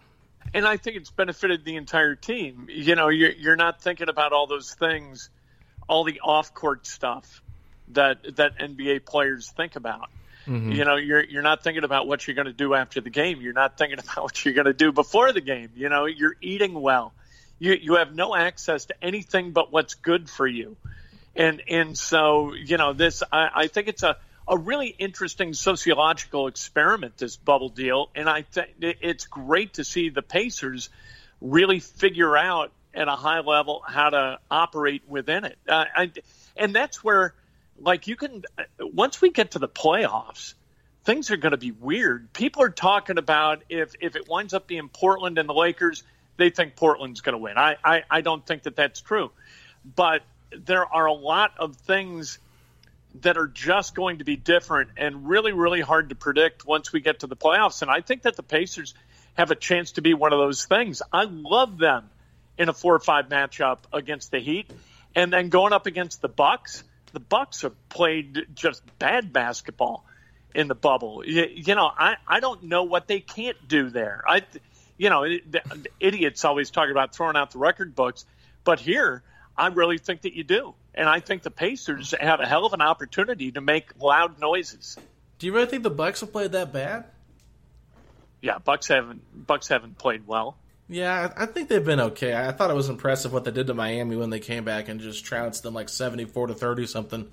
And 0.56 0.66
I 0.66 0.78
think 0.78 0.96
it's 0.96 1.12
benefited 1.12 1.66
the 1.66 1.76
entire 1.76 2.16
team. 2.16 2.68
You 2.70 2.96
know, 2.96 3.10
you're 3.10 3.32
you're 3.32 3.56
not 3.58 3.82
thinking 3.82 4.08
about 4.08 4.32
all 4.32 4.48
those 4.48 4.74
things, 4.74 5.30
all 5.88 6.06
the 6.06 6.22
off 6.24 6.54
court 6.54 6.88
stuff 6.88 7.42
that 7.90 8.38
that 8.38 8.58
NBA 8.58 9.06
players 9.06 9.52
think 9.52 9.76
about. 9.76 10.10
Mm-hmm. 10.48 10.72
You 10.72 10.86
know, 10.86 10.96
you're 10.96 11.24
you're 11.24 11.42
not 11.42 11.62
thinking 11.62 11.84
about 11.84 12.08
what 12.08 12.26
you're 12.26 12.36
going 12.36 12.48
to 12.48 12.54
do 12.54 12.74
after 12.74 13.02
the 13.02 13.10
game. 13.10 13.42
You're 13.42 13.54
not 13.54 13.78
thinking 13.78 14.00
about 14.04 14.24
what 14.24 14.46
you're 14.46 14.54
going 14.54 14.66
to 14.66 14.74
do 14.74 14.94
before 14.94 15.34
the 15.34 15.42
game. 15.42 15.72
You 15.76 15.90
know, 15.90 16.06
you're 16.06 16.38
eating 16.40 16.74
well. 16.74 17.14
You 17.60 17.74
you 17.74 17.96
have 17.96 18.16
no 18.16 18.34
access 18.34 18.86
to 18.86 18.96
anything 19.04 19.52
but 19.52 19.74
what's 19.74 19.96
good 19.96 20.30
for 20.30 20.48
you. 20.48 20.78
And 21.36 21.62
and 21.68 21.98
so, 21.98 22.54
you 22.54 22.78
know, 22.78 22.94
this 22.94 23.24
I, 23.30 23.50
I 23.54 23.68
think 23.68 23.90
it's 23.90 24.04
a 24.04 24.16
a 24.48 24.58
really 24.58 24.88
interesting 24.88 25.54
sociological 25.54 26.48
experiment, 26.48 27.18
this 27.18 27.36
bubble 27.36 27.70
deal, 27.70 28.10
and 28.16 28.30
I 28.30 28.44
think 28.44 28.70
it's 28.80 29.26
great 29.26 29.76
to 29.76 29.84
see 29.84 30.10
the 30.10 30.22
Pacers 30.22 30.90
really 31.42 31.80
figure 31.80 32.38
out 32.38 32.72
at 32.94 33.08
a 33.08 33.16
high 33.16 33.42
level 33.42 33.82
how 33.86 34.10
to 34.10 34.40
operate 34.50 35.04
within 35.08 35.46
it. 35.46 35.58
Uh, 35.68 35.86
I, 35.96 36.12
and 36.56 36.74
that's 36.74 37.04
where, 37.04 37.34
like, 37.80 38.08
you 38.08 38.16
can 38.16 38.44
once 38.80 39.22
we 39.22 39.32
get 39.32 39.52
to 39.52 39.60
the 39.60 39.68
playoffs, 39.68 40.54
things 41.04 41.32
are 41.32 41.38
going 41.38 41.52
to 41.52 41.58
be 41.58 41.72
weird. 41.72 42.32
People 42.32 42.64
are 42.64 42.70
talking 42.70 43.18
about 43.18 43.64
if 43.70 43.94
if 44.00 44.16
it 44.16 44.30
winds 44.30 44.54
up 44.54 44.68
being 44.68 44.90
Portland 44.90 45.38
and 45.38 45.50
the 45.50 45.54
Lakers, 45.54 46.04
they 46.38 46.52
think 46.52 46.76
Portland's 46.76 47.22
going 47.22 47.34
to 47.34 47.40
win. 47.40 47.58
I, 47.58 47.78
I 47.84 48.04
I 48.10 48.22
don't 48.22 48.46
think 48.46 48.64
that 48.64 48.76
that's 48.76 49.02
true, 49.02 49.32
but 49.84 50.22
there 50.52 50.86
are 50.86 51.06
a 51.06 51.14
lot 51.14 51.54
of 51.58 51.76
things 51.76 52.40
that 53.22 53.38
are 53.38 53.48
just 53.48 53.96
going 53.96 54.20
to 54.20 54.24
be 54.24 54.36
different 54.36 54.90
and 54.98 55.28
really, 55.28 55.52
really 55.52 55.82
hard 55.82 56.10
to 56.10 56.16
predict 56.16 56.66
once 56.66 56.92
we 56.92 57.02
get 57.02 57.20
to 57.20 57.28
the 57.28 57.36
playoffs. 57.36 57.82
And 57.82 57.92
I 57.92 58.02
think 58.02 58.24
that 58.24 58.36
the 58.36 58.44
Pacers 58.44 58.94
have 59.36 59.52
a 59.52 59.56
chance 59.56 59.94
to 59.94 60.02
be 60.02 60.14
one 60.14 60.34
of 60.34 60.40
those 60.40 60.66
things. 60.66 61.02
I 61.12 61.26
love 61.26 61.78
them 61.78 62.10
in 62.58 62.70
a 62.70 62.74
four 62.74 62.96
or 62.96 63.00
five 63.00 63.28
matchup 63.30 63.80
against 63.92 64.32
the 64.32 64.40
Heat, 64.40 64.70
and 65.16 65.32
then 65.32 65.50
going 65.50 65.74
up 65.74 65.86
against 65.86 66.22
the 66.22 66.30
Bucks. 66.30 66.84
The 67.14 67.20
Bucks 67.20 67.62
have 67.62 67.74
played 67.90 68.48
just 68.56 68.82
bad 69.00 69.32
basketball 69.32 70.06
in 70.54 70.68
the 70.68 70.76
bubble. 70.76 71.24
You, 71.26 71.48
you 71.54 71.76
know, 71.76 71.90
I, 71.98 72.16
I 72.28 72.40
don't 72.40 72.64
know 72.64 72.84
what 72.84 73.08
they 73.08 73.20
can't 73.20 73.58
do 73.68 73.90
there. 73.90 74.24
I, 74.28 74.42
you 74.98 75.10
know, 75.10 75.24
the, 75.24 75.62
the 75.70 75.90
idiots 76.00 76.44
always 76.46 76.72
talk 76.72 76.90
about 76.90 77.14
throwing 77.14 77.36
out 77.36 77.52
the 77.52 77.60
record 77.60 77.96
books, 77.96 78.26
but 78.64 78.80
here 78.80 79.22
I 79.58 79.68
really 79.68 79.98
think 79.98 80.22
that 80.22 80.34
you 80.34 80.44
do. 80.44 80.74
And 80.98 81.08
I 81.10 81.20
think 81.20 81.44
the 81.44 81.52
Pacers 81.52 82.14
have 82.20 82.40
a 82.40 82.46
hell 82.46 82.66
of 82.66 82.74
an 82.74 82.82
opportunity 82.82 83.52
to 83.52 83.62
make 83.62 83.90
loud 84.02 84.40
noises. 84.40 84.98
Do 85.40 85.46
you 85.46 85.54
really 85.54 85.68
think 85.68 85.84
the 85.84 85.90
Bucks 85.90 86.22
have 86.22 86.32
played 86.32 86.54
that 86.54 86.72
bad? 86.72 87.06
Yeah, 88.42 88.60
Bucks 88.60 88.88
haven't 88.88 89.22
Bucks 89.48 89.68
haven't 89.68 89.98
played 89.98 90.26
well. 90.26 90.58
Yeah, 90.88 91.34
I 91.36 91.48
think 91.48 91.68
they've 91.68 91.84
been 91.84 92.00
okay. 92.00 92.36
I 92.36 92.52
thought 92.52 92.70
it 92.70 92.76
was 92.76 92.90
impressive 92.90 93.34
what 93.34 93.44
they 93.44 93.52
did 93.52 93.68
to 93.68 93.74
Miami 93.74 94.16
when 94.16 94.30
they 94.30 94.40
came 94.40 94.64
back 94.64 94.88
and 94.88 95.00
just 95.00 95.26
trounced 95.26 95.64
them 95.64 95.74
like 95.74 95.90
seventy-four 95.90 96.48
to 96.48 96.54
thirty 96.54 96.86
something 96.86 97.28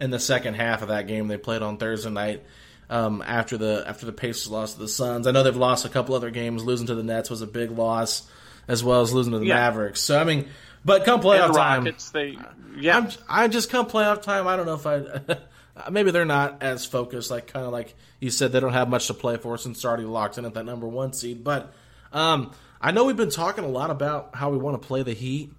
in 0.00 0.10
the 0.10 0.18
second 0.18 0.54
half 0.54 0.82
of 0.82 0.88
that 0.88 1.06
game 1.06 1.28
they 1.28 1.38
played 1.38 1.62
on 1.62 1.78
Thursday 1.78 2.10
night. 2.10 2.42
Um, 2.90 3.22
after 3.26 3.56
the 3.56 3.84
after 3.86 4.06
the 4.06 4.12
Pacers 4.12 4.48
lost 4.50 4.74
to 4.74 4.80
the 4.80 4.88
Suns, 4.88 5.26
I 5.26 5.30
know 5.30 5.42
they've 5.42 5.56
lost 5.56 5.84
a 5.84 5.88
couple 5.88 6.14
other 6.16 6.30
games. 6.30 6.64
Losing 6.64 6.88
to 6.88 6.94
the 6.96 7.02
Nets 7.02 7.30
was 7.30 7.42
a 7.42 7.46
big 7.46 7.70
loss, 7.70 8.28
as 8.68 8.82
well 8.84 9.00
as 9.02 9.12
losing 9.14 9.32
to 9.32 9.38
the 9.38 9.46
Yeah. 9.46 9.54
Mavericks. 9.54 10.00
So 10.00 10.18
I 10.20 10.24
mean, 10.24 10.48
but 10.86 11.04
come 11.04 11.20
playoff 11.20 11.48
the 11.48 11.58
time, 11.58 11.84
Rockets, 11.84 12.10
they 12.10 12.38
yeah. 12.78 12.96
I'm, 12.96 13.08
I 13.28 13.48
just 13.48 13.68
come 13.70 13.86
playoff 13.86 14.22
time. 14.22 14.46
I 14.46 14.56
don't 14.56 14.64
know 14.66 14.74
if 14.74 14.86
I. 14.86 15.38
maybe 15.90 16.10
they're 16.10 16.24
not 16.24 16.62
as 16.62 16.86
focused. 16.86 17.30
Like 17.30 17.48
kind 17.48 17.66
of 17.66 17.72
like 17.72 17.94
you 18.20 18.30
said, 18.30 18.52
they 18.52 18.60
don't 18.60 18.72
have 18.72 18.88
much 18.88 19.08
to 19.08 19.14
play 19.14 19.36
for 19.36 19.58
since 19.58 19.82
they're 19.82 19.90
already 19.90 20.04
locked 20.06 20.38
in 20.38 20.44
at 20.44 20.54
that 20.54 20.64
number 20.64 20.86
one 20.86 21.12
seed. 21.12 21.44
But 21.44 21.72
um, 22.12 22.52
I 22.80 22.92
know 22.92 23.04
we've 23.04 23.16
been 23.16 23.30
talking 23.30 23.64
a 23.64 23.68
lot 23.68 23.90
about 23.90 24.34
how 24.34 24.50
we 24.50 24.58
want 24.58 24.80
to 24.80 24.86
play 24.86 25.02
the 25.02 25.12
Heat, 25.12 25.52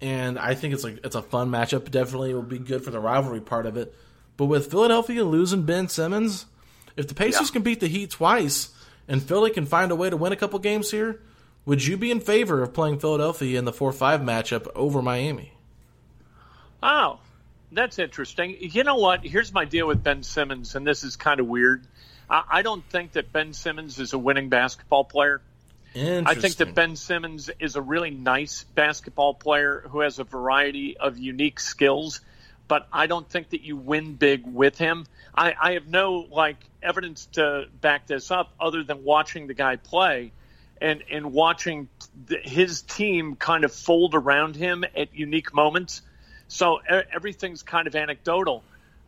and 0.00 0.38
I 0.38 0.54
think 0.54 0.74
it's 0.74 0.84
like 0.84 0.98
it's 1.04 1.14
a 1.16 1.22
fun 1.22 1.50
matchup. 1.50 1.90
Definitely, 1.90 2.30
it 2.30 2.34
will 2.34 2.42
be 2.42 2.58
good 2.58 2.84
for 2.84 2.90
the 2.90 3.00
rivalry 3.00 3.40
part 3.40 3.66
of 3.66 3.76
it. 3.76 3.94
But 4.36 4.46
with 4.46 4.70
Philadelphia 4.70 5.24
losing 5.24 5.62
Ben 5.62 5.88
Simmons, 5.88 6.46
if 6.96 7.06
the 7.06 7.14
Pacers 7.14 7.48
Yeah. 7.48 7.52
can 7.52 7.62
beat 7.62 7.80
the 7.80 7.86
Heat 7.86 8.10
twice 8.10 8.70
and 9.08 9.22
Philly 9.22 9.50
can 9.50 9.66
find 9.66 9.92
a 9.92 9.96
way 9.96 10.08
to 10.08 10.16
win 10.16 10.32
a 10.32 10.36
couple 10.36 10.58
games 10.58 10.90
here, 10.90 11.20
would 11.64 11.84
you 11.84 11.96
be 11.96 12.10
in 12.10 12.20
favor 12.20 12.62
of 12.62 12.72
playing 12.72 12.98
Philadelphia 12.98 13.58
in 13.58 13.64
the 13.64 13.72
four 13.72 13.92
five 13.92 14.20
matchup 14.20 14.68
over 14.74 15.02
Miami? 15.02 15.52
Oh, 16.82 17.20
that's 17.70 17.98
interesting. 17.98 18.56
You 18.60 18.84
know 18.84 18.96
what? 18.96 19.24
Here's 19.24 19.52
my 19.52 19.64
deal 19.64 19.86
with 19.86 20.02
Ben 20.02 20.22
Simmons, 20.22 20.74
and 20.74 20.86
this 20.86 21.04
is 21.04 21.16
kind 21.16 21.40
of 21.40 21.46
weird. 21.46 21.86
I, 22.28 22.42
I 22.50 22.62
don't 22.62 22.84
think 22.90 23.12
that 23.12 23.32
Ben 23.32 23.52
Simmons 23.52 23.98
is 23.98 24.12
a 24.12 24.18
winning 24.18 24.48
basketball 24.48 25.04
player. 25.04 25.40
I 25.94 26.34
think 26.34 26.56
that 26.56 26.74
Ben 26.74 26.96
Simmons 26.96 27.50
is 27.60 27.76
a 27.76 27.82
really 27.82 28.10
nice 28.10 28.64
basketball 28.74 29.34
player 29.34 29.84
who 29.90 30.00
has 30.00 30.18
a 30.18 30.24
variety 30.24 30.96
of 30.96 31.18
unique 31.18 31.60
skills, 31.60 32.22
but 32.66 32.88
I 32.90 33.06
don't 33.06 33.28
think 33.28 33.50
that 33.50 33.60
you 33.60 33.76
win 33.76 34.14
big 34.14 34.46
with 34.46 34.78
him. 34.78 35.04
I, 35.34 35.54
I 35.60 35.72
have 35.72 35.86
no 35.86 36.26
like 36.30 36.56
evidence 36.82 37.26
to 37.32 37.66
back 37.82 38.06
this 38.06 38.30
up 38.30 38.52
other 38.58 38.82
than 38.82 39.04
watching 39.04 39.46
the 39.46 39.54
guy 39.54 39.76
play 39.76 40.32
and 40.82 41.04
and 41.10 41.32
watching 41.32 41.88
his 42.42 42.82
team 42.82 43.36
kind 43.36 43.64
of 43.64 43.72
fold 43.72 44.14
around 44.14 44.56
him 44.56 44.84
at 44.96 45.14
unique 45.14 45.54
moments. 45.54 46.02
So 46.48 46.80
everything's 46.86 47.62
kind 47.62 47.86
of 47.86 47.94
anecdotal. 47.94 48.62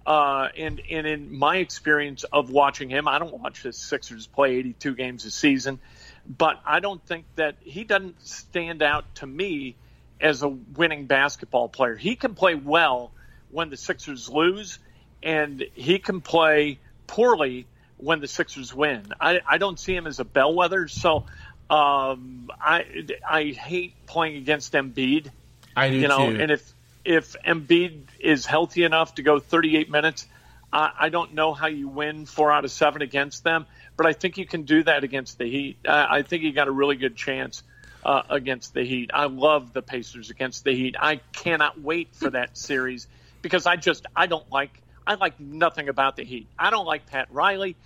Uh, 0.06 0.48
and 0.56 0.80
and 0.90 1.06
in 1.06 1.36
my 1.36 1.56
experience 1.56 2.24
of 2.24 2.50
watching 2.50 2.88
him, 2.88 3.08
I 3.08 3.18
don't 3.18 3.38
watch 3.40 3.62
the 3.62 3.72
Sixers 3.72 4.26
play 4.26 4.56
82 4.56 4.94
games 4.94 5.24
a 5.24 5.30
season, 5.30 5.80
but 6.26 6.60
I 6.64 6.80
don't 6.80 7.04
think 7.04 7.24
that 7.36 7.56
he 7.62 7.84
doesn't 7.84 8.24
stand 8.24 8.82
out 8.82 9.16
to 9.16 9.26
me 9.26 9.74
as 10.20 10.42
a 10.42 10.48
winning 10.48 11.06
basketball 11.06 11.68
player. 11.68 11.96
He 11.96 12.16
can 12.16 12.34
play 12.34 12.54
well 12.54 13.10
when 13.50 13.70
the 13.70 13.76
Sixers 13.76 14.28
lose, 14.28 14.78
and 15.22 15.64
he 15.74 15.98
can 15.98 16.20
play 16.20 16.78
poorly 17.06 17.66
when 17.96 18.20
the 18.20 18.28
Sixers 18.28 18.74
win. 18.74 19.06
I, 19.20 19.40
I 19.46 19.58
don't 19.58 19.78
see 19.78 19.94
him 19.94 20.06
as 20.06 20.20
a 20.20 20.24
bellwether, 20.24 20.88
so 20.88 21.24
um, 21.70 22.50
I 22.60 22.84
I 23.28 23.44
hate 23.46 23.94
playing 24.06 24.36
against 24.36 24.72
Embiid 24.72 25.30
I 25.76 25.90
do 25.90 25.96
you 25.96 26.08
know, 26.08 26.30
too. 26.30 26.40
and 26.40 26.50
if 26.50 26.74
if 27.04 27.36
Embiid 27.46 28.04
is 28.18 28.46
healthy 28.46 28.84
enough 28.84 29.16
to 29.16 29.22
go 29.22 29.38
38 29.38 29.90
minutes, 29.90 30.26
I, 30.72 30.90
I 31.00 31.08
don't 31.10 31.34
know 31.34 31.52
how 31.52 31.66
you 31.66 31.88
win 31.88 32.24
four 32.24 32.50
out 32.50 32.64
of 32.64 32.70
seven 32.70 33.02
against 33.02 33.44
them, 33.44 33.66
but 33.96 34.06
I 34.06 34.14
think 34.14 34.38
you 34.38 34.46
can 34.46 34.62
do 34.62 34.82
that 34.84 35.04
against 35.04 35.36
the 35.38 35.44
Heat. 35.44 35.78
I, 35.86 36.18
I 36.18 36.22
think 36.22 36.42
you 36.42 36.52
got 36.52 36.68
a 36.68 36.72
really 36.72 36.96
good 36.96 37.14
chance 37.14 37.62
uh, 38.04 38.22
against 38.30 38.72
the 38.72 38.84
Heat. 38.84 39.10
I 39.12 39.26
love 39.26 39.72
the 39.72 39.82
Pacers 39.82 40.30
against 40.30 40.64
the 40.64 40.74
Heat. 40.74 40.96
I 40.98 41.16
cannot 41.32 41.80
wait 41.80 42.14
for 42.14 42.30
that 42.30 42.56
series 42.56 43.06
because 43.42 43.66
I 43.66 43.76
just 43.76 44.06
I 44.16 44.26
don't 44.26 44.50
like 44.50 44.80
I 45.06 45.14
like 45.14 45.38
nothing 45.38 45.88
about 45.90 46.16
the 46.16 46.24
Heat. 46.24 46.46
I 46.58 46.70
don't 46.70 46.86
like 46.86 47.06
Pat 47.06 47.28
Riley. 47.30 47.76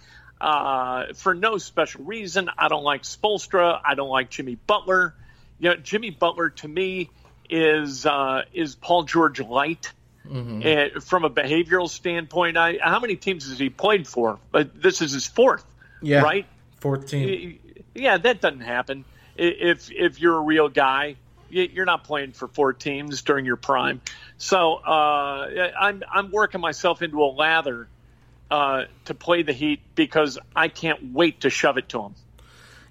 Uh, 0.40 1.12
for 1.14 1.34
no 1.34 1.58
special 1.58 2.04
reason, 2.04 2.48
I 2.56 2.68
don't 2.68 2.84
like 2.84 3.02
Spoelstra. 3.02 3.80
I 3.84 3.94
don't 3.94 4.08
like 4.08 4.30
Jimmy 4.30 4.54
Butler. 4.54 5.14
You 5.58 5.70
know, 5.70 5.76
Jimmy 5.76 6.10
Butler 6.10 6.50
to 6.50 6.68
me 6.68 7.10
is 7.50 8.06
uh, 8.06 8.42
is 8.52 8.74
Paul 8.76 9.04
George 9.04 9.40
light. 9.40 9.92
And 10.62 11.02
from 11.02 11.24
a 11.24 11.30
behavioral 11.30 11.88
standpoint, 11.88 12.58
I, 12.58 12.78
how 12.82 13.00
many 13.00 13.16
teams 13.16 13.48
has 13.48 13.58
he 13.58 13.70
played 13.70 14.06
for? 14.06 14.38
But 14.52 14.80
this 14.80 15.00
is 15.00 15.12
his 15.12 15.26
fourth. 15.26 15.64
Yeah, 16.02 16.20
right? 16.20 16.46
Fourteen. 16.80 17.58
Yeah, 17.94 18.18
that 18.18 18.40
doesn't 18.40 18.60
happen. 18.60 19.04
If 19.36 19.90
if 19.90 20.20
you're 20.20 20.36
a 20.36 20.42
real 20.42 20.68
guy, 20.68 21.16
you're 21.48 21.86
not 21.86 22.04
playing 22.04 22.32
for 22.32 22.46
four 22.46 22.72
teams 22.74 23.22
during 23.22 23.46
your 23.46 23.56
prime. 23.56 24.00
So 24.36 24.74
uh, 24.74 25.70
I'm 25.80 26.02
I'm 26.12 26.30
working 26.30 26.60
myself 26.60 27.02
into 27.02 27.22
a 27.22 27.30
lather 27.32 27.88
uh, 28.50 28.84
to 29.06 29.14
play 29.14 29.42
the 29.42 29.52
Heat 29.52 29.80
because 29.94 30.38
I 30.54 30.68
can't 30.68 31.12
wait 31.12 31.42
to 31.42 31.50
shove 31.50 31.78
it 31.78 31.88
to 31.90 32.02
them. 32.02 32.14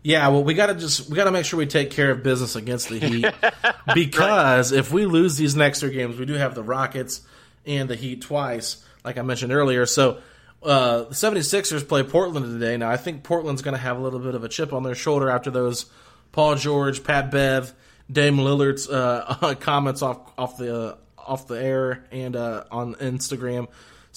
Yeah, 0.04 0.28
well, 0.30 0.44
we 0.44 0.54
got 0.54 0.68
to 0.68 0.76
just 0.76 1.10
we 1.10 1.16
got 1.16 1.26
to 1.26 1.32
make 1.32 1.46
sure 1.46 1.58
we 1.58 1.66
take 1.66 1.92
care 1.92 2.12
of 2.12 2.24
business 2.24 2.56
against 2.56 2.90
the 2.90 3.00
Heat 3.00 3.26
because 3.94 4.72
right. 4.72 4.80
if 4.80 4.92
we 4.92 5.06
lose 5.06 5.38
these 5.38 5.56
next 5.56 5.82
three 5.82 5.92
games, 5.92 6.18
we 6.18 6.26
do 6.26 6.34
have 6.34 6.56
the 6.56 6.64
Rockets 6.64 7.22
and 7.66 7.90
the 7.90 7.96
Heat 7.96 8.22
twice, 8.22 8.84
like 9.04 9.18
I 9.18 9.22
mentioned 9.22 9.52
earlier. 9.52 9.86
So 9.86 10.20
uh, 10.64 11.04
the 11.04 11.16
76ers 11.16 11.88
play 11.88 12.04
Portland 12.04 12.46
today. 12.46 12.78
Now 12.78 12.90
I 12.90 12.98
think 12.98 13.24
Portland's 13.24 13.62
going 13.62 13.76
to 13.76 13.82
have 13.82 13.98
a 13.98 14.00
little 14.00 14.20
bit 14.20 14.36
of 14.36 14.44
a 14.44 14.50
chip 14.50 14.72
on 14.72 14.84
their 14.84 14.96
shoulder 14.96 15.30
after 15.30 15.52
those 15.52 15.88
Paul 16.32 16.56
George, 16.56 17.04
Pat 17.04 17.32
Bev, 17.32 17.74
Dame 18.12 18.38
Lillard's 18.38 18.90
uh, 18.90 19.56
comments 19.60 20.02
off 20.02 20.20
off 20.38 20.58
the 20.58 20.92
uh, 20.92 20.96
off 21.18 21.48
the 21.48 21.62
air 21.62 22.06
and 22.12 22.36
uh, 22.36 22.64
on 22.72 22.96
Instagram, 22.96 23.68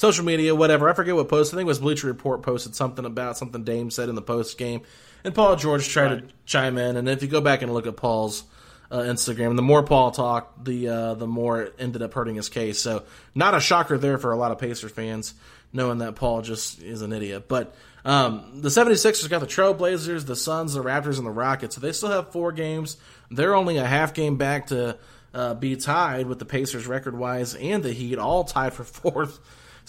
social 0.01 0.25
media, 0.25 0.55
whatever. 0.55 0.89
I 0.89 0.95
forget 0.95 1.15
what 1.15 1.29
post. 1.29 1.53
I 1.53 1.57
think 1.59 1.67
it 1.67 1.69
was 1.69 1.79
Bleacher 1.79 2.07
Report 2.07 2.41
posted 2.41 2.75
something 2.75 3.05
about 3.05 3.37
something 3.37 3.65
Dame 3.65 3.91
said 3.91 4.09
in 4.09 4.15
the 4.15 4.23
post 4.23 4.57
game, 4.57 4.81
and 5.25 5.35
Paul 5.35 5.57
George 5.57 5.87
tried 5.91 6.11
right. 6.11 6.27
to 6.27 6.35
chime 6.47 6.79
in. 6.79 6.97
And 6.97 7.07
if 7.07 7.21
you 7.21 7.29
go 7.29 7.43
back 7.43 7.61
and 7.61 7.75
look 7.75 7.87
at 7.87 7.99
Paul's 7.99 8.45
uh, 8.91 9.01
Instagram, 9.01 9.57
the 9.57 9.63
more 9.63 9.83
Paul 9.83 10.11
talked, 10.11 10.65
the 10.65 10.89
uh, 10.89 11.15
the 11.15 11.27
more 11.27 11.65
it 11.65 11.75
ended 11.79 12.01
up 12.01 12.15
hurting 12.15 12.37
his 12.37 12.49
case. 12.49 12.81
So 12.81 13.03
not 13.35 13.55
a 13.55 13.61
shocker 13.61 13.99
there 13.99 14.17
for 14.17 14.33
a 14.33 14.37
lot 14.37 14.53
of 14.53 14.59
Pacers 14.59 14.91
fans, 14.91 15.35
knowing 15.71 15.99
that 15.99 16.17
Paul 16.17 16.41
just 16.41 16.83
is 16.83 17.03
an 17.03 17.13
idiot. 17.13 17.47
But 17.47 17.75
um, 18.03 18.63
the 18.63 18.71
76ers 18.71 19.29
got 19.29 19.41
the 19.41 19.47
Trailblazers, 19.47 20.25
the 20.25 20.35
Suns, 20.35 20.73
the 20.73 20.83
Raptors, 20.83 21.19
and 21.19 21.27
the 21.27 21.31
Rockets. 21.31 21.75
So 21.75 21.83
they 21.83 21.93
still 21.93 22.09
have 22.09 22.33
four 22.33 22.53
games. 22.53 22.97
They're 23.31 23.55
only 23.55 23.77
a 23.77 23.87
half 23.87 24.15
game 24.15 24.39
back 24.39 24.69
to 24.69 24.97
uh, 25.35 25.53
be 25.53 25.77
tied 25.77 26.27
with 26.27 26.39
the 26.39 26.47
Pacers 26.47 26.87
record 26.87 27.15
wise 27.15 27.55
and 27.55 27.83
the 27.83 27.93
Heat, 27.93 28.19
all 28.19 28.45
tied 28.45 28.73
for 28.73 28.85
fourth. 28.85 29.39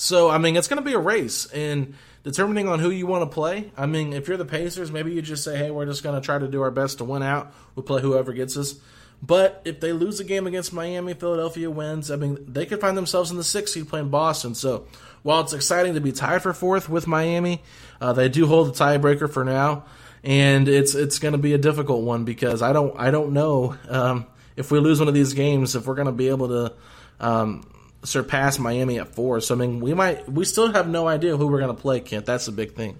So, 0.02 0.32
I 0.32 0.40
mean, 0.40 0.56
it's 0.56 0.68
going 0.68 0.82
to 0.82 0.84
be 0.84 0.94
a 0.94 1.00
race. 1.00 1.46
And 1.46 1.94
determining 2.24 2.68
on 2.68 2.80
who 2.80 2.90
you 2.90 3.06
want 3.06 3.22
to 3.22 3.32
play, 3.32 3.72
I 3.78 3.86
mean, 3.86 4.14
if 4.14 4.28
you're 4.28 4.36
the 4.36 4.46
Pacers, 4.46 4.92
maybe 4.92 5.14
you 5.14 5.22
just 5.22 5.44
say, 5.44 5.56
hey, 5.56 5.70
we're 5.70 5.86
just 5.86 6.02
going 6.02 6.20
to 6.20 6.26
try 6.26 6.40
to 6.40 6.48
do 6.48 6.64
our 6.64 6.72
best 6.72 6.98
to 6.98 7.04
win 7.04 7.22
out. 7.22 7.54
We'll 7.76 7.84
play 7.84 8.02
whoever 8.02 8.34
gets 8.34 8.58
us. 8.58 8.80
But 9.22 9.62
if 9.64 9.80
they 9.80 9.94
lose 9.94 10.20
a 10.20 10.24
game 10.24 10.48
against 10.48 10.74
Miami, 10.74 11.14
Philadelphia 11.14 11.70
wins, 11.70 12.10
I 12.10 12.16
mean, 12.16 12.44
they 12.48 12.66
could 12.66 12.82
find 12.82 12.98
themselves 12.98 13.30
in 13.30 13.38
the 13.38 13.44
sixth 13.44 13.76
seed 13.76 13.90
playing 13.90 14.10
Boston. 14.10 14.56
So 14.56 14.88
while 15.22 15.42
it's 15.42 15.54
exciting 15.54 15.94
to 15.94 16.02
be 16.02 16.12
tied 16.12 16.42
for 16.42 16.52
fourth 16.52 16.90
with 16.90 17.06
Miami, 17.06 17.62
uh, 18.02 18.12
they 18.12 18.28
do 18.28 18.48
hold 18.48 18.74
the 18.74 18.84
tiebreaker 18.84 19.32
for 19.32 19.46
now, 19.46 19.86
and 20.24 20.68
it's 20.68 20.96
it's 20.96 21.20
going 21.20 21.34
to 21.34 21.38
be 21.38 21.54
a 21.54 21.60
difficult 21.60 22.02
one 22.02 22.26
because 22.26 22.64
I 22.64 22.74
don't 22.74 23.00
I 23.00 23.12
don't 23.12 23.34
know 23.34 23.78
um, 23.88 24.26
if 24.56 24.72
we 24.72 24.80
lose 24.80 24.98
one 24.98 25.08
of 25.08 25.14
these 25.14 25.34
games 25.34 25.76
if 25.76 25.86
we're 25.86 25.94
going 25.94 26.08
to 26.08 26.12
be 26.12 26.30
able 26.30 26.48
to 26.48 26.74
um, 27.20 27.64
surpass 28.04 28.60
Miami 28.60 29.00
at 29.00 29.14
four. 29.14 29.42
So 29.42 29.56
I 29.56 29.58
mean, 29.58 29.80
we 29.80 29.94
might 29.94 30.30
we 30.30 30.46
still 30.46 30.72
have 30.72 30.88
no 30.88 31.08
idea 31.08 31.38
who 31.38 31.48
we're 31.48 31.60
going 31.60 31.76
to 31.76 31.82
play. 31.82 32.00
Kent, 32.00 32.26
that's 32.26 32.48
a 32.48 32.52
big 32.52 32.74
thing. 32.74 33.00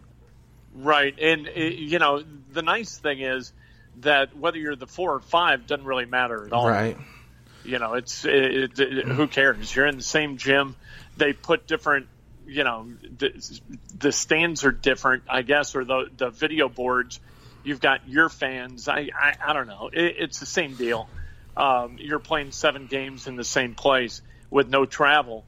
Right, 0.74 1.18
and 1.20 1.50
you 1.56 2.00
know 2.00 2.24
the 2.52 2.62
nice 2.62 2.98
thing 2.98 3.20
is 3.20 3.52
that 3.98 4.36
whether 4.38 4.58
you're 4.58 4.76
the 4.76 4.88
four 4.88 5.14
or 5.16 5.20
five 5.20 5.68
doesn't 5.68 5.86
really 5.86 6.06
matter 6.06 6.46
at 6.46 6.54
all. 6.54 6.68
Right. 6.68 6.98
You 7.64 7.78
know, 7.78 7.94
it's 7.94 8.26
it, 8.26 8.80
it, 8.80 9.08
who 9.08 9.28
cares? 9.28 9.76
You're 9.76 9.86
in 9.86 9.98
the 9.98 10.04
same 10.04 10.38
gym. 10.38 10.76
They 11.18 11.34
put 11.34 11.68
different, 11.68 12.08
you 12.48 12.64
know, 12.64 12.88
the, 13.18 13.62
the 14.00 14.12
stands 14.12 14.64
are 14.64 14.72
different, 14.72 15.24
I 15.30 15.44
guess, 15.44 15.76
or 15.76 15.86
the 15.86 16.10
the 16.16 16.30
video 16.30 16.70
boards. 16.70 17.20
You've 17.64 17.82
got 17.82 18.10
your 18.10 18.30
fans. 18.30 18.88
I 18.88 19.10
I, 19.16 19.36
I 19.46 19.54
don't 19.54 19.68
know. 19.68 19.90
It, 19.94 20.16
it's 20.20 20.40
the 20.40 20.48
same 20.48 20.74
deal. 20.74 21.08
Um, 21.56 21.98
you're 22.00 22.20
playing 22.20 22.52
seven 22.52 22.88
games 22.88 23.28
in 23.28 23.36
the 23.36 23.44
same 23.44 23.76
place 23.76 24.22
with 24.52 24.70
no 24.70 24.86
travel. 24.86 25.46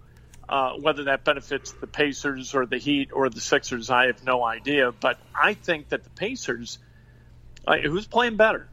Uh, 0.49 0.73
whether 0.73 1.05
that 1.05 1.23
benefits 1.23 1.71
the 1.71 1.87
Pacers 1.87 2.55
or 2.55 2.65
the 2.65 2.77
Heat 2.77 3.11
or 3.13 3.29
the 3.29 3.39
Sixers, 3.39 3.89
I 3.89 4.07
have 4.07 4.23
no 4.23 4.43
idea. 4.43 4.91
But 4.91 5.19
I 5.33 5.53
think 5.53 5.89
that 5.89 6.03
the 6.03 6.09
Pacers 6.09 6.79
who's 7.65 8.05
playing 8.05 8.37
better, 8.37 8.67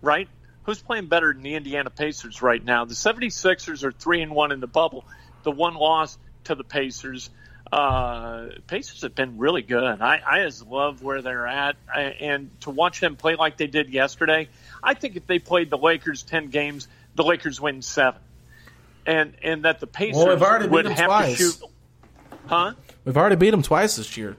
right? 0.00 0.28
Who's 0.64 0.80
playing 0.80 1.06
better 1.06 1.32
than 1.32 1.42
the 1.42 1.54
Indiana 1.54 1.90
Pacers 1.90 2.42
right 2.42 2.62
now? 2.62 2.84
The 2.84 2.94
76ers 2.94 3.82
are 3.84 3.92
3 3.92 4.22
and 4.22 4.32
1 4.32 4.52
in 4.52 4.60
the 4.60 4.66
bubble. 4.66 5.04
The 5.42 5.50
one 5.50 5.74
loss 5.74 6.18
to 6.44 6.54
the 6.54 6.64
Pacers. 6.64 7.30
Uh, 7.72 8.48
Pacers 8.66 9.02
have 9.02 9.14
been 9.14 9.38
really 9.38 9.62
good. 9.62 10.00
I, 10.00 10.20
I 10.26 10.42
just 10.44 10.66
love 10.66 11.02
where 11.02 11.22
they're 11.22 11.46
at. 11.46 11.76
I, 11.92 12.02
and 12.02 12.50
to 12.62 12.70
watch 12.70 13.00
them 13.00 13.16
play 13.16 13.36
like 13.36 13.56
they 13.56 13.68
did 13.68 13.90
yesterday, 13.90 14.48
I 14.82 14.94
think 14.94 15.16
if 15.16 15.26
they 15.26 15.38
played 15.38 15.70
the 15.70 15.78
Lakers 15.78 16.22
10 16.22 16.48
games, 16.48 16.88
the 17.14 17.24
Lakers 17.24 17.60
win 17.60 17.82
seven. 17.82 18.20
And 19.06 19.34
and 19.42 19.64
that 19.64 19.80
the 19.80 19.86
Pacers 19.86 20.16
well, 20.16 20.68
would 20.68 20.86
have 20.86 21.06
twice. 21.06 21.38
to 21.38 21.42
shoot. 21.42 21.62
Huh? 22.46 22.74
We've 23.04 23.16
already 23.16 23.36
beat 23.36 23.50
them 23.50 23.62
twice 23.62 23.96
this 23.96 24.16
year. 24.16 24.36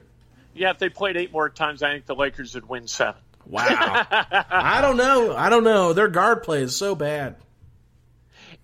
Yeah, 0.54 0.70
if 0.70 0.78
they 0.78 0.88
played 0.88 1.16
eight 1.16 1.32
more 1.32 1.48
times, 1.48 1.82
I 1.82 1.92
think 1.92 2.06
the 2.06 2.14
Lakers 2.14 2.54
would 2.54 2.68
win 2.68 2.86
seven. 2.86 3.20
Wow. 3.46 3.66
I 3.68 4.80
don't 4.80 4.96
know. 4.96 5.34
I 5.34 5.48
don't 5.48 5.64
know. 5.64 5.92
Their 5.92 6.08
guard 6.08 6.42
play 6.42 6.62
is 6.62 6.76
so 6.76 6.94
bad. 6.94 7.36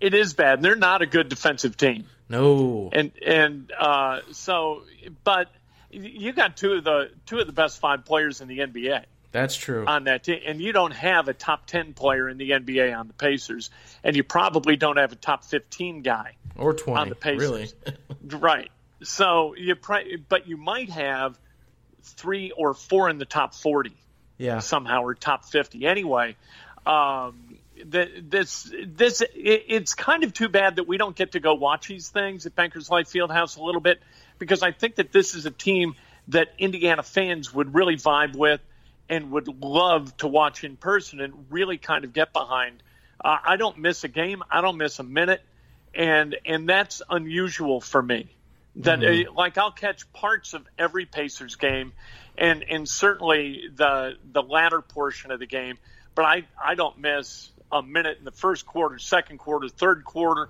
It 0.01 0.15
is 0.15 0.35
bad. 0.35 0.63
They're 0.63 0.77
not 0.77 1.03
a 1.03 1.07
good 1.07 1.29
defensive 1.29 1.77
team. 1.77 2.05
No. 2.29 2.91
And 2.93 3.11
and 3.25 3.73
uh, 3.77 4.21
so, 4.33 4.83
but 5.25 5.51
you 5.91 6.33
got 6.33 6.57
two 6.57 6.75
of 6.75 6.85
the 6.85 7.11
two 7.27 7.39
of 7.39 7.47
the 7.47 7.53
best 7.53 7.81
five 7.81 8.05
players 8.05 8.41
in 8.41 8.49
the 8.49 8.59
NBA. 8.59 9.05
That's 9.33 9.57
true. 9.57 9.85
On 9.87 10.05
that 10.05 10.25
team, 10.25 10.41
and 10.47 10.61
you 10.61 10.73
don't 10.73 10.93
have 10.93 11.29
a 11.29 11.35
top 11.35 11.67
ten 11.67 11.95
player 11.95 12.29
in 12.29 12.39
the 12.39 12.51
NBA 12.51 12.97
on 12.97 13.09
the 13.09 13.15
Pacers, 13.15 13.71
and 14.05 14.17
you 14.17 14.25
probably 14.25 14.77
don't 14.77 14.97
have 14.97 15.13
a 15.13 15.17
top 15.17 15.45
fifteen 15.45 16.03
guy 16.03 16.37
or 16.57 16.75
twenty 16.75 17.01
on 17.01 17.09
the 17.09 17.15
Pacers. 17.15 17.41
Really, 17.41 17.69
right? 18.39 18.71
So 19.03 19.55
you, 19.57 19.77
but 20.29 20.49
you 20.49 20.57
might 20.57 20.91
have 20.91 21.39
three 22.03 22.51
or 22.51 22.75
four 22.75 23.09
in 23.09 23.19
the 23.19 23.25
top 23.25 23.55
forty 23.55 23.97
yeah. 24.39 24.61
somehow 24.61 25.03
or 25.03 25.15
top 25.15 25.45
50 25.45 25.85
anyway 25.85 26.37
um, 26.87 27.59
this 27.85 28.73
this 28.87 29.21
it, 29.21 29.65
it's 29.69 29.95
kind 29.95 30.25
of 30.25 30.33
too 30.33 30.49
bad 30.49 30.77
that 30.77 30.89
we 30.89 30.97
don't 30.97 31.15
get 31.15 31.33
to 31.33 31.41
go 31.41 31.55
watch 31.55 31.89
these 31.89 32.09
things 32.09 32.47
at 32.47 32.55
Bankers 32.55 32.89
Life 32.89 33.09
Fieldhouse 33.09 33.59
a 33.59 33.63
little 33.63 33.81
bit 33.81 34.01
because 34.39 34.63
I 34.63 34.73
think 34.73 34.97
that 34.97 35.13
this 35.13 35.35
is 35.35 35.45
a 35.45 35.51
team 35.51 35.95
that 36.29 36.49
Indiana 36.59 37.03
fans 37.03 37.53
would 37.53 37.75
really 37.75 37.97
vibe 37.97 38.35
with 38.35 38.61
and 39.09 39.31
would 39.33 39.63
love 39.63 40.17
to 40.19 40.29
watch 40.29 40.65
in 40.65 40.77
person 40.77 41.21
and 41.21 41.47
really 41.51 41.79
kind 41.79 42.05
of 42.05 42.13
get 42.13 42.33
behind. 42.33 42.83
Uh, 43.23 43.37
I 43.45 43.57
don't 43.57 43.79
miss 43.79 44.05
a 44.05 44.09
game. 44.09 44.43
I 44.51 44.61
don't 44.61 44.77
miss 44.77 44.99
a 44.99 45.03
minute, 45.03 45.43
and 45.95 46.37
and 46.47 46.69
that's 46.69 47.03
unusual 47.09 47.81
for 47.81 48.03
me. 48.03 48.29
That 48.77 49.01
mm-hmm. 49.01 49.31
uh, 49.31 49.33
like 49.35 49.59
I'll 49.59 49.73
catch 49.73 50.11
parts 50.13 50.55
of 50.55 50.67
every 50.79 51.07
Pacers 51.07 51.57
game, 51.57 51.93
and 52.37 52.63
and 52.63 52.89
certainly 52.89 53.69
the 53.75 54.17
the 54.33 54.43
latter 54.43 54.81
portion 54.81 55.31
of 55.31 55.41
the 55.41 55.47
game. 55.47 55.79
But 56.15 56.25
I 56.25 56.45
I 56.63 56.75
don't 56.75 56.99
miss 56.99 57.51
a 57.73 57.83
minute 57.83 58.19
in 58.19 58.25
the 58.25 58.33
first 58.33 58.67
quarter, 58.67 58.99
second 58.99 59.39
quarter, 59.39 59.69
third 59.69 60.05
quarter, 60.05 60.49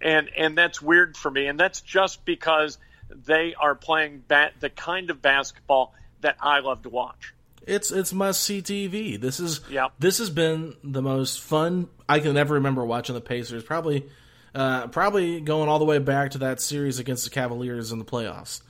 and 0.00 0.28
and 0.36 0.56
that's 0.56 0.82
weird 0.82 1.16
for 1.16 1.30
me. 1.30 1.46
And 1.46 1.58
that's 1.58 1.80
just 1.80 2.24
because 2.24 2.78
they 3.10 3.54
are 3.54 3.74
playing 3.74 4.22
bat, 4.28 4.54
the 4.60 4.70
kind 4.70 5.10
of 5.10 5.20
basketball 5.22 5.94
that 6.20 6.36
I 6.40 6.60
love 6.60 6.82
to 6.82 6.90
watch. 6.90 7.34
It's 7.66 7.90
it's 7.90 8.12
must 8.12 8.42
see 8.42 8.62
TV. 8.62 9.20
This 9.20 9.40
is 9.40 9.60
yep. 9.70 9.92
this 9.98 10.18
has 10.18 10.30
been 10.30 10.74
the 10.82 11.02
most 11.02 11.40
fun 11.40 11.88
I 12.08 12.20
can 12.20 12.36
ever 12.36 12.54
remember 12.54 12.84
watching 12.84 13.14
the 13.14 13.20
Pacers. 13.20 13.62
Probably 13.62 14.06
uh, 14.54 14.88
probably 14.88 15.40
going 15.40 15.68
all 15.68 15.78
the 15.78 15.84
way 15.84 15.98
back 15.98 16.32
to 16.32 16.38
that 16.38 16.60
series 16.60 16.98
against 16.98 17.24
the 17.24 17.30
Cavaliers 17.30 17.92
in 17.92 17.98
the 17.98 18.04
playoffs. 18.04 18.62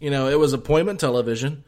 You 0.00 0.10
know, 0.10 0.28
it 0.28 0.38
was 0.38 0.52
appointment 0.52 1.00
television. 1.00 1.64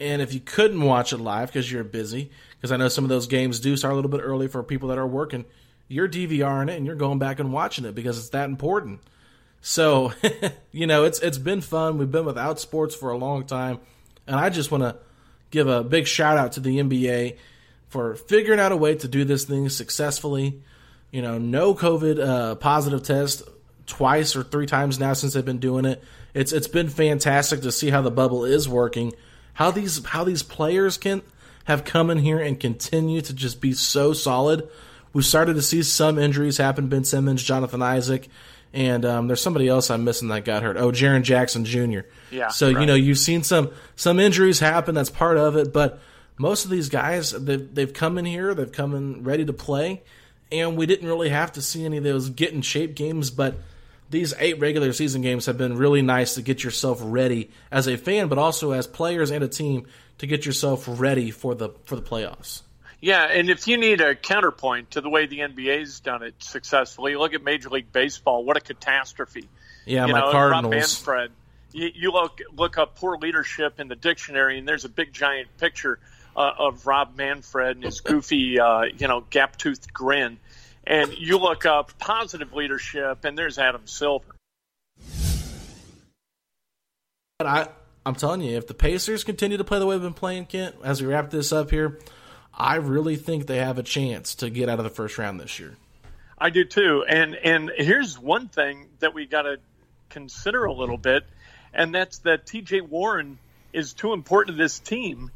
And 0.00 0.20
if 0.20 0.34
you 0.34 0.40
couldn't 0.40 0.80
watch 0.80 1.12
it 1.12 1.18
live 1.18 1.48
because 1.48 1.70
you're 1.70 1.84
busy, 1.84 2.30
because 2.56 2.72
I 2.72 2.76
know 2.76 2.88
some 2.88 3.04
of 3.04 3.10
those 3.10 3.28
games 3.28 3.60
do 3.60 3.76
start 3.76 3.92
a 3.92 3.94
little 3.94 4.10
bit 4.10 4.20
early 4.20 4.48
for 4.48 4.62
people 4.62 4.88
that 4.88 4.98
are 4.98 5.06
working, 5.06 5.44
you're 5.86 6.08
DVRing 6.08 6.68
it 6.68 6.76
and 6.76 6.84
you're 6.84 6.96
going 6.96 7.18
back 7.18 7.38
and 7.38 7.52
watching 7.52 7.84
it 7.84 7.94
because 7.94 8.18
it's 8.18 8.30
that 8.30 8.48
important. 8.48 9.00
So, 9.60 10.12
you 10.72 10.86
know, 10.86 11.04
it's 11.04 11.20
it's 11.20 11.38
been 11.38 11.60
fun. 11.60 11.96
We've 11.98 12.10
been 12.10 12.24
without 12.24 12.58
sports 12.58 12.94
for 12.94 13.10
a 13.10 13.16
long 13.16 13.46
time, 13.46 13.78
and 14.26 14.36
I 14.36 14.50
just 14.50 14.70
want 14.70 14.82
to 14.82 14.96
give 15.54 15.68
a 15.68 15.82
big 15.82 16.06
shout 16.06 16.36
out 16.36 16.52
to 16.52 16.60
the 16.60 16.78
NBA 16.78 17.38
for 17.88 18.14
figuring 18.14 18.60
out 18.60 18.72
a 18.72 18.76
way 18.76 18.94
to 18.96 19.08
do 19.08 19.24
this 19.24 19.44
thing 19.44 19.68
successfully. 19.68 20.60
You 21.10 21.22
know, 21.22 21.38
no 21.38 21.74
COVID 21.74 22.18
uh, 22.22 22.54
positive 22.56 23.02
test 23.02 23.42
twice 23.86 24.36
or 24.36 24.42
three 24.42 24.66
times 24.66 24.98
now 24.98 25.12
since 25.12 25.34
they've 25.34 25.44
been 25.44 25.58
doing 25.58 25.84
it. 25.84 26.02
It's 26.34 26.52
it's 26.52 26.68
been 26.68 26.88
fantastic 26.88 27.62
to 27.62 27.72
see 27.72 27.90
how 27.90 28.02
the 28.02 28.10
bubble 28.10 28.44
is 28.44 28.68
working 28.68 29.12
how 29.54 29.70
these 29.70 30.04
how 30.04 30.24
these 30.24 30.42
players 30.42 30.98
can 30.98 31.22
have 31.64 31.84
come 31.84 32.10
in 32.10 32.18
here 32.18 32.38
and 32.38 32.60
continue 32.60 33.22
to 33.22 33.32
just 33.32 33.60
be 33.60 33.72
so 33.72 34.12
solid. 34.12 34.68
We've 35.12 35.24
started 35.24 35.54
to 35.54 35.62
see 35.62 35.82
some 35.82 36.18
injuries 36.18 36.58
happen. 36.58 36.88
Ben 36.88 37.04
Simmons, 37.04 37.42
Jonathan 37.42 37.80
Isaac, 37.80 38.28
and 38.74 39.04
um, 39.04 39.28
there's 39.28 39.40
somebody 39.40 39.68
else 39.68 39.88
I'm 39.88 40.02
missing 40.02 40.28
that 40.28 40.44
got 40.44 40.64
hurt. 40.64 40.76
Oh, 40.76 40.90
Jaren 40.90 41.22
Jackson 41.22 41.64
Jr. 41.64 42.00
Yeah, 42.30 42.48
So 42.48 42.68
you 42.68 42.86
know 42.86 42.94
you've 42.94 43.18
seen 43.18 43.44
some 43.44 43.70
some 43.94 44.18
injuries 44.18 44.58
happen. 44.58 44.94
That's 44.96 45.10
part 45.10 45.38
of 45.38 45.56
it, 45.56 45.72
but 45.72 46.00
most 46.36 46.64
of 46.64 46.70
these 46.70 46.88
guys 46.88 47.30
they've 47.30 47.72
they've 47.72 47.92
come 47.92 48.18
in 48.18 48.24
here, 48.24 48.52
they've 48.52 48.70
come 48.70 48.94
in 48.94 49.22
ready 49.22 49.44
to 49.44 49.52
play, 49.52 50.02
and 50.50 50.76
we 50.76 50.86
didn't 50.86 51.08
really 51.08 51.28
have 51.28 51.52
to 51.52 51.62
see 51.62 51.84
any 51.84 51.98
of 51.98 52.04
those 52.04 52.28
get 52.28 52.52
in 52.52 52.60
shape 52.60 52.94
games, 52.94 53.30
but. 53.30 53.54
These 54.10 54.34
eight 54.38 54.60
regular 54.60 54.92
season 54.92 55.22
games 55.22 55.46
have 55.46 55.58
been 55.58 55.76
really 55.76 56.02
nice 56.02 56.34
to 56.34 56.42
get 56.42 56.62
yourself 56.62 57.00
ready 57.02 57.50
as 57.72 57.88
a 57.88 57.96
fan, 57.96 58.28
but 58.28 58.38
also 58.38 58.70
as 58.70 58.86
players 58.86 59.30
and 59.30 59.42
a 59.42 59.48
team 59.48 59.86
to 60.18 60.26
get 60.26 60.46
yourself 60.46 60.84
ready 60.86 61.30
for 61.32 61.54
the 61.54 61.70
for 61.84 61.96
the 61.96 62.02
playoffs. 62.02 62.60
Yeah, 63.04 63.24
and 63.24 63.50
if 63.50 63.68
you 63.68 63.76
need 63.76 64.00
a 64.00 64.14
counterpoint 64.14 64.92
to 64.92 65.02
the 65.02 65.10
way 65.10 65.26
the 65.26 65.40
NBA's 65.40 66.00
done 66.00 66.22
it 66.22 66.36
successfully, 66.38 67.16
look 67.16 67.34
at 67.34 67.44
Major 67.44 67.68
League 67.68 67.92
Baseball. 67.92 68.46
What 68.46 68.56
a 68.56 68.60
catastrophe! 68.60 69.46
Yeah, 69.84 70.06
you 70.06 70.14
my 70.14 70.20
know, 70.20 70.32
Cardinals. 70.32 70.64
Rob 70.64 70.70
Manfred. 70.70 71.30
You, 71.72 71.90
you 71.94 72.12
look 72.12 72.40
look 72.56 72.78
up 72.78 72.96
poor 72.96 73.18
leadership 73.18 73.78
in 73.78 73.88
the 73.88 73.94
dictionary, 73.94 74.56
and 74.56 74.66
there's 74.66 74.86
a 74.86 74.88
big 74.88 75.12
giant 75.12 75.54
picture 75.58 75.98
uh, 76.34 76.52
of 76.58 76.86
Rob 76.86 77.14
Manfred 77.14 77.76
and 77.76 77.84
his 77.84 78.00
goofy, 78.00 78.58
uh, 78.58 78.84
you 78.84 79.06
know, 79.06 79.20
gap 79.28 79.58
toothed 79.58 79.92
grin. 79.92 80.38
And 80.86 81.12
you 81.12 81.36
look 81.36 81.66
up 81.66 81.98
positive 81.98 82.54
leadership, 82.54 83.26
and 83.26 83.36
there's 83.36 83.58
Adam 83.58 83.86
Silver. 83.86 84.34
But 87.38 87.46
I, 87.48 87.68
I'm 88.06 88.14
telling 88.14 88.40
you, 88.40 88.56
if 88.56 88.66
the 88.66 88.72
Pacers 88.72 89.24
continue 89.24 89.58
to 89.58 89.64
play 89.64 89.78
the 89.78 89.84
way 89.84 89.96
they've 89.96 90.02
been 90.02 90.14
playing, 90.14 90.46
Kent, 90.46 90.76
as 90.82 91.02
we 91.02 91.08
wrap 91.08 91.28
this 91.28 91.52
up 91.52 91.70
here, 91.70 91.98
I 92.56 92.76
really 92.76 93.16
think 93.16 93.46
they 93.46 93.58
have 93.58 93.78
a 93.78 93.82
chance 93.82 94.36
to 94.36 94.50
get 94.50 94.68
out 94.68 94.78
of 94.78 94.84
the 94.84 94.90
first 94.90 95.18
round 95.18 95.40
this 95.40 95.58
year. 95.58 95.76
I 96.38 96.50
do 96.50 96.64
too. 96.64 97.04
And 97.08 97.34
and 97.34 97.70
here's 97.76 98.18
one 98.18 98.48
thing 98.48 98.88
that 99.00 99.14
we 99.14 99.26
got 99.26 99.42
to 99.42 99.58
consider 100.10 100.64
a 100.64 100.72
little 100.72 100.98
bit, 100.98 101.24
and 101.72 101.94
that's 101.94 102.18
that 102.18 102.46
T.J. 102.46 102.82
Warren 102.82 103.38
is 103.72 103.92
too 103.92 104.12
important 104.12 104.56
to 104.56 104.62
this 104.62 104.78
team 104.78 105.30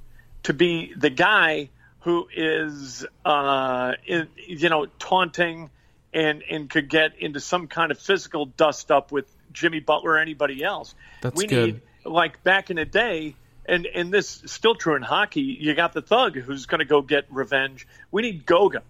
to 0.44 0.52
be 0.52 0.92
the 0.96 1.10
guy 1.10 1.70
who 2.00 2.28
is, 2.34 3.04
uh, 3.24 3.92
in, 4.06 4.28
you 4.46 4.68
know, 4.68 4.86
taunting 4.98 5.70
and 6.14 6.42
and 6.50 6.70
could 6.70 6.88
get 6.88 7.18
into 7.18 7.40
some 7.40 7.66
kind 7.66 7.90
of 7.90 7.98
physical 7.98 8.46
dust 8.46 8.90
up 8.90 9.12
with 9.12 9.26
Jimmy 9.52 9.80
Butler 9.80 10.12
or 10.12 10.18
anybody 10.18 10.62
else. 10.62 10.94
That's 11.20 11.36
we 11.36 11.46
good. 11.46 11.66
need 11.74 11.80
like 12.04 12.42
back 12.42 12.70
in 12.70 12.76
the 12.76 12.84
day. 12.84 13.34
And, 13.68 13.86
and 13.86 14.12
this 14.12 14.42
is 14.42 14.50
still 14.50 14.74
true 14.74 14.96
in 14.96 15.02
hockey. 15.02 15.42
You 15.42 15.74
got 15.74 15.92
the 15.92 16.02
thug 16.02 16.36
who's 16.36 16.66
going 16.66 16.78
to 16.80 16.84
go 16.86 17.02
get 17.02 17.26
revenge. 17.30 17.86
We 18.10 18.22
need 18.22 18.46
Goga. 18.46 18.82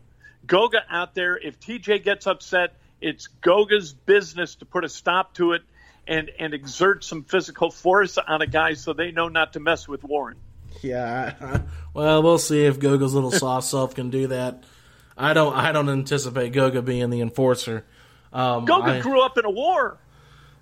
Goga 0.47 0.83
out 0.89 1.15
there. 1.15 1.37
If 1.37 1.59
TJ 1.61 2.05
gets 2.05 2.27
upset, 2.27 2.75
it's 3.01 3.27
Goga's 3.27 3.93
business 3.93 4.55
to 4.57 4.65
put 4.65 4.85
a 4.85 4.89
stop 4.89 5.35
to 5.35 5.53
it 5.53 5.63
and 6.07 6.31
and 6.39 6.55
exert 6.55 7.05
some 7.05 7.23
physical 7.25 7.71
force 7.71 8.17
on 8.19 8.41
a 8.41 8.47
guy 8.47 8.75
so 8.75 8.93
they 8.95 9.11
know 9.11 9.29
not 9.29 9.53
to 9.55 9.61
mess 9.61 9.87
with 9.87 10.03
Warren. 10.05 10.37
Yeah. 10.83 11.63
Well, 11.95 12.23
we'll 12.23 12.39
see 12.39 12.65
if 12.65 12.79
Goga's 12.79 13.13
little 13.13 13.33
soft 13.33 13.67
self 13.71 13.97
can 13.97 14.11
do 14.11 14.29
that. 14.29 14.63
I 15.17 15.33
don't. 15.33 15.53
I 15.57 15.73
don't 15.73 15.89
anticipate 15.89 16.53
Goga 16.53 16.81
being 16.81 17.11
the 17.11 17.23
enforcer. 17.23 17.85
Um, 18.33 18.67
Goga 18.67 18.93
I- 18.93 19.01
grew 19.01 19.21
up 19.21 19.37
in 19.37 19.45
a 19.45 19.51
war. 19.51 19.99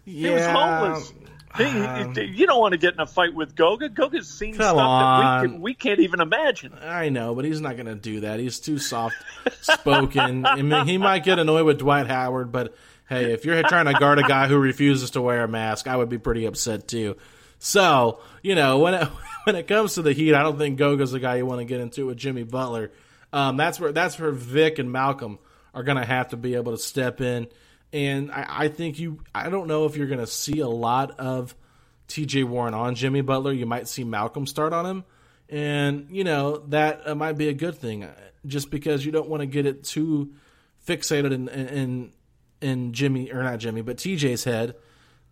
He 0.06 0.30
was 0.30 0.46
homeless. 0.46 1.12
He- 1.56 2.24
you 2.24 2.46
don't 2.46 2.60
want 2.60 2.72
to 2.72 2.78
get 2.78 2.94
in 2.94 3.00
a 3.00 3.06
fight 3.06 3.34
with 3.34 3.54
Goga. 3.54 3.88
Goga's 3.88 4.28
seen 4.28 4.54
stuff 4.54 4.76
that 4.76 4.82
on. 4.82 5.42
we, 5.42 5.48
can, 5.48 5.60
we 5.60 5.74
can't 5.74 6.00
even 6.00 6.20
imagine. 6.20 6.72
I 6.80 7.08
know, 7.08 7.34
but 7.34 7.44
he's 7.44 7.60
not 7.60 7.76
going 7.76 7.86
to 7.86 7.94
do 7.94 8.20
that. 8.20 8.40
He's 8.40 8.60
too 8.60 8.78
soft 8.78 9.16
spoken. 9.60 10.46
I 10.46 10.62
mean, 10.62 10.86
he 10.86 10.98
might 10.98 11.24
get 11.24 11.38
annoyed 11.38 11.64
with 11.66 11.78
Dwight 11.78 12.06
Howard, 12.06 12.52
but 12.52 12.74
hey, 13.08 13.32
if 13.32 13.44
you're 13.44 13.62
trying 13.62 13.86
to 13.86 13.94
guard 13.94 14.18
a 14.18 14.22
guy 14.22 14.48
who 14.48 14.56
refuses 14.58 15.10
to 15.10 15.22
wear 15.22 15.44
a 15.44 15.48
mask, 15.48 15.86
I 15.86 15.96
would 15.96 16.08
be 16.08 16.18
pretty 16.18 16.44
upset 16.46 16.88
too. 16.88 17.16
So, 17.58 18.20
you 18.42 18.54
know, 18.54 18.78
when 18.78 18.94
it, 18.94 19.08
when 19.44 19.56
it 19.56 19.66
comes 19.66 19.94
to 19.94 20.02
the 20.02 20.12
Heat, 20.12 20.34
I 20.34 20.42
don't 20.42 20.58
think 20.58 20.78
Goga's 20.78 21.12
the 21.12 21.20
guy 21.20 21.36
you 21.36 21.46
want 21.46 21.60
to 21.60 21.64
get 21.64 21.80
into 21.80 22.06
with 22.06 22.18
Jimmy 22.18 22.42
Butler. 22.42 22.92
Um, 23.32 23.56
that's 23.56 23.80
where 23.80 23.92
that's 23.92 24.18
where 24.18 24.30
Vic 24.30 24.78
and 24.78 24.90
Malcolm 24.90 25.38
are 25.74 25.82
going 25.82 25.98
to 25.98 26.04
have 26.04 26.28
to 26.28 26.36
be 26.36 26.54
able 26.54 26.72
to 26.72 26.78
step 26.78 27.20
in. 27.20 27.48
And 27.92 28.30
I, 28.30 28.46
I 28.48 28.68
think 28.68 28.98
you, 28.98 29.20
I 29.34 29.48
don't 29.48 29.68
know 29.68 29.86
if 29.86 29.96
you're 29.96 30.06
going 30.06 30.20
to 30.20 30.26
see 30.26 30.60
a 30.60 30.68
lot 30.68 31.18
of 31.18 31.54
TJ 32.08 32.44
Warren 32.44 32.74
on 32.74 32.94
Jimmy 32.94 33.20
Butler. 33.20 33.52
You 33.52 33.66
might 33.66 33.88
see 33.88 34.04
Malcolm 34.04 34.46
start 34.46 34.72
on 34.72 34.86
him. 34.86 35.04
And, 35.48 36.08
you 36.10 36.24
know, 36.24 36.58
that 36.68 37.08
uh, 37.08 37.14
might 37.14 37.38
be 37.38 37.48
a 37.48 37.54
good 37.54 37.76
thing 37.76 38.04
uh, 38.04 38.14
just 38.44 38.70
because 38.70 39.06
you 39.06 39.12
don't 39.12 39.28
want 39.28 39.40
to 39.42 39.46
get 39.46 39.66
it 39.66 39.84
too 39.84 40.32
fixated 40.86 41.32
in, 41.32 41.48
in, 41.48 42.12
in 42.60 42.92
Jimmy, 42.92 43.30
or 43.32 43.42
not 43.42 43.58
Jimmy, 43.58 43.82
but 43.82 43.96
TJ's 43.96 44.44
head 44.44 44.74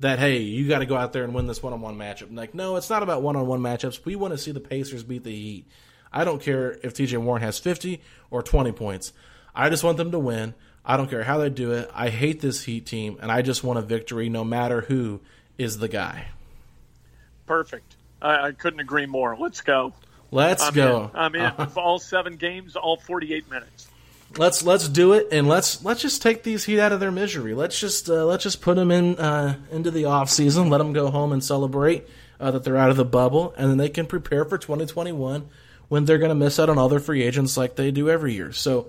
that, 0.00 0.18
hey, 0.18 0.38
you 0.38 0.68
got 0.68 0.80
to 0.80 0.86
go 0.86 0.96
out 0.96 1.12
there 1.12 1.24
and 1.24 1.34
win 1.34 1.46
this 1.46 1.62
one 1.62 1.72
on 1.72 1.80
one 1.80 1.96
matchup. 1.96 2.34
Like, 2.34 2.54
no, 2.54 2.76
it's 2.76 2.90
not 2.90 3.02
about 3.02 3.22
one 3.22 3.36
on 3.36 3.46
one 3.46 3.60
matchups. 3.60 4.04
We 4.04 4.16
want 4.16 4.32
to 4.32 4.38
see 4.38 4.52
the 4.52 4.60
Pacers 4.60 5.02
beat 5.02 5.24
the 5.24 5.34
Heat. 5.34 5.68
I 6.12 6.24
don't 6.24 6.40
care 6.40 6.78
if 6.82 6.94
TJ 6.94 7.18
Warren 7.18 7.42
has 7.42 7.58
50 7.58 8.00
or 8.30 8.42
20 8.42 8.72
points. 8.72 9.12
I 9.54 9.68
just 9.68 9.82
want 9.82 9.96
them 9.96 10.12
to 10.12 10.18
win. 10.18 10.54
I 10.84 10.96
don't 10.96 11.08
care 11.08 11.24
how 11.24 11.38
they 11.38 11.50
do 11.50 11.72
it. 11.72 11.90
I 11.94 12.10
hate 12.10 12.40
this 12.40 12.64
Heat 12.64 12.86
team, 12.86 13.18
and 13.22 13.32
I 13.32 13.42
just 13.42 13.64
want 13.64 13.78
a 13.78 13.82
victory 13.82 14.28
no 14.28 14.44
matter 14.44 14.82
who 14.82 15.20
is 15.56 15.78
the 15.78 15.88
guy. 15.88 16.26
Perfect. 17.46 17.96
I, 18.20 18.48
I 18.48 18.52
couldn't 18.52 18.80
agree 18.80 19.06
more. 19.06 19.36
Let's 19.38 19.60
go. 19.60 19.92
Let's 20.30 20.62
I'm 20.62 20.74
go. 20.74 21.04
in. 21.04 21.10
I'm 21.14 21.34
in. 21.34 21.52
all 21.76 21.98
seven 21.98 22.36
games, 22.36 22.76
all 22.76 22.96
48 22.96 23.50
minutes. 23.50 23.88
let's 24.36 24.64
let's 24.64 24.88
do 24.88 25.12
it 25.12 25.28
and 25.30 25.46
let's 25.46 25.84
let's 25.84 26.02
just 26.02 26.20
take 26.20 26.42
these 26.42 26.64
heat 26.64 26.80
out 26.80 26.90
of 26.90 26.98
their 26.98 27.12
misery 27.12 27.54
let's 27.54 27.78
just 27.78 28.08
uh, 28.08 28.24
let's 28.24 28.42
just 28.42 28.60
put 28.60 28.74
them 28.74 28.90
in 28.90 29.16
uh, 29.16 29.54
into 29.70 29.92
the 29.92 30.06
off 30.06 30.28
season 30.28 30.68
let 30.70 30.78
them 30.78 30.92
go 30.92 31.08
home 31.08 31.30
and 31.30 31.44
celebrate 31.44 32.04
uh, 32.40 32.50
that 32.50 32.64
they're 32.64 32.76
out 32.76 32.90
of 32.90 32.96
the 32.96 33.04
bubble 33.04 33.54
and 33.56 33.70
then 33.70 33.76
they 33.76 33.88
can 33.88 34.06
prepare 34.06 34.44
for 34.44 34.58
2021 34.58 35.46
when 35.88 36.04
they're 36.04 36.18
going 36.18 36.30
to 36.30 36.34
miss 36.34 36.58
out 36.58 36.68
on 36.68 36.78
all 36.78 36.88
their 36.88 36.98
free 36.98 37.22
agents 37.22 37.56
like 37.56 37.76
they 37.76 37.92
do 37.92 38.10
every 38.10 38.32
year 38.34 38.50
so 38.50 38.88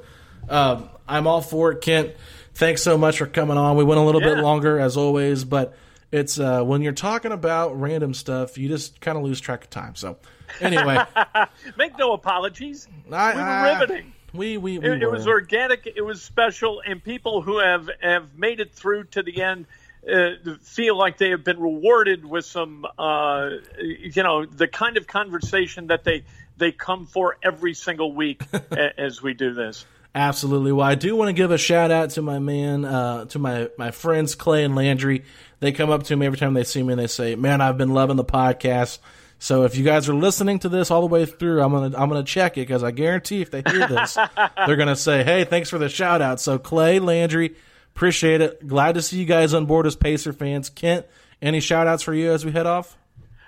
um, 0.49 0.89
i'm 1.07 1.27
all 1.27 1.41
for 1.41 1.71
it 1.71 1.81
kent 1.81 2.11
thanks 2.53 2.81
so 2.81 2.97
much 2.97 3.17
for 3.17 3.25
coming 3.25 3.57
on 3.57 3.75
we 3.77 3.83
went 3.83 3.99
a 3.99 4.03
little 4.03 4.21
bit 4.21 4.37
longer 4.37 4.79
as 4.79 4.97
always 4.97 5.43
but 5.43 5.75
it's 6.11 6.39
uh, 6.39 6.63
when 6.63 6.81
you're 6.81 6.93
talking 6.93 7.31
about 7.31 7.79
random 7.79 8.13
stuff 8.13 8.57
you 8.57 8.67
just 8.67 9.01
kind 9.01 9.17
of 9.17 9.23
lose 9.23 9.39
track 9.41 9.63
of 9.63 9.69
time 9.69 9.95
so 9.95 10.17
anyway 10.61 10.97
Make 11.77 11.97
no 11.97 12.13
apologies. 12.13 12.87
I, 13.11 13.33
We 13.35 13.41
were 13.41 13.47
I- 13.47 13.79
riveting. 13.79 14.13
we 14.33 14.57
we, 14.57 14.77
we 14.79 14.87
It, 14.87 15.03
it 15.03 15.11
was 15.11 15.27
organic. 15.27 15.87
It 15.87 16.01
was 16.01 16.21
special, 16.21 16.81
and 16.85 17.03
people 17.03 17.41
who 17.41 17.59
have 17.59 17.89
have 18.01 18.37
made 18.37 18.59
it 18.59 18.71
through 18.73 19.05
to 19.05 19.23
the 19.23 19.41
end 19.41 19.65
uh, 20.11 20.53
feel 20.61 20.95
like 20.97 21.17
they 21.17 21.31
have 21.31 21.43
been 21.43 21.59
rewarded 21.59 22.23
with 22.25 22.45
some, 22.45 22.85
uh, 22.99 23.49
you 23.81 24.21
know, 24.23 24.45
the 24.45 24.67
kind 24.67 24.97
of 24.97 25.07
conversation 25.07 25.87
that 25.87 26.03
they 26.03 26.23
they 26.57 26.71
come 26.71 27.05
for 27.07 27.37
every 27.43 27.73
single 27.73 28.13
week 28.13 28.41
as 28.97 29.21
we 29.21 29.33
do 29.33 29.53
this. 29.53 29.85
Absolutely. 30.15 30.71
Well, 30.71 30.87
I 30.87 30.95
do 30.95 31.13
want 31.17 31.27
to 31.27 31.33
give 31.33 31.51
a 31.51 31.57
shout 31.57 31.91
out 31.91 32.11
to 32.11 32.21
my 32.21 32.39
man, 32.39 32.85
uh, 32.85 33.25
to 33.25 33.37
my, 33.37 33.69
my 33.77 33.91
friends 33.91 34.33
Clay 34.33 34.63
and 34.63 34.73
Landry. 34.73 35.25
They 35.59 35.73
come 35.73 35.89
up 35.89 36.03
to 36.03 36.15
me 36.15 36.25
every 36.25 36.39
time 36.39 36.53
they 36.53 36.63
see 36.63 36.81
me 36.81 36.93
and 36.93 37.01
they 37.01 37.07
say, 37.07 37.35
"Man, 37.35 37.59
I've 37.59 37.77
been 37.77 37.93
loving 37.93 38.15
the 38.15 38.23
podcast." 38.23 38.99
So 39.39 39.63
if 39.65 39.75
you 39.75 39.83
guys 39.83 40.07
are 40.07 40.13
listening 40.13 40.59
to 40.59 40.69
this 40.69 40.89
all 40.89 41.01
the 41.01 41.07
way 41.07 41.25
through, 41.25 41.61
I'm 41.61 41.71
gonna 41.73 41.97
I'm 41.97 42.07
gonna 42.07 42.23
check 42.23 42.57
it 42.57 42.61
because 42.61 42.81
I 42.81 42.91
guarantee 42.91 43.41
if 43.41 43.51
they 43.51 43.61
hear 43.69 43.87
this, 43.87 44.17
they're 44.65 44.77
gonna 44.77 44.95
say, 44.95 45.23
"Hey, 45.23 45.43
thanks 45.43 45.69
for 45.69 45.77
the 45.77 45.89
shout 45.89 46.21
out." 46.21 46.39
So 46.39 46.57
Clay, 46.57 46.99
Landry, 46.99 47.55
appreciate 47.93 48.39
it. 48.39 48.65
Glad 48.65 48.95
to 48.95 49.01
see 49.01 49.19
you 49.19 49.25
guys 49.25 49.53
on 49.53 49.65
board 49.65 49.85
as 49.85 49.97
Pacer 49.97 50.31
fans. 50.31 50.69
Kent, 50.69 51.05
any 51.41 51.59
shout 51.59 51.87
outs 51.87 52.03
for 52.03 52.13
you 52.13 52.31
as 52.31 52.45
we 52.45 52.51
head 52.53 52.65
off? 52.67 52.97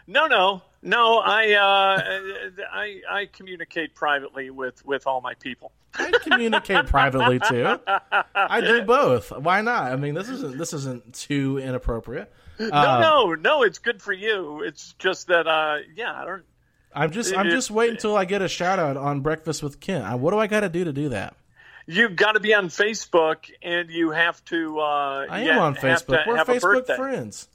No, 0.05 0.28
no, 0.28 0.63
no. 0.82 1.20
I 1.20 1.53
uh, 1.53 2.01
I 2.74 3.01
I 3.09 3.26
communicate 3.32 3.95
privately 3.95 4.49
with 4.49 4.86
with 4.86 5.07
all 5.07 5.22
my 5.22 5.34
people. 5.36 5.72
I 5.97 6.11
communicate 6.21 6.85
privately 6.87 7.39
too. 7.39 7.79
I 8.35 8.61
do 8.61 8.83
both. 8.83 9.31
Why 9.31 9.61
not? 9.61 9.91
I 9.91 9.95
mean, 9.95 10.13
this 10.13 10.29
isn't 10.29 10.57
this 10.57 10.73
isn't 10.73 11.13
too 11.13 11.57
inappropriate. 11.57 12.31
No, 12.59 12.69
Uh, 12.71 12.99
no, 12.99 13.33
no. 13.35 13.63
It's 13.63 13.79
good 13.79 14.01
for 14.01 14.13
you. 14.13 14.63
It's 14.63 14.93
just 14.99 15.27
that, 15.27 15.47
uh, 15.47 15.77
yeah, 15.95 16.13
I 16.21 16.25
don't. 16.25 16.43
I'm 16.93 17.11
just 17.11 17.35
I'm 17.35 17.49
just 17.49 17.69
waiting 17.69 17.95
until 17.95 18.17
I 18.17 18.25
get 18.25 18.41
a 18.41 18.47
shout 18.47 18.79
out 18.79 18.97
on 18.97 19.21
Breakfast 19.21 19.61
with 19.61 19.79
Kent. 19.79 20.05
Uh, 20.05 20.17
What 20.17 20.31
do 20.31 20.39
I 20.39 20.47
got 20.47 20.61
to 20.61 20.69
do 20.69 20.83
to 20.85 20.93
do 20.93 21.09
that? 21.09 21.35
You've 21.85 22.15
got 22.15 22.33
to 22.33 22.39
be 22.39 22.53
on 22.53 22.67
Facebook, 22.67 23.49
and 23.61 23.89
you 23.89 24.11
have 24.11 24.43
to. 24.45 24.79
Uh, 24.79 25.25
I 25.29 25.41
am 25.41 25.45
yeah, 25.45 25.59
on 25.59 25.75
Facebook. 25.75 26.25
We're 26.27 26.37
Facebook 26.43 26.95
friends. 26.95 27.47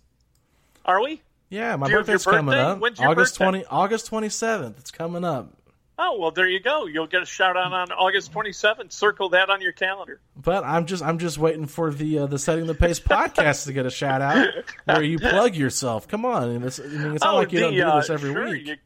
Are 0.84 1.02
we? 1.02 1.20
Yeah, 1.50 1.76
my 1.76 1.86
Do 1.86 1.92
you 1.92 1.98
have 1.98 2.08
your 2.08 2.16
birthday's 2.16 2.24
coming 2.24 2.54
up. 2.54 2.80
August 2.82 3.38
birthday? 3.38 3.44
twenty 3.44 3.64
August 3.66 4.06
twenty 4.06 4.28
seventh. 4.30 4.78
It's 4.78 4.90
coming 4.90 5.24
up. 5.24 5.52
Oh 5.98 6.18
well, 6.18 6.30
there 6.30 6.48
you 6.48 6.60
go. 6.60 6.86
You'll 6.86 7.06
get 7.06 7.22
a 7.22 7.26
shout 7.26 7.56
out 7.56 7.72
on 7.72 7.92
August 7.92 8.32
27th. 8.32 8.92
Circle 8.92 9.30
that 9.30 9.50
on 9.50 9.60
your 9.60 9.72
calendar. 9.72 10.20
But 10.36 10.64
I'm 10.64 10.86
just 10.86 11.02
I'm 11.02 11.18
just 11.18 11.36
waiting 11.36 11.66
for 11.66 11.90
the 11.90 12.20
uh, 12.20 12.26
the 12.26 12.38
Setting 12.38 12.66
the 12.66 12.74
Pace 12.74 12.98
podcast 12.98 13.66
to 13.66 13.72
get 13.72 13.84
a 13.84 13.90
shout 13.90 14.22
out 14.22 14.48
where 14.86 15.02
you 15.02 15.18
plug 15.18 15.54
yourself. 15.54 16.08
Come 16.08 16.24
on, 16.24 16.62
it's, 16.64 16.80
I 16.80 16.84
mean, 16.84 17.14
it's 17.14 17.24
not 17.24 17.34
oh, 17.34 17.36
like 17.38 17.52
you 17.52 17.58
the, 17.58 17.64
don't 17.66 17.74
do 17.74 17.82
uh, 17.82 18.00
this 18.00 18.10
every 18.10 18.32
sure, 18.32 18.48
week. 18.48 18.66
You, 18.66 18.76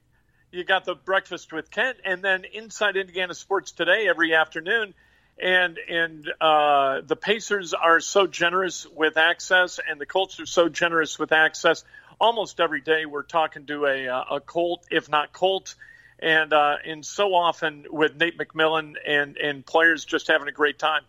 you 0.50 0.64
got 0.64 0.84
the 0.84 0.94
breakfast 0.94 1.52
with 1.52 1.70
Kent, 1.70 1.98
and 2.04 2.22
then 2.22 2.44
Inside 2.52 2.96
Indiana 2.96 3.34
Sports 3.34 3.72
Today 3.72 4.08
every 4.08 4.34
afternoon. 4.34 4.94
and 5.40 5.78
and 5.88 6.32
uh, 6.40 7.02
the 7.06 7.16
Pacers 7.16 7.72
are 7.72 8.00
so 8.00 8.26
generous 8.26 8.84
with 8.84 9.16
access, 9.16 9.78
and 9.86 10.00
the 10.00 10.06
Colts 10.06 10.40
are 10.40 10.46
so 10.46 10.68
generous 10.68 11.20
with 11.20 11.30
access. 11.30 11.84
Almost 12.18 12.58
every 12.58 12.80
day, 12.80 13.06
we're 13.06 13.22
talking 13.22 13.66
to 13.66 13.86
a 13.86 14.06
a 14.06 14.40
Colt, 14.40 14.84
if 14.90 15.08
not 15.08 15.32
Colt, 15.32 15.76
and 16.18 16.52
uh, 16.52 16.76
and 16.84 17.04
so 17.04 17.34
often 17.34 17.86
with 17.90 18.16
Nate 18.16 18.38
McMillan 18.38 18.94
and 19.06 19.36
and 19.36 19.64
players 19.64 20.04
just 20.04 20.28
having 20.28 20.48
a 20.48 20.52
great 20.52 20.78
time. 20.78 21.02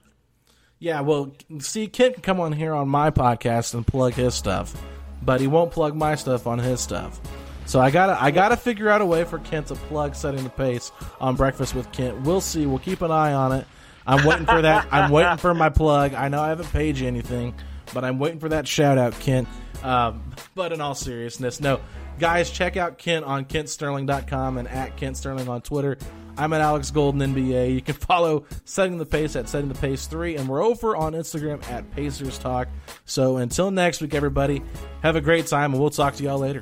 Yeah, 0.79 1.01
well, 1.01 1.33
see, 1.59 1.87
Kent 1.87 2.15
can 2.15 2.23
come 2.23 2.39
on 2.39 2.53
here 2.53 2.73
on 2.73 2.87
my 2.87 3.09
podcast 3.09 3.73
and 3.73 3.85
plug 3.85 4.13
his 4.13 4.35
stuff, 4.35 4.75
but 5.23 5.41
he 5.41 5.47
won't 5.47 5.71
plug 5.71 5.95
my 5.95 6.15
stuff 6.15 6.45
on 6.45 6.59
his 6.59 6.79
stuff. 6.81 7.19
So 7.65 7.79
I 7.81 7.91
gotta 7.91 8.21
I 8.21 8.31
gotta 8.31 8.55
figure 8.55 8.89
out 8.89 9.01
a 9.01 9.05
way 9.05 9.23
for 9.23 9.39
Kent 9.39 9.67
to 9.67 9.75
plug 9.75 10.15
setting 10.15 10.43
the 10.43 10.49
pace 10.49 10.91
on 11.19 11.35
Breakfast 11.35 11.75
with 11.75 11.91
Kent. 11.91 12.21
We'll 12.21 12.41
see. 12.41 12.65
We'll 12.65 12.79
keep 12.79 13.01
an 13.01 13.11
eye 13.11 13.33
on 13.33 13.51
it. 13.51 13.67
I'm 14.05 14.25
waiting 14.25 14.45
for 14.45 14.61
that. 14.61 14.87
I'm 14.91 15.11
waiting 15.11 15.37
for 15.37 15.53
my 15.53 15.69
plug. 15.69 16.13
I 16.13 16.29
know 16.29 16.41
I 16.41 16.49
haven't 16.49 16.71
paid 16.71 16.97
you 16.97 17.07
anything, 17.07 17.55
but 17.93 18.05
I'm 18.05 18.19
waiting 18.19 18.39
for 18.39 18.49
that 18.49 18.67
shout 18.67 18.97
out, 18.97 19.19
Kent. 19.19 19.49
Um, 19.83 20.31
but 20.55 20.71
in 20.71 20.79
all 20.79 20.95
seriousness, 20.95 21.59
no, 21.59 21.81
guys, 22.19 22.49
check 22.49 22.77
out 22.77 22.97
Kent 22.97 23.25
on 23.25 23.45
KentSterling.com 23.45 24.57
and 24.57 24.67
at 24.67 24.97
Kent 24.97 25.17
Sterling 25.17 25.47
on 25.49 25.61
Twitter. 25.61 25.97
I'm 26.37 26.53
at 26.53 26.61
Alex 26.61 26.91
Golden 26.91 27.33
NBA. 27.33 27.73
You 27.73 27.81
can 27.81 27.95
follow 27.95 28.45
Setting 28.65 28.97
the 28.97 29.05
Pace 29.05 29.35
at 29.35 29.49
Setting 29.49 29.69
the 29.69 29.75
Pace 29.75 30.05
3, 30.05 30.35
and 30.35 30.47
we're 30.47 30.63
over 30.63 30.95
on 30.95 31.13
Instagram 31.13 31.67
at 31.69 31.89
Pacers 31.91 32.37
Talk. 32.37 32.67
So 33.05 33.37
until 33.37 33.71
next 33.71 34.01
week, 34.01 34.13
everybody, 34.13 34.61
have 35.01 35.15
a 35.15 35.21
great 35.21 35.47
time, 35.47 35.73
and 35.73 35.81
we'll 35.81 35.89
talk 35.89 36.15
to 36.15 36.23
y'all 36.23 36.37
later. 36.37 36.61